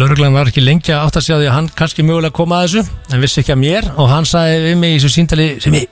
lauruglan 0.00 0.32
var 0.32 0.48
ekki 0.48 0.62
lengi 0.64 0.92
að 0.94 1.06
átt 1.06 1.18
að 1.20 1.26
sjá 1.26 1.34
því 1.36 1.48
að 1.48 1.56
hann 1.56 1.70
kannski 1.76 2.04
mögulega 2.06 2.36
kom 2.36 2.54
að 2.56 2.62
þessu 2.66 2.84
en 3.12 3.24
vissi 3.24 3.42
ekki 3.42 3.54
að 3.54 3.60
mér 3.60 3.88
og 3.92 4.08
hann 4.12 4.28
sagði 4.28 4.62
við 4.64 4.78
mig 4.80 4.94
í 4.94 4.98
þessu 4.98 5.12
síndali 5.16 5.48
sem 5.60 5.76
ég 5.76 5.88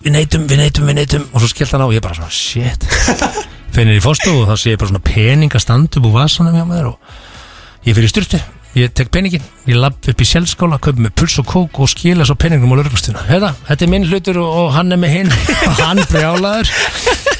við 0.00 0.14
neytum, 0.16 0.46
við 0.50 0.62
neytum, 0.62 0.88
við 0.88 0.98
neytum 0.98 1.26
og 1.30 1.42
svo 1.42 1.50
skellt 1.52 1.76
hann 1.76 1.84
á 1.84 1.86
og 1.86 1.94
ég 1.94 2.04
bara 2.04 2.16
svona 2.16 2.32
shit. 2.34 2.86
Finnir 3.74 4.00
í 4.00 4.02
fórstofu 4.02 4.42
og 4.42 4.48
þá 4.50 4.56
sé 4.58 4.72
ég 4.72 4.80
bara 4.80 4.90
svona 4.90 5.04
peninga 5.06 5.60
standa 5.62 6.00
upp 6.00 6.08
úr 6.08 6.16
vasanum 6.16 6.56
hjá 6.56 6.64
mér 6.66 6.90
og 6.90 7.86
ég 7.86 7.94
fyrir 7.94 8.10
styrtu 8.10 8.40
ég 8.78 8.92
tek 8.94 9.10
peningin, 9.10 9.42
ég 9.66 9.78
lapp 9.78 10.10
upp 10.10 10.22
í 10.22 10.26
sjálfskála 10.26 10.78
köpum 10.82 11.06
með 11.06 11.14
puls 11.18 11.38
og 11.42 11.48
kók 11.50 11.80
og 11.82 11.90
skila 11.90 12.26
svo 12.26 12.36
peningum 12.38 12.70
á 12.70 12.78
lauruglustöðuna, 12.78 13.26
þetta, 13.26 13.50
þetta 13.66 13.86
er 13.86 13.92
minn 13.94 14.06
hlutur 14.06 14.38
og, 14.42 14.50
og 14.62 14.70
hann 14.76 14.94
er 14.94 15.00
með 15.02 15.16
hinn. 15.16 15.34
Og 15.70 15.82
hann 15.82 16.02
brjálaður 16.10 16.70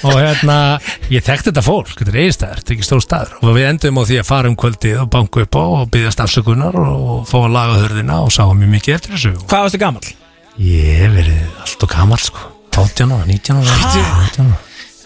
og 0.06 0.16
hérna, 0.16 0.56
ég 1.12 1.24
þekkti 1.26 1.50
þetta 1.50 1.64
fólk 1.66 1.92
þetta 1.96 2.12
er 2.14 2.20
eigistæður, 2.24 2.60
þetta 2.62 2.72
er 2.72 2.76
ekki 2.76 2.88
stór 2.88 3.04
staður. 3.04 3.34
Og 3.42 3.56
við 3.58 3.68
endum 3.70 4.00
á 4.00 4.02
því 4.08 4.20
að 4.22 4.28
fara 4.30 4.50
um 4.50 4.56
kvöldið 4.60 5.02
og 5.04 5.10
banku 5.12 5.44
upp 5.44 5.58
á 5.60 5.64
og 5.64 5.90
byggðast 5.94 6.24
afsökunar 6.24 6.80
og 6.80 7.28
fá 7.28 7.36
að 7.42 7.52
laga 7.56 7.78
hörðina 7.84 8.22
og 8.24 8.32
sáum 8.34 8.58
mjög 8.60 8.74
mikið 8.78 8.96
eftir 8.96 9.16
þessu. 9.16 9.34
Hvað 9.50 9.66
varstu 9.66 9.82
gamall? 9.84 10.10
ég 10.60 10.96
hef 11.00 11.12
verið 11.14 11.60
allt 11.62 11.84
og 11.86 11.92
gamall 11.94 12.20
sko. 12.20 12.48
18 12.76 13.12
ára, 13.14 13.24
19 13.26 13.60
ára 13.60 13.76
18 14.28 14.44
ára, 14.46 14.58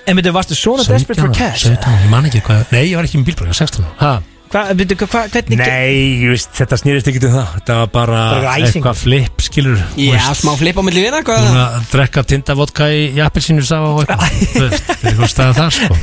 En 0.04 0.18
byrju, 0.18 0.32
varstu 0.36 0.56
svona 0.58 0.84
17 0.84 0.98
desperate 0.98 1.22
for 1.22 1.32
cash? 1.34 1.64
17 1.64 1.88
ára, 1.88 2.02
ég 2.02 2.10
man 2.12 2.26
ekki 2.28 2.42
hvað 2.44 2.72
nei, 2.74 2.82
ég 2.90 2.98
var 2.98 3.08
ekki 3.08 3.20
með 3.22 3.30
bílbröð, 3.30 3.48
ég 3.48 3.54
var 3.54 3.60
16 3.62 3.86
ára 3.88 4.33
Hvað, 4.54 4.68
byrju, 4.78 4.96
hvað, 5.10 5.30
hvernig 5.34 5.58
Nei, 5.58 5.94
ég 6.22 6.30
veist, 6.30 6.52
þetta 6.54 6.76
snýrist 6.78 7.08
ekki 7.10 7.20
um 7.26 7.32
það. 7.34 7.48
Þetta 7.56 7.76
var 7.80 7.88
bara 7.96 8.18
Bara 8.36 8.52
æsingur. 8.54 8.68
eitthvað 8.70 9.00
flip, 9.00 9.42
skilur 9.42 9.80
Já, 9.98 10.28
smá 10.38 10.52
flip 10.60 10.78
á 10.78 10.82
milli 10.86 11.02
vina, 11.02 11.22
hvað? 11.26 11.48
Búin 11.48 11.58
að 11.64 11.88
drekka 11.90 12.22
tindavodka 12.30 12.86
í, 12.94 13.00
appelsínu 13.26 13.64
sá 13.66 13.80
og 13.82 13.98
eitthvað 14.04 14.38
Þú 14.54 14.62
veist, 14.68 14.86
Það 14.86 14.94
er 14.94 15.10
eitthvað 15.10 15.32
staða 15.34 15.56
þar 15.58 15.74
sko. 15.80 15.98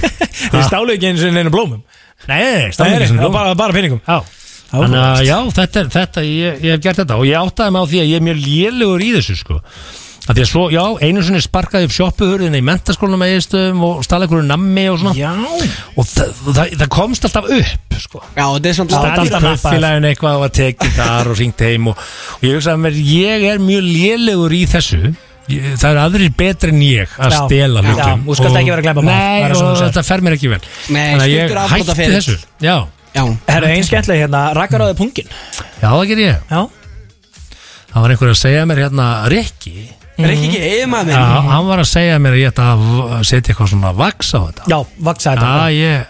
Þið 0.52 0.68
stálu 0.68 0.96
ekki 0.98 1.10
eins 1.14 1.24
og 1.24 1.40
einu 1.40 1.54
blómum? 1.56 1.82
Nei, 2.28 2.42
Það 2.44 2.60
er 2.68 2.76
stafnir 2.76 3.08
ekki, 3.08 3.32
bara, 3.40 3.56
bara 3.64 3.78
peningum. 3.80 4.04
Já. 4.04 4.20
Þannig 4.72 5.02
að 5.04 5.24
já, 5.28 5.38
þetta, 5.56 5.80
er- 5.86 5.90
þetta 5.96 6.22
ég, 6.28 6.60
ég 6.68 6.76
hef 6.76 6.84
gert 6.86 7.00
þetta 7.02 7.18
og 7.20 7.26
ég 7.28 7.40
áttaði 7.40 7.74
mig 7.76 7.82
á 7.84 7.86
því 7.92 8.00
að 8.04 8.12
ég 8.12 8.20
er 8.22 8.28
mjög 8.28 8.44
lélugur 8.46 9.04
í 9.04 9.10
þessu 9.18 9.36
sko 9.40 9.58
að 10.32 10.38
því 10.40 10.44
að 10.46 10.50
svo, 10.52 10.64
já, 10.74 10.82
einu 11.06 11.24
sinni 11.28 11.42
sparkaði 11.44 11.88
upp 11.90 11.94
sjoppuhurðina 11.96 12.60
í 12.62 12.66
mentaskólanum 12.66 13.20
með 13.22 13.34
eðistöðum 13.36 13.82
og 13.88 14.04
stala 14.08 14.26
einhverju 14.28 14.48
nammi 14.48 14.86
og 14.92 15.00
svona. 15.02 15.16
Já. 15.18 15.32
Og 16.00 16.08
það, 16.08 16.32
það, 16.48 16.76
það 16.82 16.92
komst 16.98 17.28
alltaf 17.28 17.50
upp 17.58 17.98
sko. 18.02 18.22
Já, 18.38 18.46
þetta 18.56 18.70
er 18.72 18.78
svona 18.80 19.02
í 19.02 19.12
alltaf 19.26 19.44
kaupfélaginu 19.48 20.10
eitthvað 20.12 20.38
og 20.38 20.46
var 20.46 20.54
tekið 20.58 20.96
þar 20.98 21.32
og 21.34 21.42
ringt 21.42 21.66
heim 21.68 21.92
og, 21.92 22.06
og 22.40 22.48
ég 22.48 22.56
hugsaði 22.58 22.78
að 22.78 22.86
mér, 22.88 23.02
ég 23.12 23.46
er 23.52 23.62
mjög 23.68 23.84
lélegur 23.92 24.56
í 24.58 24.64
þessu. 24.72 25.02
Ég, 25.52 25.64
það 25.82 25.90
eru 25.92 26.02
aðrir 26.06 26.34
betri 26.38 26.72
en 26.72 26.82
ég 26.86 27.14
að 27.18 27.34
Já. 27.34 27.40
stela 27.50 27.82
Já, 27.82 27.88
hlutum 27.92 28.26
þú 28.30 28.36
skalt 28.38 28.52
Og- 28.54 28.58
ekki 28.62 28.72
vera 28.72 28.84
glæpamaður, 28.86 29.16
það 29.18 29.32
Nei, 29.36 29.42
er 29.50 29.56
svona 29.58 29.72
og 29.72 29.80
segir. 29.82 29.90
þetta 29.92 30.04
fer 30.08 30.22
mér 30.28 30.36
ekki 30.38 30.52
vel. 30.54 30.60
Nei, 30.62 31.02
Þannig 31.02 31.24
að 31.26 31.32
ég 31.34 31.42
stuttur 31.50 31.62
hætti 31.62 31.82
afbrotaferill. 31.82 32.20
þessu. 32.22 32.38
Já, 32.62 32.76
Já, 33.12 33.24
Herru, 33.52 33.68
einn 33.74 33.84
skemmtileg 33.84 34.22
hérna, 34.24 34.42
rakkar 34.56 34.80
á 34.80 34.86
þig 34.94 35.00
pungin. 35.02 35.34
Já 35.82 35.90
það 35.92 36.06
ger 36.14 36.22
ég. 36.22 36.38
Já. 36.48 36.62
Það 37.92 38.06
var 38.06 38.14
einhver 38.14 38.32
að 38.32 38.38
segja 38.40 38.62
mér 38.70 38.80
hérna 38.86 39.08
Rikki 39.34 39.74
er 40.26 40.34
ekki 40.36 40.48
ekki 40.50 40.62
eiginmaður 40.68 41.14
Já, 41.16 41.22
minn 41.22 41.52
hann 41.52 41.68
var 41.72 41.80
að 41.84 41.90
segja 41.92 42.20
mér 42.22 42.36
að 42.38 42.42
ég 42.42 42.52
ætta 42.52 42.66
að 42.74 42.86
v- 42.88 43.24
setja 43.32 43.54
eitthvað 43.54 43.70
svona 43.74 43.92
vaks 43.98 44.32
á 44.34 44.40
þetta. 44.48 44.64
Já, 44.72 44.80
vaksa 45.10 45.36
þetta. 45.36 45.52
Já, 45.52 45.70
ég 45.72 46.06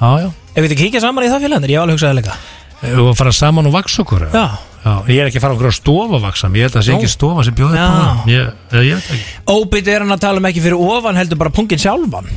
Já, 0.00 0.08
já. 0.24 0.28
Ef 0.54 0.64
við 0.64 0.70
ekki 0.70 0.78
kíkja 0.84 1.00
saman 1.04 1.24
í 1.24 1.30
það 1.30 1.44
félagandir, 1.44 1.70
ég 1.70 1.76
hef 1.78 1.84
alveg 1.84 1.96
hugsaði 1.98 2.18
líka. 2.20 2.34
Við 2.80 2.94
varum 2.96 3.10
að 3.12 3.18
fara 3.20 3.32
saman 3.36 3.66
og 3.68 3.72
vaks 3.76 3.98
okkur 4.00 4.22
Já. 4.32 4.44
Já, 4.80 4.92
ég 5.12 5.18
er 5.20 5.26
ekki 5.28 5.36
að 5.36 5.44
fara 5.44 5.54
okkur 5.58 5.68
að 5.68 5.74
stofa 5.76 6.18
vaksa 6.22 6.48
Ég 6.56 6.62
held 6.64 6.72
að 6.72 6.78
það 6.80 6.86
sé 6.86 6.92
Nú. 6.94 6.98
ekki 7.02 7.10
stofa 7.12 7.42
sem 7.44 7.54
bjóði 7.58 7.74
upp 7.74 7.76
á 7.76 7.84
Já. 7.84 7.90
það. 8.00 8.30
Ég, 8.32 8.46
ég, 8.72 8.86
ég 8.88 8.94
veit 8.96 9.10
ekki. 9.12 9.34
Óbytt 9.52 9.88
er 9.92 10.00
hann 10.06 10.14
að 10.16 10.22
tala 10.24 10.40
um 10.40 10.48
ekki 10.48 10.62
fyrir 10.64 10.80
ofan 10.80 11.16
heldur 11.20 11.36
bara 11.42 11.50
pungin 11.52 11.82
sjálfan. 11.82 12.30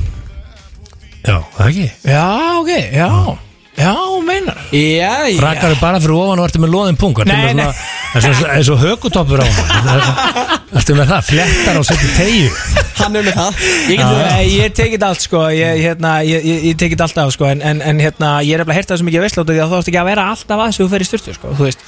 Já, 1.24 1.38
það 1.56 1.70
ekki? 1.70 1.86
Já, 2.04 2.26
ok, 2.60 2.70
já 2.92 3.08
Já, 3.74 3.94
meinar 4.22 4.58
Já, 4.70 5.26
já. 5.26 5.38
Frakar 5.40 5.72
er 5.74 5.80
bara 5.80 5.98
fyrir 6.00 6.14
ofan 6.14 6.38
og 6.38 6.46
ertu 6.46 6.60
með 6.62 6.70
loðin 6.76 6.98
pung 7.00 7.16
Ertu 7.18 7.32
Nei, 7.34 7.54
með 7.58 7.74
svona 8.22 8.52
eins 8.54 8.68
og- 8.70 8.78
högutoppur 8.84 9.42
á 9.42 9.46
hann 9.50 10.60
Ertu 10.78 10.94
með 10.98 11.08
það, 11.10 11.22
flettar 11.30 11.78
og 11.80 11.86
setur 11.88 12.12
tegju 12.18 12.50
Hann 12.94 13.16
er 13.18 13.24
með 13.26 13.34
það. 13.34 13.56
Ég 13.90 13.98
get 13.98 14.06
það 14.06 14.20
Nei, 14.30 14.44
ég 14.54 14.74
tekið 14.78 15.02
allt 15.04 15.22
sko. 15.24 15.40
Ég, 15.50 15.80
hérna, 15.82 16.12
ég, 16.24 16.44
ég, 16.46 16.60
ég 16.70 16.76
tekið 16.78 17.00
allt 17.04 17.18
af 17.24 17.32
sko. 17.34 17.48
En, 17.50 17.58
en, 17.66 17.80
en 17.82 17.98
hérna, 18.00 18.28
ég 18.46 18.54
er 18.54 18.62
eftir 18.62 18.70
að 18.72 18.78
hérta 18.78 18.94
þessu 18.94 19.06
mikið 19.08 19.24
veistlóta 19.26 19.50
Því 19.56 19.62
að 19.64 19.72
þú 19.74 19.80
ætti 19.82 19.90
ekki 19.92 20.00
að 20.00 20.08
vera 20.12 20.26
alltaf 20.30 20.62
að 20.62 20.70
þessu 20.70 20.84
þú 20.84 20.88
fer 20.94 21.04
í 21.04 21.08
styrtu 21.10 21.34
sko 21.38 21.54
Þú 21.58 21.66
veist, 21.68 21.82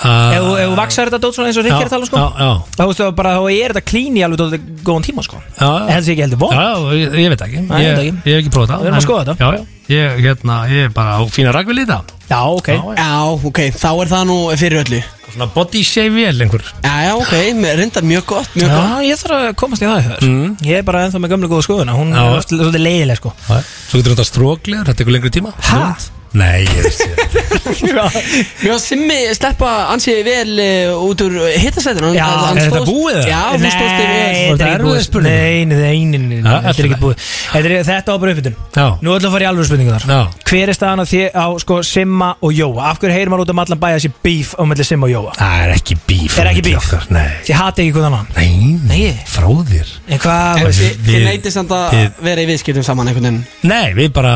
Uh, 0.00 0.30
ef 0.32 0.40
þú- 0.40 0.52
ef 0.56 0.68
þú 0.70 0.76
vaksar 0.78 1.08
þetta 1.10 1.18
dót 1.20 1.34
svona 1.36 1.48
eins 1.50 1.58
og 1.60 1.64
Rikki 1.66 1.76
er 1.84 1.88
að 1.88 1.90
tala 1.92 2.06
um, 2.06 2.08
sko 2.08 2.16
Já, 2.16 2.28
já, 2.40 2.52
Þá 2.78 2.84
veist 2.88 3.00
þú 3.02 3.08
bara, 3.18 3.32
þá 3.36 3.42
er 3.52 3.74
þetta 3.74 3.82
klín 3.90 4.14
í 4.16 4.22
alveg 4.24 4.38
dótið 4.40 4.62
góðan 4.86 5.04
tíma 5.04 5.24
sko. 5.26 5.40
Já, 5.60 5.60
já. 5.60 5.82
En 5.82 5.90
þetta 5.90 6.04
sé 6.06 6.14
ekki 6.14 6.24
heldur 6.24 6.40
von 6.40 6.54
Já, 6.56 6.70
ég, 6.96 7.18
ég 7.20 7.28
veit 7.34 7.44
ekki. 7.44 7.60
Nei, 7.66 7.76
ég 7.76 7.84
Ég, 7.84 7.98
veit 7.98 8.00
ekki. 8.06 8.16
ég 8.24 8.32
hef 8.32 8.40
ekki 8.40 8.52
prófað 8.54 8.72
það 8.72 8.80
Við 8.80 8.88
erum 8.88 8.96
að 8.96 9.02
en- 9.02 9.06
skoða 9.10 9.24
þetta. 9.28 9.36
Já, 9.36 9.50
já 9.60 9.79
Ég, 9.90 10.20
hérna, 10.22 10.60
ég 10.70 10.84
er 10.86 10.92
bara 10.94 11.16
á 11.18 11.22
fína 11.26 11.50
ragvili 11.54 11.82
í 11.82 11.88
það. 11.88 12.12
Já, 12.30 12.40
ok. 12.54 12.68
Já, 12.70 12.82
Já, 13.00 13.14
ok, 13.50 13.58
þá 13.74 13.88
er 14.04 14.10
það 14.12 14.28
nú 14.28 14.36
fyrir 14.60 14.84
öllu. 14.84 15.00
Svona 15.30 15.46
body 15.54 15.82
shave 15.86 16.10
vel 16.14 16.42
einhver. 16.44 16.62
Já, 16.84 16.92
já, 17.08 17.10
ok, 17.18 17.32
með- 17.58 17.74
reyndar 17.80 18.06
mjög 18.06 18.24
gott, 18.26 18.48
mjög 18.54 18.70
Já, 18.70 18.76
gott. 18.76 19.02
Ég 19.08 19.20
þarf 19.20 19.34
að 19.38 19.54
komast 19.58 19.82
í 19.82 19.86
það 19.86 20.00
hér 20.06 20.24
Mm. 20.26 20.56
Ég 20.66 20.78
er 20.78 20.82
bara 20.86 21.02
ennþá 21.06 21.20
með 21.22 21.30
gömlu 21.34 21.48
góða 21.50 21.66
skoðuna 21.66 21.94
Hún 21.98 22.10
Já. 22.14 22.22
er 22.22 22.38
oft 22.38 22.48
svolítið 22.54 22.82
leiðileg 22.86 23.16
sko. 23.18 23.32
Svo 23.46 23.98
getur 23.98 24.14
þetta 24.14 24.26
stróklegur, 24.30 24.84
þetta 24.86 24.98
tekur 25.02 25.12
lengri 25.14 25.30
tíma. 25.30 25.52
Ha? 25.70 25.96
Nei, 26.38 26.62
ég 26.62 26.84
veist 26.84 27.00
ég 27.02 27.90
Mér 27.90 28.70
var 28.70 28.78
Simmi 28.82 29.16
sleppa 29.34 29.70
ansiði 29.92 30.22
vel 30.26 30.60
uh, 30.62 31.02
út 31.08 31.22
úr 31.24 31.36
hittasætinu 31.58 32.12
Já, 32.14 32.26
er 32.52 32.60
þetta 32.68 32.82
búið 32.86 33.16
það? 33.18 33.28
Já, 33.30 33.40
þú 33.50 33.70
stóðst 33.74 33.96
þig 33.96 34.10
vel. 34.10 34.20
Var 34.20 34.50
þetta 34.50 34.66
er 34.66 34.74
erfið 34.74 34.86
búið. 34.86 35.02
spurning? 35.06 35.34
Nei, 35.34 35.64
nei, 35.64 35.76
nei, 35.80 36.04
nei, 36.10 36.20
nei, 36.20 36.40
nei, 36.44 36.54
þetta 36.66 36.82
er 36.84 36.88
ekki 36.90 36.98
búið. 37.02 37.24
Þetta 37.50 37.70
er 37.70 37.84
þetta 37.90 38.14
á 38.14 38.16
bara 38.22 38.34
uppbytun. 38.34 38.56
Já, 38.76 38.86
Nú 39.00 39.14
ætlum 39.16 39.30
að 39.30 39.34
fara 39.36 39.46
í 39.46 39.48
alveg 39.50 39.68
spurningu 39.70 39.94
þar. 39.96 40.06
Já. 40.10 40.20
Hver 40.50 40.72
er 40.72 40.76
staðan 40.78 41.02
á, 41.02 41.06
því, 41.10 41.20
á 41.34 41.46
sko, 41.64 41.78
Simma 41.86 42.30
og 42.42 42.54
Jóa? 42.56 42.86
Af 42.90 43.00
hverju 43.02 43.14
heyrir 43.16 43.32
maður 43.32 43.44
út 43.46 43.52
um 43.54 43.62
allan 43.64 43.82
bæja 43.82 43.98
þessi 44.00 44.12
beef 44.24 44.54
á 44.58 44.62
melli 44.70 44.86
Simma 44.86 45.08
og 45.08 45.14
Jóa? 45.14 45.34
Það 45.38 45.64
er 45.66 45.74
ekki 45.76 45.98
bíf 46.10 46.38
Er 46.42 46.50
ekki 46.50 46.64
beef? 46.66 46.90
Nei, 47.14 47.26
Þið 47.46 47.58
hati 47.60 47.84
ekki 47.86 47.94
hvað 47.98 48.08
annan 48.10 48.26
nei, 48.36 48.78
Nei. 48.90 49.12
frá 49.30 49.48
þér. 49.70 49.92
En 50.10 50.18
hvað, 50.24 50.60
En 50.60 50.66
veist 50.68 50.82
þið 50.82 51.10
við- 51.10 51.26
neytist 51.28 51.56
samt 51.58 51.74
að 51.76 51.94
við- 51.96 52.22
vera 52.26 52.40
í 52.44 52.48
viðskiptum 52.50 52.86
saman 52.86 53.10
einhvern 53.10 53.28
veginn. 53.30 53.42
Nei, 53.70 53.94
við 53.96 54.10
bara 54.16 54.34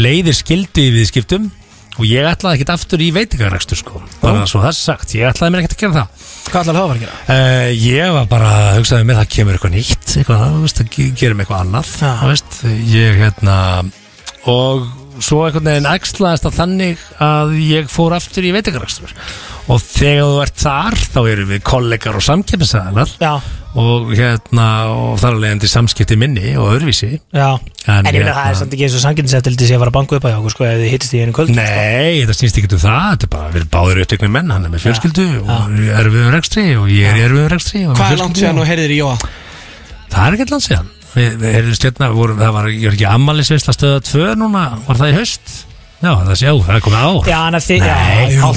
leiðir 0.00 0.36
í 0.84 0.86
viðskiptum 0.98 1.33
Og 1.94 2.06
ég 2.08 2.26
ætlaði 2.26 2.58
ekkert 2.58 2.72
aftur 2.74 3.02
í 3.04 3.10
veitingarekstur 3.14 3.78
sko. 3.78 4.00
Bara 4.22 4.46
svo 4.50 4.60
það 4.64 4.70
er 4.72 4.76
sagt, 4.80 5.12
ég 5.14 5.28
ætlaði 5.30 5.52
mér 5.54 5.62
ekkert 5.62 5.76
að 5.76 5.82
gera 5.84 5.94
það. 6.00 6.24
Hvað 6.48 6.60
ætlar 6.64 6.74
það 6.74 6.80
að 6.80 6.88
fara 6.88 6.98
að 6.98 7.04
gera? 7.04 7.18
uh, 7.36 7.68
Ég 7.84 8.10
var 8.16 8.26
bara 8.32 8.48
að 8.58 8.78
hugsaði 8.80 9.06
með 9.08 9.20
það 9.20 9.28
kemur 9.36 9.56
eitthvað 9.58 9.74
nýtt 9.76 10.16
Eitthvað, 10.18 10.42
þú 10.54 10.64
veist, 10.64 10.80
að 10.82 10.90
ge- 10.96 11.06
gerum 11.22 11.40
eitthvað 11.44 11.62
annað 11.64 11.92
Já. 12.02 12.10
Þú 12.20 12.28
veist, 12.32 12.58
ég 12.92 13.20
hérna 13.22 13.56
Og 14.54 14.84
svo 15.24 15.38
einhvern 15.46 15.70
veginn 15.70 15.86
æxlaðist 15.94 16.44
það 16.48 16.56
þannig 16.58 17.04
að 17.24 17.52
ég 17.64 17.88
fór 17.94 18.16
aftur 18.18 18.44
í 18.44 18.50
veitingarekstur. 18.52 19.12
Og 19.72 19.78
þegar 19.80 20.26
þú 20.26 20.40
ert 20.44 20.58
þar, 20.66 20.96
þá 21.14 21.18
erum 21.30 21.52
við 21.54 21.62
kollegar 21.70 22.18
og 22.18 22.24
samkeppnisæðalar 22.26 23.14
Já, 23.22 23.32
Og 23.74 24.12
hérna, 24.14 24.64
og 24.86 25.16
þar 25.18 25.34
alveg 25.34 25.50
endi 25.56 25.66
samskipti 25.66 26.14
minni 26.18 26.52
og 26.54 26.68
öðruvísi. 26.76 27.08
Já. 27.34 27.58
En 27.90 28.06
En 28.06 28.14
ég 28.14 28.20
hérna- 28.22 28.34
það 28.36 28.50
er 28.52 28.54
samt 28.60 28.72
ekki 28.76 28.84
eins 28.86 28.94
og 28.94 29.02
sanginnseftildi 29.02 29.66
sem 29.66 29.74
ég 29.74 29.80
var 29.82 29.88
að 29.90 29.96
banka 29.96 30.14
upp 30.16 30.24
á 30.24 30.30
hjá 30.30 30.50
sko 30.54 30.64
þið 30.64 30.84
hittist 30.92 31.14
í 31.14 31.22
einu 31.24 31.32
kvöld 31.34 31.50
Nei, 31.50 32.22
þetta 32.22 32.36
snýst 32.38 32.56
ekki 32.60 32.70
um 32.72 32.78
það, 32.78 33.10
þetta 33.10 33.26
er 33.26 33.32
bara 33.34 33.48
við 33.50 33.56
erum 33.60 33.72
báðir 33.74 34.00
upptöknir 34.04 34.30
menn, 34.30 34.50
hann 34.54 34.64
er 34.64 34.70
með 34.70 34.84
fjölskyldu 34.86 35.26
og 35.42 35.74
erfiðum 36.00 36.32
rekstri 36.32 36.64
og 36.78 36.86
ég 36.88 37.04
er 37.10 37.18
í 37.18 37.24
erfiðum 37.26 37.50
rekstri 37.50 37.82
og 37.84 37.92
með 37.92 38.00
Hvað 38.00 38.12
er 38.14 38.22
langt 38.22 38.36
síðan 38.40 38.58
og- 38.62 38.66
heyrðir 38.70 38.94
í 38.94 38.98
Jóa? 39.02 39.16
Það 40.14 40.26
er 40.26 40.32
ekkert 40.38 40.50
langt 40.54 40.66
síðan. 40.68 40.88
Við, 41.14 41.30
við 41.38 41.54
erum 41.58 41.74
stjórna, 41.74 42.08
vorum, 42.14 42.38
það 42.38 42.52
var, 42.54 42.64
ég 42.70 42.92
ekki 42.94 43.06
ammælisveisla 43.10 43.72
stöða 43.74 44.00
tvö 44.06 44.34
núna, 44.38 44.64
var 44.86 44.96
það 44.96 45.10
í 45.10 45.16
haust? 45.18 45.66
Já, 46.02 46.10
það 46.24 46.34
sé, 46.38 46.46
já, 46.46 46.54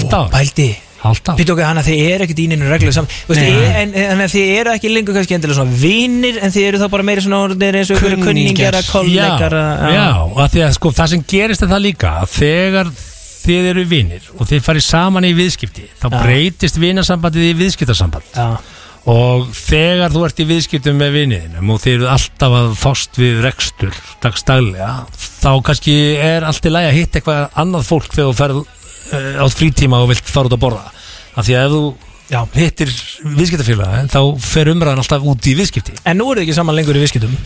það 0.08 0.87
á 1.04 1.10
Pítu 1.38 1.54
okkar 1.54 1.70
hann 1.70 1.82
að 1.82 1.90
þið 1.92 2.04
eru 2.12 2.26
ekkert 2.28 2.42
í 2.42 2.48
neinu 2.52 2.70
reglu 2.72 2.94
saman. 2.96 3.12
En 3.34 4.24
að 4.24 4.32
þið 4.34 4.54
eru 4.62 4.74
ekki 4.74 4.94
lengur 4.94 5.18
kannski 5.18 5.38
endilega 5.38 5.60
svona 5.60 5.78
vinnir 5.82 6.40
En 6.42 6.54
þið 6.54 6.70
eru 6.72 6.82
þá 6.82 6.88
bara 6.96 7.06
meira 7.08 7.26
svona 7.26 7.42
orðnir 7.48 7.78
eins 7.82 7.92
og 7.94 8.02
ykkur 8.02 8.80
að 8.80 8.90
kollegar 8.92 9.58
Já, 9.58 9.92
já, 9.94 10.08
að 10.44 10.50
því 10.56 10.66
að 10.68 10.74
sko 10.80 10.94
það 10.98 11.14
sem 11.14 11.28
gerist 11.36 11.66
er 11.66 11.72
það 11.74 11.86
líka 11.86 12.16
að 12.24 12.34
þegar 12.38 12.92
þið 13.48 13.70
eru 13.74 13.86
vinnir 13.88 14.32
og 14.36 14.50
þið 14.50 14.66
farið 14.66 14.88
saman 14.88 15.28
í 15.28 15.36
viðskipti 15.38 15.86
þá 16.02 16.08
Já. 16.10 16.18
breytist 16.18 16.80
vinasambandið 16.82 17.46
í 17.48 17.54
viðskiptarsamband 17.62 18.34
Já, 18.36 18.48
og 19.08 19.46
þegar 19.56 20.12
þú 20.12 20.24
ert 20.28 20.42
í 20.44 20.48
viðskiptum 20.50 20.98
með 21.00 21.14
vinniðinum 21.22 21.70
og 21.72 21.80
þið 21.84 21.94
eru 21.94 22.10
alltaf 22.12 22.58
að 22.60 22.74
fást 22.82 23.20
við 23.22 23.40
rekstur 23.46 24.02
dagstaglega 24.24 24.90
þá 25.16 25.52
kannski 25.70 25.96
er 26.20 26.48
allt 26.48 26.68
í 26.68 26.74
lagi 26.74 26.90
að 26.92 26.98
hitta 27.00 27.22
eitthvað 27.22 27.62
annað 27.64 27.88
fólk 27.88 28.10
þegar 28.12 28.28
þú 28.34 28.38
ferð 28.42 28.60
uh, 29.12 29.43
átt 29.46 29.58
frítíma 29.58 30.02
og 30.04 30.12
vilt 30.12 30.28
fara 30.28 30.50
út 30.50 30.58
að 30.58 30.63
borða. 30.65 30.91
Af 31.38 31.48
því 31.48 31.58
að 31.58 31.65
ef 31.67 31.76
þú 31.76 31.84
já 32.28 32.41
hittir 32.58 32.91
viðskiptafélag 33.38 34.10
þá 34.12 34.20
fer 34.43 34.74
umræðan 34.74 35.04
alltaf 35.04 35.24
út 35.32 35.48
í 35.48 35.56
viðskipti. 35.58 35.96
En 36.04 36.20
nú 36.20 36.28
eru 36.32 36.41
þið 36.41 36.48
ekki 36.48 36.58
saman 36.58 36.76
lengur 36.76 37.00
í 37.00 37.04
viðskiptum? 37.06 37.38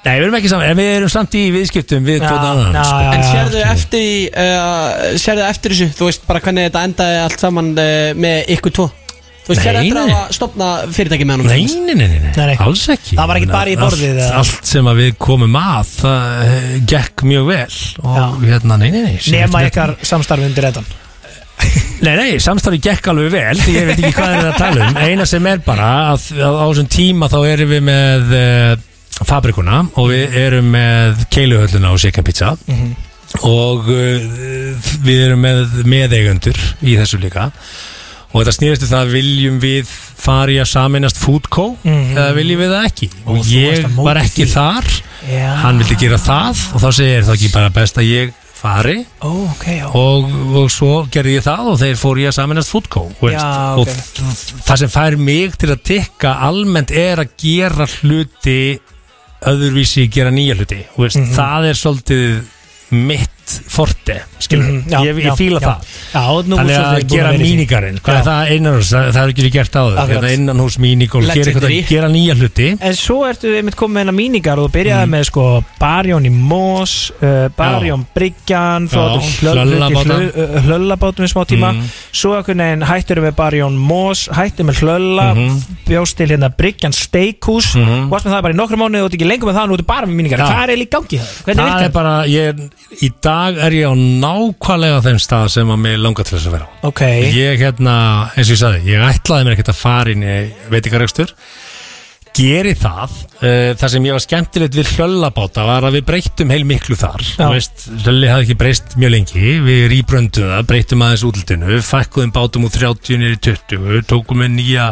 Nei, 0.00 0.14
við 0.14 0.22
erum 0.24 0.36
ekki 0.38 0.48
saman, 0.48 0.70
en 0.70 0.78
við 0.78 0.94
erum 0.94 1.10
samt 1.12 1.34
í 1.36 1.42
viðskiptum 1.52 2.06
við 2.06 2.22
hvort 2.22 2.46
annan 2.46 2.78
já, 2.78 2.84
sko. 2.86 3.00
já. 3.04 3.10
En 3.12 3.24
sérðu 3.26 3.64
eftir, 3.68 4.06
í, 4.06 4.20
uh, 4.32 5.18
sérðu 5.20 5.44
eftir 5.44 5.74
þessu, 5.74 5.88
þú 5.98 6.08
veist 6.08 6.24
bara 6.28 6.40
hvernig 6.46 6.70
þetta 6.70 6.84
endaði 6.88 7.18
allt 7.26 7.44
saman 7.44 7.68
uh, 7.74 8.12
með 8.16 8.54
ykkur 8.56 8.76
tvo 8.78 8.86
Þú 9.50 9.56
veist, 9.56 9.66
sérðu 9.66 9.80
eftir 9.82 10.14
að 10.14 10.34
stopna 10.36 10.66
fyrirtæki 10.94 11.24
með 11.26 11.40
hann 11.40 11.48
Nei, 11.50 11.64
nei, 11.66 11.94
nei, 11.98 12.08
nei, 12.12 12.30
nei, 12.36 12.56
alls 12.62 12.84
ekki. 12.94 13.16
Það 13.18 13.30
var 13.32 13.40
ekkert 13.40 13.54
bara 13.56 13.72
í 13.72 13.76
borðið, 13.80 14.12
allt, 14.14 14.22
eða? 14.28 14.40
allt 14.44 14.70
sem 14.70 14.90
að 14.92 15.00
við 15.02 15.12
komum 15.26 15.56
að 15.58 15.90
það 15.96 16.42
eh, 16.46 16.72
gekk 16.94 17.24
mjög 17.26 17.48
vel. 17.50 17.78
Og 18.04 18.18
Já. 18.20 18.26
hérna, 18.46 18.78
nei, 18.78 18.90
nei, 18.94 19.00
nei 19.02 19.14
eftir- 19.18 19.66
ykkar 19.72 19.96
samstarfi 20.06 20.46
undir 20.46 20.68
þetta 20.70 20.86
Nei, 22.00 22.14
nei, 22.16 22.28
samstarfi 22.40 22.78
gekk 22.80 23.10
alveg 23.12 23.32
vel 23.34 23.58
því 23.60 23.74
ég 23.74 23.88
veit 23.90 23.98
ekki 23.98 24.14
hvað 24.16 24.30
er 24.32 24.38
það 24.40 24.50
að 24.50 24.60
tala 24.62 24.86
um. 24.86 25.00
Eina 25.04 25.26
sem 25.28 25.48
er 25.50 25.60
bara 25.66 25.88
að, 26.14 26.30
að 26.38 26.56
á 26.56 26.64
þessum 26.70 26.88
tíma 26.94 27.28
þá 27.28 27.38
erum 27.50 27.72
við 27.74 27.82
með 27.90 28.32
uh, 28.38 29.24
fabrikuna 29.28 29.82
og 30.00 30.08
við 30.08 30.38
erum 30.40 30.70
með 30.72 31.26
keiluhölluna 31.34 31.92
og 31.92 32.00
Shaken 32.00 32.24
Pizza. 32.30 32.54
Mhm. 32.70 32.90
og 33.46 33.86
uh, 33.92 34.88
við 35.04 35.26
erum 35.26 35.44
með 35.44 35.76
meðeigundur 35.86 36.56
í 36.80 36.96
þessu 36.98 37.20
líka 37.22 37.50
og 38.32 38.40
þetta 38.44 38.54
snýrist 38.58 38.82
um 38.86 38.92
það 38.94 39.12
viljum 39.14 39.60
við 39.60 39.86
fara 40.20 40.52
í 40.52 40.58
að 40.62 40.68
saminast 40.70 41.16
Foodco 41.18 41.76
Mhm. 41.84 42.16
eða 42.16 42.34
viljum 42.36 42.60
við 42.60 42.70
það 42.74 42.84
ekki 42.90 43.08
Og 43.26 43.38
og 43.38 43.46
ég 43.46 43.96
var 43.96 44.16
ekki 44.16 44.44
því. 44.46 44.52
þar 44.52 44.84
Já 45.30 45.54
hann 45.64 45.78
vildi 45.78 45.96
gera 46.00 46.16
það 46.18 46.62
og 46.74 46.80
þá 46.80 46.90
segir 46.92 47.24
það 47.26 47.34
ekki 47.36 47.52
bara 47.52 47.70
best 47.70 47.96
að 47.98 48.08
ég 48.10 48.32
fari 48.60 49.06
Ó, 49.24 49.30
ok, 49.50 49.64
já 49.78 49.86
og, 49.96 50.24
og 50.60 50.70
svo 50.70 51.06
gerði 51.10 51.38
ég 51.38 51.44
það 51.46 51.70
og 51.72 51.78
þeir 51.80 51.96
fór 51.96 52.18
ég 52.20 52.28
að 52.28 52.36
saminast 52.36 52.68
Foodco 52.70 53.06
veist. 53.22 53.40
Já, 53.40 53.74
og 53.80 53.88
það 54.68 54.76
sem 54.84 54.88
fær 54.92 55.16
mig 55.18 55.56
til 55.56 55.70
að 55.72 55.82
tikka 55.82 56.34
almennt 56.44 56.90
er 56.92 57.16
að 57.24 57.30
gera 57.40 57.86
hluti 57.86 58.78
öðruvísi 59.48 60.04
gera 60.12 60.30
nýja 60.30 60.54
hluti 60.58 60.82
veist, 60.98 61.16
Mhm. 61.16 61.34
það 61.34 61.68
er 61.70 61.74
svolítið 61.74 62.42
mitt 62.90 63.30
forte 63.68 64.16
skilur, 64.40 64.64
Mhm, 64.70 64.88
já, 64.90 64.98
ég, 65.04 65.16
ég 65.24 65.36
fíla 65.38 65.60
já. 65.60 65.66
það 65.68 65.78
Já, 66.10 66.24
Þannig 66.60 66.76
að 66.76 67.08
gera 67.10 67.30
er 68.16 68.24
það 68.26 68.50
það, 68.90 69.10
það 69.14 69.22
er 69.22 69.32
ekki 69.34 69.50
gert 69.56 69.72
áður 69.80 69.98
Akkurat. 70.00 70.22
Hérna 70.24 70.32
innanhús 70.38 70.76
mínigól, 70.78 71.22
gera, 71.22 71.34
eitthvað, 71.34 71.66
Legendary. 71.68 71.82
gera 71.88 72.08
nýja 72.08 72.34
hluti 72.38 72.68
En 72.80 72.94
svo 72.94 73.18
ertu 73.28 73.52
einmitt 73.56 73.76
komið 73.76 74.08
með 74.10 74.16
míningar 74.20 74.58
og 74.58 74.70
þú 74.70 74.72
byrjaði 74.78 75.06
Mm. 75.06 75.14
með 75.14 75.24
sko 75.30 75.44
Barjón 75.80 76.26
í 76.26 76.30
Mós, 76.32 76.94
uh, 77.22 77.48
Barjón 77.56 78.06
Bryggjan, 78.14 78.88
Já, 78.88 78.94
hlöllabáta. 79.40 80.16
hlöllabátum 80.66 81.24
í 81.24 81.30
smá 81.32 81.44
tíma 81.46 81.70
Mm. 81.70 81.82
Svo 82.12 82.34
hættur 82.82 83.20
með 83.22 83.34
Barjón 83.38 83.76
Mós, 83.78 84.28
hættur 84.28 84.64
með 84.66 84.80
hlölla, 84.82 85.34
Mhm. 85.34 85.60
bjóst 85.88 86.16
til 86.16 86.28
hérna 86.28 86.50
Bryggjan 86.56 86.92
Steikhús 86.92 87.74
Mhm. 87.76 88.10
og 88.12 88.20
það 88.32 88.42
bara 88.42 88.54
í 88.54 88.56
nokkru 88.56 88.76
mánuði 88.76 89.02
og 89.04 89.10
þú 89.10 89.14
ert 89.14 89.16
ekki 89.20 89.28
lengur 89.30 89.48
með 89.50 89.56
það, 89.58 89.68
nú 89.68 89.74
ertu 89.78 89.86
bara 89.86 90.06
með 90.06 90.14
míningar 90.18 90.38
Já. 90.40 90.46
Hvað 90.50 90.68
er 90.70 90.76
í 90.76 90.88
gangi 90.88 91.18
það? 91.20 91.30
Það 91.44 91.48
er 91.50 91.88
það? 91.88 91.92
bara, 91.92 92.14
ég, 92.26 92.70
í 93.02 93.08
dag 93.20 93.39
er 93.66 93.74
ég 93.76 93.90
á 93.90 93.94
nákvæmlega 93.94 95.00
þeim 95.06 95.18
stað 95.22 95.48
sem 95.56 95.72
að 95.72 95.82
mig 95.82 95.98
langar 96.00 96.26
til 96.28 96.36
þess 96.36 96.50
að 96.50 96.54
vera 96.56 96.68
á. 96.68 96.70
Ok, 96.90 97.02
Ég 97.34 97.60
hérna, 97.60 97.96
eins 98.34 98.48
og 98.48 98.54
ég 98.54 98.60
sagði, 98.62 98.84
ég 98.92 99.04
ætlaði 99.08 99.46
mér 99.46 99.56
ekkert 99.56 99.72
að 99.74 99.80
fara 99.80 100.14
inn 100.14 100.24
í 100.24 100.38
veitingarekstur. 100.72 101.34
Geri 102.40 102.76
það, 102.78 103.16
uh, 103.42 103.72
það 103.80 103.92
sem 103.92 104.06
ég 104.06 104.14
var 104.14 104.22
skemmtilegt 104.22 104.76
við 104.78 104.92
hlöllabáta 104.94 105.64
var 105.66 105.88
að 105.88 105.96
við 105.98 106.06
breyttum 106.12 106.52
heil 106.54 106.62
miklu 106.68 106.96
þar. 107.00 107.24
Já. 107.26 107.42
Þú 107.42 107.50
veist, 107.56 107.86
Hlölli 108.04 108.30
hafði 108.30 108.46
ekki 108.46 108.58
breyst 108.60 108.96
mjög 109.00 109.14
lengi, 109.16 109.46
við 109.66 109.82
rýbröndum 109.90 110.52
það, 110.52 110.64
breyttum 110.70 111.04
aðeins 111.04 111.26
útlutinu 111.26 111.80
Fækkuðum 111.90 112.34
bátum 112.36 112.68
úr 112.68 112.74
30 112.76 113.18
niður 113.20 113.36
í 113.36 113.42
20, 113.50 114.08
tókum 114.14 114.44
við 114.44 114.54
nýja, 114.60 114.90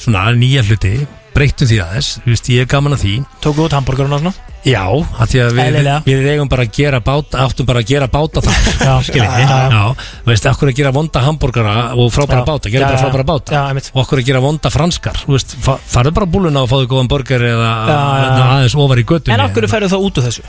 svona 0.00 0.30
nýja 0.38 0.64
hluti 0.64 0.96
Breyttum 1.38 1.68
því 1.70 1.76
aðeins, 1.84 2.08
þú 2.24 2.32
veist, 2.34 2.48
ég 2.50 2.64
er 2.64 2.70
gaman 2.72 2.96
að 2.96 3.02
því 3.04 3.12
tóku 3.44 3.62
út 3.68 3.74
hambúrgarinn 3.76 4.14
og 4.16 4.22
svona 4.24 4.34
Já, 4.66 4.82
af 4.90 5.28
því 5.30 5.38
að 5.44 5.52
við, 5.54 5.60
Eðlilega. 5.68 5.98
við 6.08 6.24
eigum 6.32 6.48
bara 6.50 6.64
að 6.66 6.72
gera 6.74 6.98
báta, 7.06 7.44
áttum 7.46 7.66
bara 7.68 7.78
að 7.84 7.90
gera 7.92 8.08
báta 8.10 8.42
þar 8.42 8.56
Já, 8.88 8.94
skiljið, 9.06 9.36
já, 9.38 9.46
já. 9.46 9.68
já, 9.70 10.08
veist, 10.26 10.48
okkur 10.50 10.72
að 10.72 10.80
gera 10.80 10.92
vonda 10.98 11.22
hambúrgara 11.28 11.74
og 11.94 12.10
frábæra 12.12 12.42
Já. 12.42 12.46
báta, 12.50 12.72
gera 12.74 12.82
Já, 12.82 12.88
bara 12.90 12.98
já. 12.98 13.04
frábæra 13.06 13.26
báta 13.30 13.54
Já, 13.54 13.60
einmitt. 13.70 13.90
og 13.94 14.02
okkur 14.02 14.18
að 14.24 14.26
gera 14.32 14.42
vonda 14.42 14.72
franskar, 14.74 15.20
þú 15.22 15.36
veist, 15.36 15.54
fa 15.62 15.78
farðu 15.94 16.14
bara 16.18 16.26
á 16.26 16.32
búluna 16.34 16.64
og 16.66 16.72
fáðu 16.74 16.90
góðan 16.90 17.12
burger 17.14 17.46
eða 17.52 17.70
Já, 17.70 17.94
já, 17.94 18.02
eða 18.26 18.42
já. 18.42 18.48
aðeins 18.58 18.76
ofar 18.82 18.98
í 18.98 19.06
göttunni 19.14 19.38
En 19.38 19.46
okkur 19.46 19.68
færðu 19.70 19.92
þá 19.94 19.98
út 20.02 20.18
úr 20.18 20.26
þessu? 20.28 20.46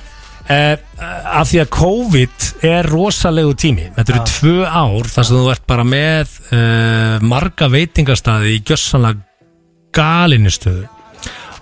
Uh, 0.50 0.74
af 1.38 1.46
því 1.52 1.60
að 1.62 1.68
COVID 1.76 2.46
er 2.66 2.88
rosalegu 2.90 3.52
tími 3.62 3.84
Þetta 3.94 4.14
eru 4.16 4.22
tvö 4.32 4.54
ár 4.66 5.10
þar 5.14 5.28
sem 5.30 5.38
þú 5.38 5.52
ert 5.54 5.66
bara 5.70 5.86
með 5.86 6.32
uh, 6.50 7.20
marga 7.22 7.68
veitingastæði 7.70 8.56
í 8.58 8.62
gjössanlega 8.66 9.28
galinistöðu 9.96 10.88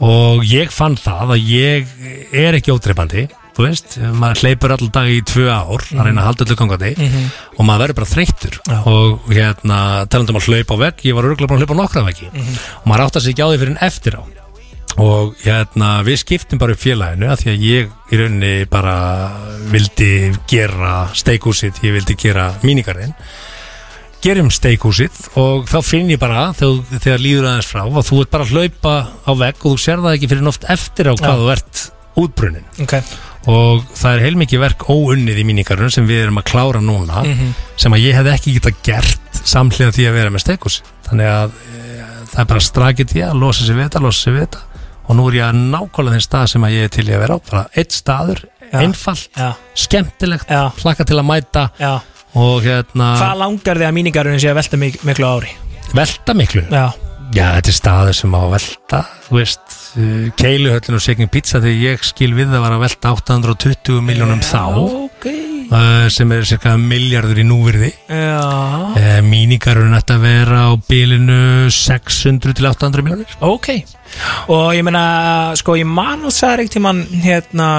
og 0.06 0.46
ég 0.46 0.70
fann 0.74 0.98
það 1.00 1.36
að 1.36 1.52
ég 1.52 1.94
er 2.38 2.58
ekki 2.58 2.74
ódreipandi 2.76 3.28
þú 3.58 3.66
veist, 3.66 3.96
maður 4.14 4.44
hleypur 4.44 4.74
alltaf 4.76 4.92
dag 4.94 5.10
í 5.10 5.22
tvö 5.26 5.48
ár 5.50 5.82
að 5.82 6.02
reyna 6.06 6.22
að 6.22 6.28
halda 6.28 6.46
öllu 6.46 6.58
gangandi 6.60 6.92
og 7.58 7.64
maður 7.66 7.82
verður 7.84 7.98
bara 7.98 8.10
þreyttur. 8.12 8.58
Já. 8.70 8.78
og 8.86 9.32
hérna, 9.34 9.80
talandum 10.14 10.38
að 10.38 10.50
hlaupa 10.52 10.78
á 10.78 10.82
vegg 10.84 11.06
ég 11.08 11.18
var 11.18 11.30
örgulega 11.30 11.50
bara 11.50 11.58
að 11.58 11.64
hlaupa 11.66 11.78
á 11.78 11.82
nokkra 11.82 12.04
veggi. 12.06 12.30
Og 12.84 12.86
maður 12.92 13.06
átt 13.08 13.18
að 13.18 13.32
ekki 13.32 13.42
á 13.42 13.50
því 13.50 13.62
fyrir 13.64 13.74
en 13.74 13.82
eftir 13.88 14.20
á. 14.22 14.24
Og 15.02 15.34
hérna 15.42 15.90
við 16.06 16.22
skiptum 16.22 16.62
bara 16.62 16.74
upp 16.74 16.82
félaginu 16.82 17.30
að 17.34 17.42
því 17.42 17.52
að 17.52 17.66
ég 17.66 18.14
í 18.14 18.22
rauninni 18.22 18.54
bara 18.70 18.96
vildi 19.74 20.14
gera 20.50 20.94
steikhúsið, 21.18 21.82
ég 21.86 21.98
vildi 21.98 22.18
gera 22.18 22.52
mínigarðin 22.62 23.14
gerum 24.24 24.50
steikhúsið 24.54 25.22
og 25.40 25.68
þá 25.70 25.78
finn 25.86 26.12
ég 26.12 26.20
bara 26.22 26.50
þegar, 26.58 27.00
þegar 27.04 27.24
líður 27.24 27.50
aðeins 27.52 27.72
frá 27.72 27.84
að 27.86 28.04
þú 28.10 28.22
ert 28.24 28.34
bara 28.34 28.48
að 28.48 28.54
hlaupa 28.56 28.96
á 29.28 29.32
vegg 29.44 29.64
og 29.64 29.72
þú 29.76 29.84
sér 29.86 30.04
það 30.04 30.18
ekki 30.18 30.32
fyrir 30.34 30.52
oft 30.52 30.68
eftir 30.78 31.12
á 31.12 31.14
hvað 31.16 31.44
þú 31.44 31.50
ert 31.56 31.84
útbrunnin 32.18 32.70
Ok, 32.84 32.96
og 33.54 33.84
það 33.94 34.14
er 34.14 34.24
heilmikið 34.26 34.64
verk 34.64 34.88
óunnið 34.90 35.42
í 35.44 35.48
mínigarðin 35.48 35.94
sem 35.94 36.08
við 36.10 36.26
erum 36.26 36.42
að 36.42 36.50
klára 36.50 36.82
núna 36.84 37.22
sem 37.78 37.94
að 37.94 38.08
ég 38.08 38.18
hef 38.18 38.32
ekki 38.34 38.58
getað 38.58 38.80
gert 38.88 39.42
samhliða 39.48 39.94
því 39.96 40.08
að 40.10 40.18
vera 40.18 40.34
með 40.34 40.46
steikhús 40.48 40.82
þannig 41.08 41.30
að 41.32 41.54
e, 41.62 41.88
það 42.32 42.42
er 42.44 42.50
bara 42.52 42.66
strakið 42.68 43.14
því 43.14 43.24
að 43.28 43.40
losa 43.42 43.66
sér 43.66 43.78
við 43.78 43.88
þetta, 43.88 44.04
losa 44.04 44.24
sér 44.24 44.36
við 44.36 44.46
þetta. 44.46 44.64
Og 45.08 45.16
nú 45.16 45.26
er 45.30 45.38
ég 45.38 45.46
að 45.48 45.60
nákvæmlega 45.72 46.18
þinn 46.18 46.26
stað 46.26 46.48
sem 46.52 46.68
að 46.68 46.76
ég 46.76 46.88
er 46.88 46.94
til 46.98 47.06
að 47.08 47.22
vera 47.24 47.38
á. 47.38 47.40
Bara 47.48 47.64
eitt 47.80 47.96
staður, 47.96 48.42
einfalt 48.76 49.42
skemmtilegt, 49.80 50.52
Já. 50.52 50.62
hlakka 50.82 51.08
til 51.08 51.20
að 51.22 51.28
mæta 51.30 51.64
og 52.38 52.62
hérna 52.66 53.10
Hvað 53.18 53.42
langar 53.42 53.82
þið 53.82 53.90
að 53.90 53.98
míningarunum 53.98 54.42
sé 54.42 54.54
að 54.54 54.60
velta 54.62 54.80
mik 54.82 55.02
miklu 55.08 55.28
ári? 55.30 55.52
velta 55.98 56.34
miklu? 56.38 56.64
Já, 56.72 56.88
Já, 57.36 57.58
þetta 57.58 57.72
er 57.72 57.76
staður 57.76 58.16
sem 58.16 58.36
á 58.36 58.40
að 58.40 58.54
velta. 58.54 59.00
Þú 59.26 59.36
veist, 59.36 59.74
uh, 60.00 60.28
keiluhöllin 60.40 60.96
og 60.96 61.04
Shaking 61.04 61.32
Pizza 61.32 61.60
þegar 61.60 61.82
ég 61.84 62.06
skil 62.08 62.32
við 62.38 62.54
það 62.54 62.64
var 62.64 62.76
að 62.78 62.84
velta 62.86 63.12
820 63.18 64.00
miljónum 64.08 64.44
þá 64.48 64.62
ok. 64.78 65.28
uh, 65.68 66.06
sem 66.14 66.32
er 66.32 66.48
cirka 66.48 66.78
miljardur 66.80 67.42
í 67.44 67.46
núvirði. 67.48 67.92
Já, 68.08 68.40
uh, 68.40 69.20
míningarurinn 69.28 69.98
ætti 70.00 70.16
að 70.16 70.24
vera 70.24 70.64
á 70.72 70.80
bilinu 70.88 71.40
600 71.76 72.56
til 72.62 72.70
800 72.72 73.04
miljónir 73.04 73.38
ok. 73.44 73.70
Og 74.56 74.72
ég 74.78 74.88
meina, 74.88 75.04
sko, 75.60 75.76
ég 75.76 75.88
man 75.90 76.24
og 76.24 76.32
sagði 76.36 76.64
ekkert 76.64 76.78
tímann 76.80 77.04
hérna 77.28 77.72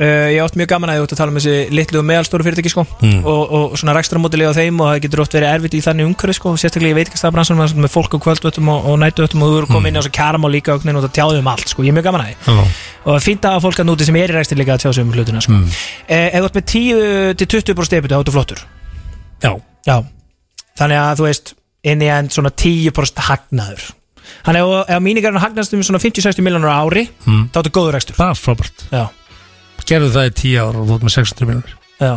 Uh, 0.00 0.30
ég 0.32 0.40
átt 0.40 0.54
mjög 0.56 0.68
gaman 0.72 0.88
að 0.88 0.96
ég 0.96 1.02
átt 1.04 1.12
að 1.12 1.18
tala 1.20 1.32
um 1.32 1.36
þessi 1.36 1.54
litlu 1.76 1.98
og 2.00 2.04
meðalstóru 2.08 2.44
fyrirtæki 2.46 2.70
sko. 2.72 2.84
Mm. 3.04 3.18
og, 3.28 3.50
og 3.52 3.74
svona 3.76 3.92
rekstramódili 3.98 4.46
á 4.48 4.52
þeim 4.56 4.78
og 4.80 4.86
það 4.94 5.00
getur 5.04 5.20
oft 5.26 5.34
verið 5.36 5.50
erfitt 5.52 5.76
í 5.76 5.80
þannig 5.84 6.08
umhverfi 6.08 6.36
sko. 6.38 6.52
Sérstaklega 6.56 6.94
ég 6.94 6.96
veit 6.96 7.10
ekki 7.10 7.20
stafbransunum 7.20 7.82
með 7.84 7.92
fólk 7.92 8.16
og 8.16 8.22
kvöldvötum 8.24 8.70
og, 8.72 8.86
og 8.88 8.96
nætuvötum 9.02 9.44
og 9.44 9.52
þú 9.52 9.58
eru 9.60 9.68
komið 9.74 9.92
inn 9.92 9.98
á 9.98 10.00
þessu 10.00 10.14
kjaramál 10.16 10.52
líka 10.56 10.72
og, 10.78 10.86
og 10.88 11.04
það 11.04 11.12
tjáðu 11.20 11.42
um 11.44 11.50
allt 11.52 11.68
sko, 11.74 11.84
ég 11.84 11.92
er 11.92 11.98
mjög 12.00 12.08
gaman 12.08 12.24
að 12.24 12.30
því. 12.30 12.56
Já, 12.56 12.64
og 13.12 13.20
fínt 13.28 13.44
að 13.50 13.60
fólk 13.66 13.82
að 13.84 13.88
núti 13.90 14.08
sem 14.08 14.18
er 14.22 14.32
í 14.32 14.38
rekstri 14.38 14.58
líka 14.62 14.78
að 14.78 14.82
tjá 14.86 14.90
sig 14.96 15.04
um 15.04 15.12
hlutina 15.12 15.44
sko. 15.44 15.52
Mm. 15.60 15.78
eh, 16.08 16.26
ef 16.32 16.40
þú 16.40 16.48
ert 16.48 16.58
með 16.62 16.66
10-20% 17.44 17.90
stefið 17.92 18.12
þá 18.14 18.18
áttu 18.22 18.34
flottur. 18.38 18.64
Já, 19.44 19.52
Já, 19.88 19.96
þannig 20.80 21.00
að 21.04 21.20
þú 21.20 21.28
veist 21.28 21.54
inn 21.92 22.02
í 22.04 22.08
enn 22.12 22.28
svona 22.32 22.50
10% 22.56 23.22
hagnaður. 23.28 23.86
Þannig 24.46 24.64
að 24.64 24.90
ef- 24.96 25.00
mínigarinn 25.04 25.40
hagnast 25.42 25.72
um 25.76 25.80
svona 25.84 26.00
50-60 26.00 26.44
miljónur 26.44 26.70
á 26.72 26.80
ári 26.84 27.06
Mm. 27.26 27.48
þá 27.52 27.56
áttu 27.62 27.72
góður 27.74 27.96
rekstur. 27.96 28.16
Bara 28.20 28.36
frábært. 28.36 28.84
Já, 28.92 29.08
Gerðu 29.86 30.10
það 30.14 30.28
í 30.30 30.34
10 30.42 30.58
ár 30.64 30.76
og 30.80 30.86
þú 30.88 30.94
ert 30.98 31.02
með 31.08 31.16
600 31.16 31.46
miljónir 31.46 31.74
já 32.00 32.14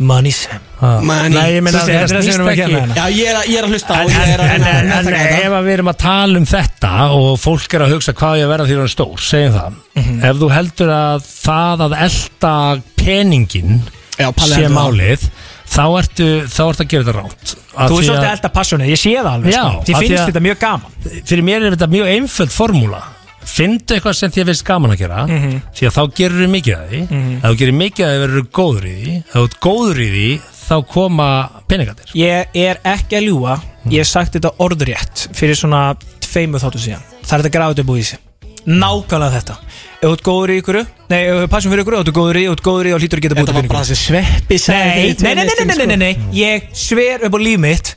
Money 0.00 0.32
Sam 0.32 0.60
Money. 0.80 1.28
Nei, 1.28 1.48
ég 1.58 1.62
meina 1.62 1.76
Þú 1.82 1.90
þetta 1.90 1.92
er 1.92 2.00
veist, 2.00 2.14
það 2.14 2.22
sem 2.24 2.30
við 2.30 2.34
erum 2.34 2.46
að 2.48 2.54
snýst 2.54 2.62
ekki- 2.64 2.76
hérna 2.80 2.94
Já, 2.96 3.04
ég 3.12 3.26
er, 3.28 3.36
að- 3.36 3.48
ég 3.52 3.56
er 3.60 3.64
að 3.66 3.72
hlusta 3.74 3.92
á 3.92 4.00
En, 4.00 4.08
ég 4.08 4.30
er 4.32 4.40
að 4.40 4.46
en, 4.46 4.50
reyna 4.50 4.64
að 4.64 4.70
en, 4.70 4.80
en 4.80 4.88
meðtaka 4.90 5.18
þetta. 5.20 5.40
ef 5.44 5.52
að 5.58 5.64
við 5.66 5.72
erum 5.74 5.90
að 5.92 5.98
tala 6.00 6.38
um 6.40 6.46
þetta 6.48 6.92
og 7.18 7.38
fólk 7.42 7.74
er 7.76 7.80
að 7.84 7.92
hugsa 7.92 8.12
hvað 8.16 8.38
ég 8.40 8.44
að 8.46 8.52
vera 8.54 8.64
því 8.70 8.76
að 8.78 8.84
er 8.86 8.92
stór, 8.94 9.20
segjum 9.20 9.52
það 9.58 9.72
Mhm. 10.00 10.24
ef 10.30 10.36
þú 10.40 10.48
heldur 10.56 10.90
að 10.96 11.28
það 11.44 11.84
að 11.84 11.96
elda 12.06 12.54
peningin 12.96 13.82
Já, 14.20 14.32
Palli 14.32 14.54
sé 14.54 14.62
heldur 14.62 14.72
það. 14.72 14.80
málið 14.80 15.28
þá 15.70 15.84
ertu, 16.00 16.28
þá 16.48 16.62
ertu 16.70 16.82
að 16.84 16.88
gera 16.88 17.04
þetta 17.04 17.16
ránt 17.20 17.54
Þú 17.70 17.94
er 18.00 18.04
svolítið 18.08 18.32
elda 18.32 18.48
passionið, 18.56 18.88
ég 18.90 18.98
sé 19.04 19.12
það 19.20 19.32
alveg 19.36 19.52
Já, 19.52 19.60
sko. 19.60 19.82
Því 19.84 19.92
af 19.94 20.00
því 20.00 20.08
finnst 20.08 20.20
að- 20.24 20.28
þetta 20.32 20.44
mjög 20.48 20.58
gaman 20.64 20.90
fyrir 21.30 21.44
mér 21.44 21.60
er 21.66 21.76
þetta 21.76 21.90
mjög 21.92 22.06
einföld 22.16 22.52
formúla 22.56 23.02
Findu 23.40 23.94
eitthvað 23.96 24.14
sem 24.18 24.30
þér 24.34 24.46
finnst 24.50 24.64
gaman 24.68 24.92
að 24.94 24.98
gera 25.00 25.26
Mhm. 25.26 25.60
því 25.74 25.86
að 25.88 25.94
þá 25.96 26.02
gerur 26.14 26.40
þú 26.44 26.48
mikið 26.54 26.74
að 26.76 26.88
því. 26.90 27.00
Ef 27.40 27.42
þú 27.50 27.56
gerir 27.60 27.76
mikið 27.80 28.04
að 28.06 28.12
því 28.14 28.20
verður 28.24 28.40
þú 28.40 28.50
góður 28.60 28.84
í 28.90 28.94
því. 29.00 29.16
Ef 29.20 29.34
þú 29.34 29.44
ert 29.44 29.60
góður 29.60 30.00
í 30.00 30.08
því 30.14 30.40
þá 30.70 30.74
koma 30.86 31.28
peningatir 31.68 32.12
Ég 32.14 32.46
er 32.54 32.78
ekki 32.84 33.16
að 33.18 33.26
ljúa 33.28 33.60
Ég 33.90 33.98
hef 34.04 34.06
sagt 34.06 34.34
þetta 34.36 34.52
orðrétt 34.60 35.28
fyrir 35.34 35.56
svona 35.56 35.96
tveimu 36.20 36.60
þáttu 36.60 36.78
síðan. 36.84 37.02
Það 37.24 37.32
er 37.38 37.42
þetta 37.42 37.54
gráðið 37.58 37.86
búið 37.88 38.00
í 38.00 38.04
sig. 38.10 38.18
Nákvæmlega 38.66 39.32
þetta. 39.40 39.54
Ef 40.00 40.04
þú 40.04 40.12
ert 40.12 40.22
góður 40.22 40.50
í 40.52 40.56
ykkur 40.60 40.78
Nei, 41.10 41.22
ef 41.26 41.34
þú 41.40 41.46
passum 41.48 41.72
fyrir 41.72 41.82
ykkur 41.84 41.94
Ef 41.96 42.00
þú 42.04 42.08
ert 42.10 42.16
góður 42.20 42.36
í, 42.36 42.42
ef 42.44 42.50
þú 42.50 42.52
ert 42.52 42.64
góður 42.68 42.86
í 42.86 42.92
og 42.94 43.00
hlýtur 43.00 43.18
að 43.18 43.24
geta 43.24 43.34
búið 43.34 43.46
Þetta 43.48 43.56
var 43.56 43.68
bara 43.72 43.84
þessi 43.84 43.96
sveppi 44.04 44.58
Nei, 44.68 45.14
nei, 45.16 45.34
nei, 45.34 45.34
nei, 45.34 45.54
nei, 45.56 45.64
nei, 45.64 45.76
nei, 45.76 45.86
nei, 45.86 45.96
nei, 45.96 46.12
sko. 46.12 46.32
Ég 46.36 46.68
sver 46.76 47.24
upp 47.24 47.34
á 47.34 47.38
líf 47.40 47.58
mitt. 47.58 47.94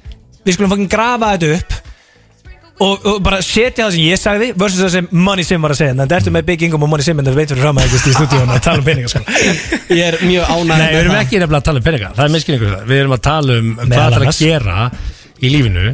Við 0.47 0.55
skulum 0.55 0.71
fokkin 0.73 0.89
grafa 0.89 1.33
þetta 1.37 1.51
upp 1.59 1.82
og, 2.81 3.05
og 3.05 3.19
bara 3.23 3.39
setja 3.45 3.85
það 3.85 3.91
sem 3.95 4.05
ég 4.07 4.19
sagði 4.21 4.47
versus 4.57 4.81
það 4.81 4.91
sem 4.95 5.09
Money 5.11 5.45
Sim 5.47 5.65
var 5.65 5.75
að 5.75 5.81
segja. 5.81 5.93
Þannig 5.93 6.07
að 6.07 6.15
ertu 6.19 6.33
með 6.33 6.45
Big 6.47 6.65
Income 6.67 6.87
og 6.87 6.91
Money 6.93 7.05
Sim 7.05 7.21
en 7.21 7.29
það 7.29 7.37
veitur 7.41 7.61
fram 7.61 7.79
að 7.79 7.85
eitthvað 7.87 8.07
í 8.09 8.15
stúdíun 8.17 8.53
að 8.55 8.63
tala 8.67 8.81
um 8.81 8.87
peninga 8.87 9.11
sko. 9.11 9.21
Ég 9.93 10.07
er 10.07 10.17
mjög 10.23 10.49
ánægð 10.49 10.73
Nei, 10.73 10.87
við 10.87 11.01
erum 11.03 11.19
ekki 11.19 11.43
nefnilega 11.43 11.61
að 11.61 11.67
tala 11.69 11.83
um 11.83 11.87
peninga. 11.89 12.13
Það 12.17 12.25
er 12.25 12.33
miskilningur 12.37 12.73
það 12.73 12.89
Við 12.89 13.03
erum 13.03 13.17
að 13.17 13.23
tala 13.29 13.59
um 13.59 13.69
hvað 13.83 13.93
það 13.93 14.17
er 14.17 14.27
að 14.33 14.41
gera 14.41 14.89
í 15.43 15.53
lífinu 15.53 15.93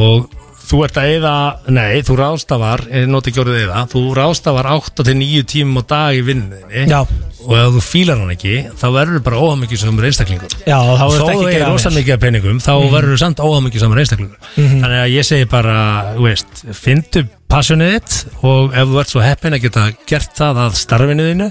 og 0.00 0.39
þú 0.70 0.78
ert 0.86 0.98
að 1.00 1.08
eða 1.16 1.32
Nei, 1.74 2.00
þú 2.06 2.16
rástafar, 2.20 2.84
ég 2.92 3.08
noti 3.10 3.32
ekki 3.32 3.42
orðið 3.42 3.64
eða 3.64 3.82
Þú 3.90 4.02
rástafar 4.18 4.68
8-9 4.76 5.42
tímum 5.50 5.80
á 5.80 5.84
dag 5.90 6.18
í 6.18 6.22
vinninni 6.26 6.84
Já. 6.90 7.00
og 7.40 7.54
ef 7.56 7.70
þú 7.76 7.82
fílar 7.88 8.20
hann 8.20 8.32
ekki 8.34 8.54
þá 8.78 8.86
verður 8.94 9.22
bara 9.26 9.40
óhamingjusamur 9.40 10.06
einstaklingur. 10.10 10.54
Já, 10.68 10.76
þá 10.76 11.04
er 11.06 11.14
þetta 11.16 11.26
þú 11.26 11.34
ekki 11.40 11.54
gera 11.56 11.70
rosa 11.72 11.88
vel. 11.90 11.96
mikið 11.98 12.14
af 12.16 12.22
peningum 12.26 12.58
þá 12.60 12.72
verður 12.92 13.14
þú 13.14 13.20
samt 13.24 13.42
óhamingjusamur 13.46 14.02
einstaklingur. 14.02 14.48
Þannig 14.60 14.98
að 15.00 15.12
ég 15.16 15.28
segi 15.30 15.48
bara, 15.50 15.76
veist 16.20 16.64
Findu 16.76 17.24
passionið 17.50 17.94
þitt 17.96 18.44
og 18.46 18.76
ef 18.76 18.92
þú 18.92 19.00
ert 19.02 19.14
svo 19.16 19.24
heppin 19.24 19.56
að 19.56 19.64
geta 19.66 19.86
gert 20.06 20.36
það 20.38 20.60
að 20.66 20.76
starfinu 20.84 21.30
þínu 21.32 21.48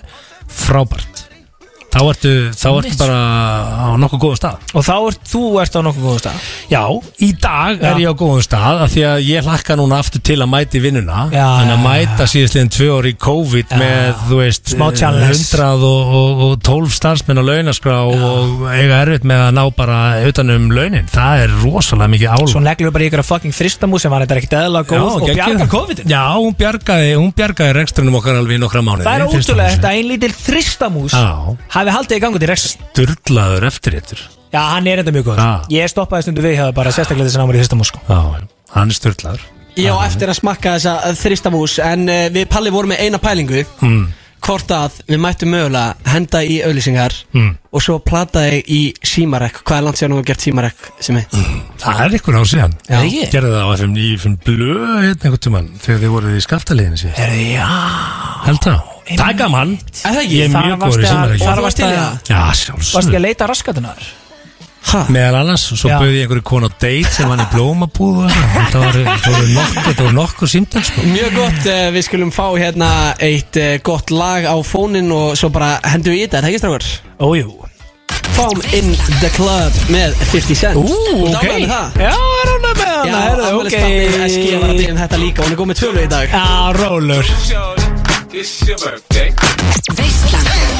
frábært 0.49 1.08
Þá 1.89 1.99
ertu, 2.05 2.31
þá 2.53 2.67
ertu 2.69 2.97
bara 2.99 3.19
á 3.81 3.87
nokkuð 3.97 4.21
góðum 4.21 4.37
stað. 4.39 4.65
Og 4.77 4.83
þá 4.85 4.93
ert 5.09 5.29
þú 5.31 5.41
ert 5.63 5.73
á 5.73 5.81
nokkuð 5.87 6.05
góðum 6.05 6.21
stað? 6.21 6.49
Já, 6.69 6.83
í 7.25 7.29
dag 7.41 7.81
er 7.89 8.01
ég 8.03 8.13
á 8.13 8.15
góðum 8.19 8.43
stað 8.45 8.83
af 8.85 8.93
því 8.93 9.05
að 9.09 9.23
ég 9.25 9.47
hlakka 9.47 9.77
núna 9.79 9.99
aftur 10.03 10.21
til 10.29 10.37
að 10.37 10.51
mæta 10.53 10.77
í 10.77 10.83
vinnuna. 10.83 11.23
En 11.33 11.73
að 11.73 11.81
mæta 11.81 12.27
síðastliðin 12.29 12.71
tvö 12.75 12.89
orði 12.99 13.13
í 13.15 13.17
COVID 13.25 13.73
Já. 13.73 13.79
með, 13.81 14.21
þú 14.29 14.39
veist, 14.43 14.73
Smá 14.75 14.85
challenge. 14.93 15.39
100 15.49 15.87
og, 15.89 16.13
og, 16.19 16.43
og 16.45 16.53
12 16.69 16.93
starfsmenn 16.99 17.41
á 17.41 17.43
launaskrá 17.49 17.97
og 18.05 18.63
eiga 18.69 19.01
erfitt 19.03 19.25
með 19.27 19.43
að 19.47 19.51
ná 19.57 19.63
bara 19.79 19.99
utanum 20.29 20.69
launin, 20.73 21.09
það 21.09 21.43
er 21.45 21.55
rosalega 21.63 22.13
mikið 22.13 22.33
álum 22.35 22.51
Svo 22.53 22.61
neglur 22.63 22.93
bara 22.93 23.05
í 23.05 23.09
ykkur 23.09 23.23
að 23.23 23.29
fucking 23.29 23.55
þristamú 23.55 23.99
sem 24.01 24.13
var 24.13 24.25
þetta 24.25 24.37
ekkert 24.39 24.55
eðla 24.59 24.83
góð 24.87 25.07
og 25.09 25.25
bjarga 25.29 25.67
COVID-in 25.73 26.11
Já, 26.13 26.21
hún 26.37 26.55
bjargaði, 26.59 27.11
hún 27.17 27.33
bjargaði 27.37 27.75
rekstrunum 27.79 28.19
okkar 28.19 28.39
alveg 28.41 28.59
í 28.59 28.61
nokkra 28.61 28.83
mánuði 28.85 29.07
Það 29.07 29.17
er 29.17 29.25
ótrúlega 29.27 29.75
þetta 29.75 29.93
ein 29.95 30.09
lítil 30.09 30.31
þristamús 30.37 31.15
Já, 31.15 31.25
hafi 31.79 31.95
haldið 31.95 32.19
í 32.19 32.23
gangu 32.25 32.41
til 32.43 32.49
rekstur 32.51 32.75
sturlaður 32.93 33.67
eftir 33.69 33.97
eittur 33.99 34.21
Já, 34.49 34.61
hann 34.73 34.87
er 34.89 35.03
enda 35.03 35.13
mjög 35.13 35.27
góð 35.29 35.39
Já. 35.43 35.49
Ég 35.77 35.89
stoppaði 35.91 36.25
stundu 36.25 36.41
við 36.45 36.55
hjá 36.57 36.67
bara 36.73 36.93
sérstaklega 36.95 37.27
þess 37.29 37.37
að 37.37 37.43
hann 37.43 37.49
var 37.51 37.57
í 37.57 37.59
þristamús 37.61 37.91
sko. 37.91 37.99
Já, 38.09 38.19
hann 38.73 38.89
er 38.89 38.97
sturlaður. 38.97 39.43
Ég 39.77 39.93
á 39.93 39.97
eftir 40.07 40.31
að 40.33 40.39
smakka 40.39 40.71
þessa 40.75 41.11
þristamús 41.19 41.75
En 41.85 42.07
uh, 42.09 42.23
við 42.33 42.47
Palli 42.49 42.71
vorum 42.73 42.89
með 42.95 43.03
eina 43.05 43.19
pælingu. 43.21 43.61
Mm. 43.85 44.07
Hvort 44.41 44.71
að 44.73 44.97
við 45.05 45.19
mættum 45.21 45.51
mögulega 45.53 46.09
henda 46.09 46.41
í 46.47 46.57
auðlýsingar 46.65 47.13
Mm. 47.37 47.51
Og 47.69 47.83
svo 47.85 47.99
plataði 48.01 48.63
í 48.65 48.79
símarek 49.05 49.59
Hvað 49.61 49.77
er 49.77 49.85
langt 49.85 49.99
sér 50.01 50.09
nú 50.09 50.17
að 50.17 50.29
gert 50.31 50.41
símarek 50.47 50.87
sem 51.05 51.19
er 51.21 51.27
Það 51.83 51.99
er 52.07 52.15
ykkur 52.17 52.39
á 52.39 52.43
síðan. 52.49 52.73
Já. 52.89 52.97
Ekki? 53.03 53.25
Gerðu 53.35 53.51
það 53.53 53.67
á 53.69 53.69
FM 53.77 53.93
9 53.99 54.15
FM 54.17 54.37
blöð 54.47 54.87
hérna 55.05 55.13
einhvern 55.29 55.43
tímann 55.45 55.69
Þegar 55.83 56.01
þið 56.01 56.15
voruð 56.15 56.39
í 56.39 56.45
skaftaliðinu 56.47 57.01
síðan 57.03 57.19
Herðu, 57.21 57.45
já. 57.53 57.67
Held 58.49 58.65
það 58.65 58.98
Það 59.17 59.29
er 59.29 59.37
gaman 59.43 59.75
Er 60.05 60.15
það 60.15 60.23
er 60.23 60.49
mjög 60.53 60.79
góður 60.79 61.01
í 61.01 61.03
að- 61.03 61.11
símareikju 61.11 61.45
þar 61.49 61.61
varst 61.65 61.79
að- 61.79 61.93
það? 61.93 62.17
Já, 62.29 62.39
Varst 62.45 62.65
sjálfsög 62.65 63.03
ekki 63.05 63.17
að 63.19 63.25
leita 63.27 63.47
raskatunar? 63.49 64.09
Meðal 65.11 65.35
annars, 65.43 65.63
svo 65.77 65.89
Já. 65.91 65.97
bauði 65.99 66.15
ég 66.17 66.23
einhverju 66.25 66.43
konu 66.49 66.65
á 66.65 66.71
date 66.79 67.11
sem 67.13 67.27
hann 67.29 67.41
í 67.43 67.47
blómabúð 67.51 68.21
og 68.23 68.29
eitthvað. 68.29 68.53
Þetta 68.55 68.79
var, 68.79 68.93
þetta 69.19 69.33
voru 69.35 69.49
nokkur, 69.53 69.81
þetta 69.89 70.03
voru 70.05 70.15
nokkur 70.17 70.47
símtal 70.49 70.83
sko. 70.87 71.01
Mjög 71.03 71.35
gott, 71.35 71.65
uh, 71.67 71.89
við 71.93 72.05
skulum 72.07 72.31
fá 72.31 72.45
hérna 72.57 72.89
eitt 73.19 73.59
uh, 73.59 73.77
gott 73.83 74.09
lag 74.15 74.47
á 74.49 74.55
fónin 74.65 75.11
og 75.13 75.35
svo 75.37 75.49
bara 75.53 75.79
hendum 75.83 76.13
við 76.15 76.23
í 76.23 76.23
þetta, 76.25 76.37
er 76.39 76.47
það 76.47 76.49
ekki 76.53 76.63
strákar? 76.63 76.87
Ójú 77.19 77.65
Fáum 78.39 78.61
In 78.73 78.95
The 79.19 79.29
Club 79.35 79.73
með 79.91 80.15
50 80.31 80.55
Cent 80.55 80.79
Ú, 80.79 80.87
Þú 80.87 81.27
ok 81.27 81.43
dámaði 81.43 81.59
með 81.59 81.73
það? 81.75 81.99
Já, 81.99 82.13
er 82.15 82.51
hún 82.53 82.63
með 82.63 82.79
Já, 82.79 82.95
hana, 82.95 83.21
herðu, 83.27 83.43
ok 83.43 83.51
afmælisbarnið 83.51 84.25
SG 84.29 84.47
var 84.63 84.69
að 84.69 84.79
byrja 84.79 84.95
um 84.95 85.01
þetta 85.03 85.17
líka 85.25 85.43
hún 85.43 85.51
er 85.51 85.59
góð 85.59 85.71
með 85.73 85.79
tvölu 85.83 86.03
í 86.07 86.09
dag 86.15 86.35
Já, 86.39 86.47
rólur 86.79 87.88
It's 88.31 88.67
your 88.67 88.77
birthday. 88.77 89.31
Baseline. 89.95 90.79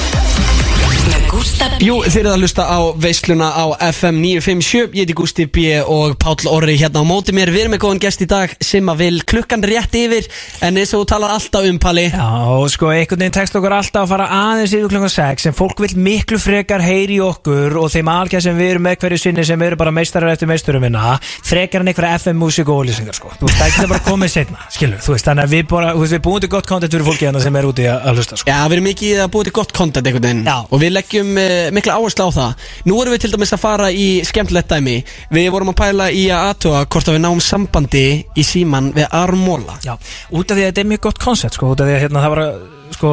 Gústa 1.29 1.67
B. 1.69 1.77
Jú, 1.85 1.99
þeir 2.09 2.23
eru 2.23 2.29
að 2.33 2.41
hlusta 2.41 2.63
á 2.65 2.79
veisluna 2.97 3.47
á 3.53 3.65
FM 3.93 4.17
957 4.23 4.95
Ég 4.97 5.03
heiti 5.03 5.13
Gústi 5.13 5.45
B 5.45 5.75
og 5.85 6.15
Páll 6.17 6.47
Orri 6.49 6.73
hérna 6.79 7.03
á 7.03 7.05
móti 7.05 7.35
mér. 7.37 7.51
Við 7.53 7.67
erum 7.67 7.75
með 7.75 7.83
góðan 7.83 8.01
gest 8.01 8.23
í 8.25 8.27
dag 8.29 8.55
sem 8.65 8.89
að 8.89 9.03
vil 9.03 9.19
klukkan 9.29 9.61
rétt 9.61 9.93
yfir. 9.93 10.25
En 10.65 10.79
eins 10.81 10.89
og 10.97 11.03
þú 11.03 11.09
talar 11.11 11.35
alltaf 11.35 11.67
um 11.69 11.77
Palli. 11.79 12.07
Já, 12.09 12.25
sko, 12.73 12.89
einhvern 12.89 13.21
veginn 13.21 13.35
tekst 13.37 13.57
okkur 13.59 13.75
alltaf 13.77 14.07
að 14.07 14.13
fara 14.15 14.27
aðeins 14.39 14.73
yfir 14.73 14.89
klukkan 14.89 15.13
6 15.13 15.45
en 15.51 15.57
fólk 15.59 15.83
vil 15.85 15.91
miklu 16.09 16.39
frekar 16.41 16.81
heyri 16.81 17.19
í 17.19 17.21
okkur 17.21 17.77
og 17.77 17.93
þeim 17.93 18.09
algjör 18.15 18.45
sem 18.47 18.57
við 18.57 18.73
erum 18.73 18.87
með 18.89 18.97
hverju 19.05 19.21
sinni 19.21 19.45
sem 19.45 19.65
eru 19.69 19.77
bara 19.77 19.93
meistarar 19.93 20.33
eftir 20.33 20.49
meisturum 20.49 20.81
minna 20.81 21.19
frekar 21.21 21.85
en 21.85 21.93
einhverja 21.93 22.17
FM 22.23 22.41
músík 22.41 22.73
og 22.73 22.81
ólýsingar 22.81 23.13
sko. 23.19 23.29
Þú 23.37 23.51
veist, 23.51 23.61
það 23.61 23.73
getur 23.75 23.93
bara 23.93 24.05
komið 24.09 24.33
setna, 24.33 24.65
skilur 24.73 25.05
þú 25.05 25.13
veist, 25.13 25.29
þannig 25.29 25.45
að 25.45 25.55
við 25.55 25.69
bara, 25.75 25.93
við 25.93 26.25
búum 26.25 26.41
til 26.41 26.51
gott 26.57 26.69
content 26.73 26.97
fyrir 26.97 27.05
fólki 27.05 27.29
hérna 27.29 27.43
sem 27.43 27.61
er 27.61 27.69
úti 27.69 27.85
að, 27.85 28.01
að 28.09 28.19
hlusta 28.21 28.41
sko. 28.41 28.49
Já, 28.49 28.59
við 28.65 28.79
erum 28.79 28.89
mikið 28.89 29.23
að 29.23 29.31
búið 29.35 29.49
til 29.49 29.55
gott 29.59 29.75
content 29.77 30.09
einhvern 30.09 30.27
veginn. 30.29 30.45
Já. 30.47 30.57
Og 30.69 30.83
við 30.83 30.93
leggjum 30.95 31.18
uh, 31.23 31.69
mikla 31.75 31.99
áherslu 31.99 32.29
á 32.29 32.37
það. 32.39 32.67
Nú 32.89 33.01
erum 33.01 33.15
við 33.15 33.25
til 33.25 33.33
dæmis 33.35 33.55
að 33.55 33.63
fara 33.63 33.91
í 33.91 34.07
skemmtilegt 34.27 34.71
dæmi. 34.71 34.97
Við 35.35 35.51
vorum 35.53 35.73
að 35.73 35.79
pæla 35.83 36.09
í 36.15 36.25
að 36.33 36.49
aðtuga 36.53 36.85
hvort 36.87 37.09
að 37.09 37.17
við 37.17 37.23
náum 37.25 37.43
sambandi 37.43 38.07
í 38.37 38.45
síman 38.45 38.91
við 38.95 39.07
Armóla 39.15 39.77
Já, 39.83 39.95
út 40.31 40.49
af 40.49 40.57
því 40.57 40.65
að 40.65 40.69
þetta 40.69 40.83
er 40.83 40.91
mjög 40.91 41.05
gott 41.07 41.23
koncept 41.23 41.57
sko, 41.57 41.71
út 41.73 41.81
af 41.81 41.89
því 41.89 41.95
að 41.95 42.03
hérna, 42.05 42.23
það 42.23 42.33
var 42.33 42.41
að 42.43 42.59
sko, 42.95 43.11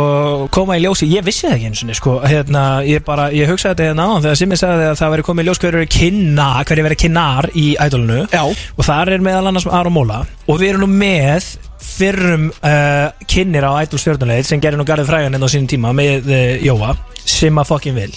koma 0.55 0.79
í 0.79 0.83
ljósi, 0.85 1.09
ég 1.13 1.27
vissi 1.27 1.47
það 1.47 1.57
ekki 1.57 1.69
eins 1.71 1.85
og 1.85 1.99
sko, 2.01 2.17
hérna, 2.25 2.65
ég 2.87 3.05
bara, 3.07 3.29
ég 3.35 3.51
hugsaði 3.51 3.75
þetta 3.75 3.89
hérna 3.91 4.09
á 4.09 4.15
þegar 4.25 4.41
Simmi 4.41 4.59
sagði 4.61 4.89
að 4.91 4.99
það 5.03 5.15
veri 5.15 5.27
komið 5.29 5.45
í 5.45 5.49
ljós 5.51 5.63
hverju 5.63 5.83
er 5.83 5.93
kynna, 5.97 6.49
hverju 6.67 6.87
veri 6.87 6.99
kynnar 7.03 7.51
í 7.55 7.67
ædolunu 7.85 8.21
Já. 8.33 8.43
og 8.47 8.89
þar 8.89 9.15
er 9.17 9.27
meðal 9.27 9.51
annars 9.53 9.69
Aron 9.69 9.97
Móla 9.97 10.23
og 10.47 10.61
við 10.61 10.73
erum 10.73 10.87
nú 10.87 10.91
með 10.97 11.57
fyrrum 11.97 12.51
uh, 12.53 13.09
kynnir 13.31 13.65
á 13.65 13.73
ædol 13.81 14.01
stjórnulegð 14.03 14.51
sem 14.51 14.63
gerir 14.63 14.79
nú 14.81 14.87
garðið 14.89 15.11
frægan 15.11 15.39
enn 15.39 15.47
á 15.47 15.51
sínum 15.53 15.71
tíma 15.71 15.95
með 15.97 16.31
uh, 16.31 16.65
Jóa, 16.65 16.95
Simma 17.25 17.65
fokkin 17.67 17.97
vil. 17.97 18.13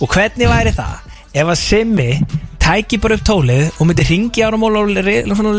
Og 0.00 0.10
hvernig 0.12 0.50
væri 0.50 0.74
það 0.76 1.14
ef 1.36 1.50
að 1.52 1.58
Simmi 1.60 2.10
tæki 2.66 2.98
bara 3.02 3.16
upp 3.16 3.24
tólið 3.26 3.66
og 3.78 3.88
myndi 3.88 4.06
ringi 4.08 4.42
Aron 4.46 4.60
Móla 4.62 4.82
og 4.82 4.90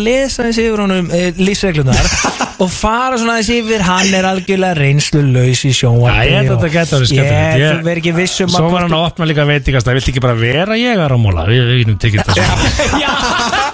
lesa 0.03 0.43
þessi 0.45 0.65
yfir 0.67 0.83
honum 0.83 1.07
e, 1.13 1.21
lífsreglunar 1.39 2.09
og 2.63 2.71
fara 2.73 3.19
svona 3.19 3.37
þessi 3.39 3.61
yfir 3.61 3.85
hann 3.87 4.11
er 4.17 4.27
algjörlega 4.27 4.77
reynslu 4.77 5.21
laus 5.31 5.63
í 5.67 5.71
sjónvarpi 5.77 6.27
Já, 6.27 6.41
ég 6.41 6.49
þetta 6.51 6.71
gæti 6.73 6.97
orðið 6.97 7.11
skemmtilegt. 7.13 7.61
Ég, 7.63 7.79
verður 7.85 8.01
ekki 8.01 8.15
vissum 8.17 8.51
Svo 8.51 8.71
var 8.73 8.85
hann 8.87 8.97
að 8.97 9.05
opna 9.07 9.29
líka 9.29 9.47
veitingast 9.47 9.87
Það 9.87 9.99
vilt 9.99 10.11
ekki 10.13 10.25
bara 10.27 10.37
vera 10.39 10.79
ég 10.79 10.99
að 10.99 11.11
rámóla 11.13 11.47
Við 11.47 11.63
við 11.71 11.81
getum 11.83 11.99
tekið 12.03 12.23
þetta 12.23 12.37
svona 12.37 13.55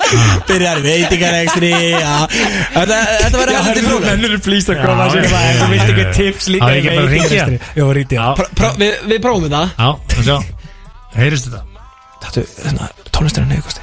Byrjar 0.48 0.84
veitingarekstri 0.84 1.72
Já, 1.74 2.14
þetta, 2.30 3.00
þetta 3.24 3.40
verður 3.40 3.56
Já, 3.56 3.60
eftir 3.64 3.74
herru, 3.74 3.88
frólægt 3.88 4.10
mennur 4.12 4.38
er 4.38 4.44
flýst 4.46 4.70
að 4.70 4.82
Já, 4.84 5.04
sér 5.16 5.28
það, 5.32 5.50
en 5.50 5.60
þú 5.64 5.70
vilt 5.74 5.94
ekki 5.96 6.08
tips 6.20 6.50
líka 6.54 6.70
hringja? 6.70 6.96
veitingarekstri. 7.02 7.60
Jó, 7.82 7.90
ríti, 7.98 8.20
já 8.20 8.28
Já, 8.38 8.72
við, 8.78 8.96
við 9.10 9.22
prófum 9.26 9.48
þetta. 9.50 9.64
Já, 9.74 9.94
það 10.14 10.28
sjá. 10.30 10.38
Heyrist 11.18 11.50
þetta? 11.50 11.73
Þetta, 12.24 12.46
hérna, 12.66 12.90
tónlisturinn 13.12 13.52
niður, 13.54 13.68
kosti 13.70 13.82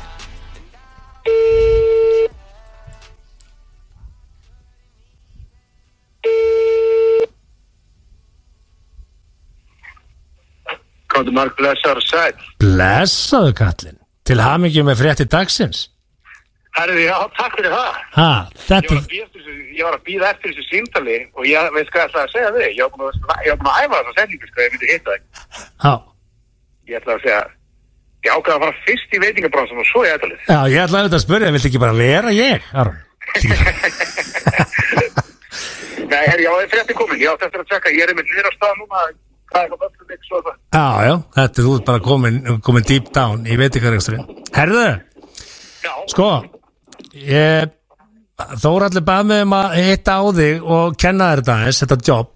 Komdu 11.10 11.32
marg 11.34 11.56
blessar 11.58 11.98
og 11.98 12.04
sæl. 12.06 12.34
Blessaðu 12.62 13.54
kallinn 13.58 13.98
Til 14.28 14.38
hamingjum 14.42 14.86
með 14.90 15.00
frétti 15.02 15.26
dagsins 15.30 15.88
Herði, 16.76 17.02
já, 17.08 17.16
takk 17.34 17.56
fyrir 17.58 17.72
það. 17.74 17.94
Ha, 18.14 18.26
Ég 18.46 18.60
þetta 18.68 18.98
ég 19.74 19.80
var 19.88 19.96
að 19.96 20.04
bíða 20.06 20.28
eftir 20.30 20.52
þessu 20.52 20.66
símtali 20.68 21.16
og 21.34 21.48
ég 21.48 21.72
veist 21.74 21.90
hvað 21.90 22.04
ég 22.04 22.12
ætlaði 22.12 22.28
að 22.28 22.34
segja 22.36 22.52
þig. 22.54 22.68
Ég 22.76 22.84
var 22.84 23.56
búin 23.58 23.72
að 23.72 23.80
æfa 23.80 23.96
þessa 23.96 24.14
setningu, 24.20 24.50
sko, 24.52 24.62
ég 24.62 24.76
myndi 24.76 24.90
hitta 24.92 25.16
þig. 25.16 25.24
Já, 25.82 25.92
Ég 26.92 27.00
ætlaði 27.00 27.16
að 27.16 27.24
segja, 27.24 27.40
ég 28.26 28.32
ákvaði 28.34 28.56
að 28.56 28.62
fara 28.64 28.80
fyrst 28.86 29.14
í 29.16 29.22
veitingabransan 29.24 29.82
og 29.82 29.88
svo 29.88 30.00
í 30.04 30.10
ætlalið. 30.12 30.40
já 30.46 30.60
ég 30.74 30.82
ætlaði 30.84 31.02
auðvitað 31.04 31.20
að 31.20 31.26
spyrja 31.26 31.52
Vilt 31.56 31.68
ekki 31.70 31.82
bara 31.84 31.98
vera 32.00 32.30
ég, 32.36 32.60
Aron? 32.72 32.98
Nei, 36.10 36.24
herri, 36.26 36.42
já, 36.42 36.50
það 36.50 36.62
er 36.64 36.70
frétti 36.72 36.94
komin. 36.98 37.20
Ég 37.22 37.30
átti 37.30 37.46
eftir 37.46 37.60
að 37.62 37.68
tjekka, 37.70 37.90
ég 37.94 38.02
er 38.02 38.10
einmitt 38.12 38.30
nýra 38.32 38.50
stað 38.54 38.72
núna, 38.80 39.02
hvað 39.50 39.62
er 39.66 39.70
það 39.70 39.84
öllum 39.86 40.14
ykkur 40.14 40.28
svo 40.28 40.38
það? 40.46 40.56
Já, 40.74 40.86
já, 41.06 41.14
þetta 41.36 41.56
er 41.62 41.66
þú 41.68 41.74
bara 41.90 42.00
komin, 42.06 42.36
komin 42.66 42.86
deep 42.88 43.06
down 43.14 43.38
í 43.46 43.58
veitingareksturinn 43.60 44.26
Herðu, 44.56 44.86
Já, 45.84 45.92
sko 46.12 46.28
ég, 47.16 47.70
Þóraldur 48.60 49.04
bað 49.04 49.26
mig 49.30 49.42
um 49.44 49.54
að 49.58 49.74
hitta 49.78 50.12
á 50.16 50.22
þig 50.40 50.54
og 50.76 50.86
kenna 51.00 51.24
þér 51.30 51.40
þetta 51.42 51.56
eins, 51.66 51.80
þetta 51.84 51.98
job 52.10 52.28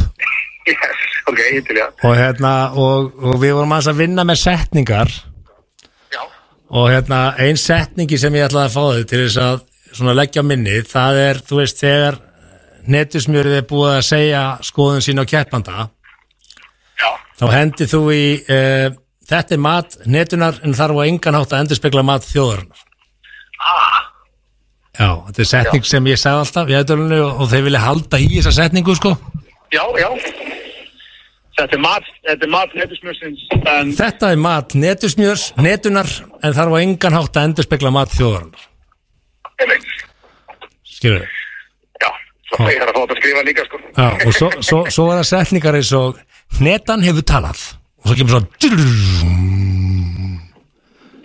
yes, 0.68 1.04
ok, 1.30 1.38
hittil, 1.56 1.76
já. 1.80 1.86
og, 1.92 2.12
hérna, 2.18 2.52
og, 2.78 2.96
og 3.24 3.34
við 3.42 3.52
vorum 3.58 3.76
að 3.78 3.94
vinna 4.00 4.22
með 4.28 4.38
setningar 4.44 5.08
og 6.74 6.88
hérna, 6.90 7.20
ein 7.38 7.58
setningi 7.60 8.18
sem 8.18 8.34
ég 8.34 8.48
ætlaði 8.48 8.70
að 8.70 8.74
fá 8.74 8.84
þig 8.98 9.08
til 9.10 9.20
þess 9.22 9.40
að 9.44 9.60
svona 9.94 10.16
leggja 10.18 10.42
á 10.42 10.48
minnið, 10.50 10.88
það 10.90 11.20
er, 11.22 11.40
þú 11.46 11.60
veist, 11.60 11.82
þegar 11.84 12.18
netusmjörið 12.90 13.58
er 13.60 13.68
búið 13.70 13.92
að 13.92 14.06
segja 14.08 14.42
skoðun 14.66 15.04
sín 15.06 15.22
á 15.22 15.24
keppanda 15.24 15.86
já, 17.00 17.10
þá 17.40 17.44
hendið 17.54 17.92
þú 17.94 18.00
í 18.12 18.24
uh, 18.42 18.88
þetta 19.30 19.56
er 19.56 19.62
mat 19.64 19.96
netunar 20.04 20.58
en 20.66 20.76
þarf 20.76 21.00
á 21.00 21.02
engan 21.06 21.38
hátt 21.38 21.54
að 21.54 21.64
endurspegla 21.64 22.04
mat 22.04 22.26
þjóðarinnar. 22.28 22.82
Ah, 23.64 24.02
Já, 24.94 25.08
þetta 25.26 25.42
er 25.42 25.48
setning 25.50 25.86
sem 25.88 26.06
ég 26.06 26.18
sagði 26.20 26.44
alltaf 26.44 26.68
í 26.70 26.76
ædolunu 26.78 27.16
og, 27.24 27.40
og 27.42 27.48
þeir 27.50 27.64
vilja 27.66 27.82
halda 27.82 28.20
í 28.22 28.28
þessa 28.36 28.52
setningu 28.60 28.94
sko. 28.94 29.16
Já, 29.74 29.82
já. 29.98 30.06
Þetta 31.54 31.76
er 31.76 31.82
mat, 31.84 32.06
þetta 32.26 32.46
er 32.48 32.50
mat 32.50 32.72
netusmjörsins, 32.74 33.42
en 33.70 33.92
Þetta 33.94 34.30
er 34.34 34.40
mat 34.42 34.74
netusmjörs, 34.74 35.44
netunar 35.62 36.08
en 36.42 36.56
þarf 36.56 36.74
á 36.74 36.78
engan 36.82 37.14
hátt 37.14 37.38
að 37.38 37.46
endurspegla 37.50 37.92
mat 37.94 38.10
þjóðarinnar 38.16 38.64
einmitt, 39.62 39.86
Skilur 40.96 41.22
þau? 41.22 41.28
já, 42.02 42.10
svo 42.50 42.66
ég 42.66 42.80
þarf 42.82 42.90
að 42.90 42.96
fá 42.96 43.00
þetta 43.04 43.14
að 43.14 43.20
skrifa 43.22 43.44
líka, 43.46 43.66
sko. 43.68 43.80
Já, 43.94 44.08
og 44.26 44.34
svo, 44.40 44.50
svo, 44.66 44.80
svo 44.96 45.06
er 45.12 45.20
það 45.20 45.28
setningar 45.30 45.78
eins 45.78 45.92
og 46.00 46.18
netan 46.64 47.06
hefur 47.06 47.26
talað 47.30 47.62
og 48.02 48.10
svo 48.10 48.18
kemur 48.18 48.34
svo 48.34 48.42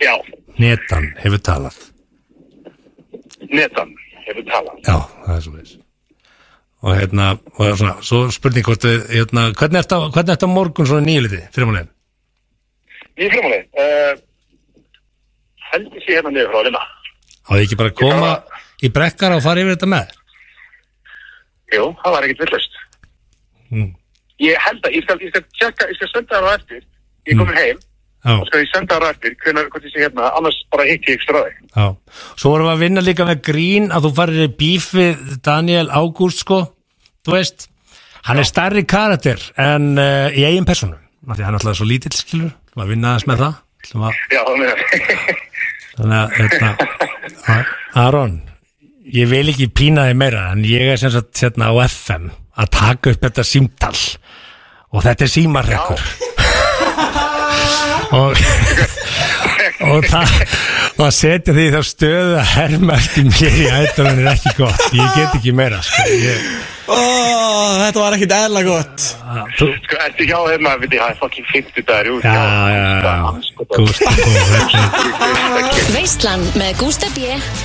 Já, 0.00 0.14
netan 0.62 1.10
hefur 1.20 1.42
talað 1.44 1.76
netan 3.50 3.90
hefur 4.28 4.44
talað. 4.46 4.76
Já, 4.86 4.96
það 5.26 5.34
er 5.36 5.42
svo 5.44 5.54
veist 5.58 5.78
og 6.80 6.96
hérna, 6.96 7.32
og 7.52 7.58
það 7.60 7.70
er 7.70 7.78
svona, 7.80 7.94
svo 8.08 8.20
spurning 8.32 8.66
hvort 8.66 8.86
við, 8.86 9.02
hérna, 9.12 9.46
hvernig 9.56 9.82
ertu 9.82 9.98
á, 10.00 10.00
hvernig 10.14 10.34
ertu 10.34 10.48
á 10.48 10.56
morgun 10.56 10.88
svona 10.88 11.04
nýjuliti, 11.04 11.40
fyrir 11.54 11.68
mánuðin? 11.68 11.90
Nýjum 13.20 13.34
frumáli, 13.34 13.58
uh, 13.84 14.14
heldur 15.74 16.04
sér 16.06 16.18
hérna 16.18 16.32
niður 16.34 16.52
frá 16.52 16.60
að 16.62 16.70
vinna. 16.70 16.82
Á 17.44 17.50
því 17.50 17.66
ekki 17.66 17.80
bara 17.80 17.92
að 17.92 18.00
koma 18.00 18.30
í 18.80 18.92
brekkar 18.96 19.36
og 19.36 19.44
fara 19.44 19.64
yfir 19.64 19.76
þetta 19.76 19.90
með? 19.92 20.16
Jú, 21.74 21.84
það 22.00 22.16
var 22.16 22.26
ekkert 22.26 22.44
villust. 22.46 22.80
Mm. 23.70 23.92
Ég 24.40 24.64
held 24.64 24.88
að, 24.88 24.96
ég 24.96 25.04
skal, 25.04 25.18
ég 25.20 25.34
skal 25.34 25.46
tjekka, 25.60 25.90
ég 25.90 26.00
skal 26.00 26.12
senda 26.14 26.38
það 26.38 26.48
á 26.48 26.56
eftir, 26.56 26.84
ég 27.28 27.34
er 27.34 27.42
komin 27.42 27.60
heim, 27.60 27.84
og 28.28 28.46
skal 28.50 28.60
ég 28.60 28.68
senda 28.68 28.98
það 28.98 29.06
á 29.06 29.12
eftir, 29.14 29.34
hvernig, 29.40 29.68
ég 29.80 29.92
sé 29.94 30.02
hérna, 30.04 30.28
annars 30.36 30.58
bara 30.72 30.84
hitti 30.88 31.12
ég 31.12 31.16
ekstra 31.20 31.40
þig. 31.46 31.54
já. 31.72 31.86
Svo 32.36 32.52
vorum 32.52 32.68
við 32.68 32.74
að 32.74 32.82
vinna 32.84 33.04
líka 33.06 33.26
með 33.28 33.42
grín 33.48 33.88
að 33.90 34.06
þú 34.06 34.10
farir 34.18 34.44
í 34.44 34.50
bíf 34.60 34.90
við 34.98 35.22
Daniel 35.46 35.86
Ágúst, 35.88 36.42
sko, 36.44 36.60
þú 37.24 37.36
veist, 37.36 37.68
hann 38.28 38.42
er 38.42 38.48
stærri 38.48 38.84
karakter 38.84 39.40
en 39.56 39.94
uh, 39.96 40.28
í 40.36 40.44
eigin 40.44 40.68
personu. 40.68 40.98
Af 41.28 41.36
Því 41.36 41.46
hann 41.46 41.54
er 41.54 41.60
alltaf 41.60 41.78
svo 41.80 41.88
lítill, 41.88 42.12
skilur, 42.16 42.52
að 42.76 42.92
vinna 42.92 43.14
aðeins 43.14 43.28
með 43.30 43.44
það. 43.46 43.58
Að, 43.90 44.20
Já, 44.30 44.40
það 44.44 44.56
með 44.60 44.70
þannig 46.00 46.16
að, 46.16 46.30
hérna, 46.36 47.58
Aron, 48.00 48.36
ég 49.16 49.28
vil 49.32 49.46
ekki 49.52 49.68
pína 49.72 50.06
þig 50.10 50.18
meira, 50.20 50.46
en 50.54 50.64
ég 50.68 50.92
er 50.92 51.00
sem 51.00 51.12
sagt 51.12 51.40
hérna 51.40 51.72
á 51.72 51.74
FM 51.88 52.28
að 52.60 52.72
taka 52.76 53.14
upp 53.14 53.24
þetta 53.24 53.44
símtal 53.46 53.96
og 54.90 55.04
þetta 55.06 55.26
er 55.26 55.32
símarrekkur. 55.32 56.04
Og 58.16 58.30
og 59.90 60.04
það 60.10 60.28
og 61.00 61.04
að 61.06 61.14
setja 61.16 61.54
því 61.56 61.66
þá 61.74 61.80
stöðu 61.88 62.34
að 62.40 62.50
herma 62.54 62.92
eftir 63.00 63.24
mér 63.30 63.54
í 63.56 63.68
ættunum 63.78 64.18
er 64.20 64.28
ekki 64.34 64.52
gott 64.58 64.84
ég 64.96 65.08
get 65.16 65.32
ekki 65.38 65.52
meira 65.56 65.80
sko. 65.84 66.02
ég, 66.10 66.38
Ó, 66.90 66.98
Þetta 67.80 68.00
var 68.02 68.12
ekkit 68.16 68.32
eðla 68.34 68.62
gott 68.66 68.98
þú, 69.56 69.66
Sko, 69.86 69.94
ertu 70.04 70.22
hjá 70.28 70.38
hérna, 70.50 70.70
veit 70.82 70.92
ég, 70.92 71.00
það 71.00 71.10
er 71.14 71.18
fucking 71.22 71.46
50 71.54 71.86
dagar, 71.88 72.06
já, 72.20 72.44
já, 72.74 72.84
já 73.06 73.16
Veislan 75.94 76.42
með 76.58 76.72
Gústa 76.82 77.08
B. 77.16 77.18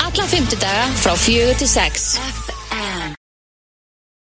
Alla 0.06 0.26
fymtudaga 0.30 0.86
frá 1.02 1.14
fjögur 1.20 1.58
til 1.62 1.70
sex. 1.70 2.16
FM 2.22 2.55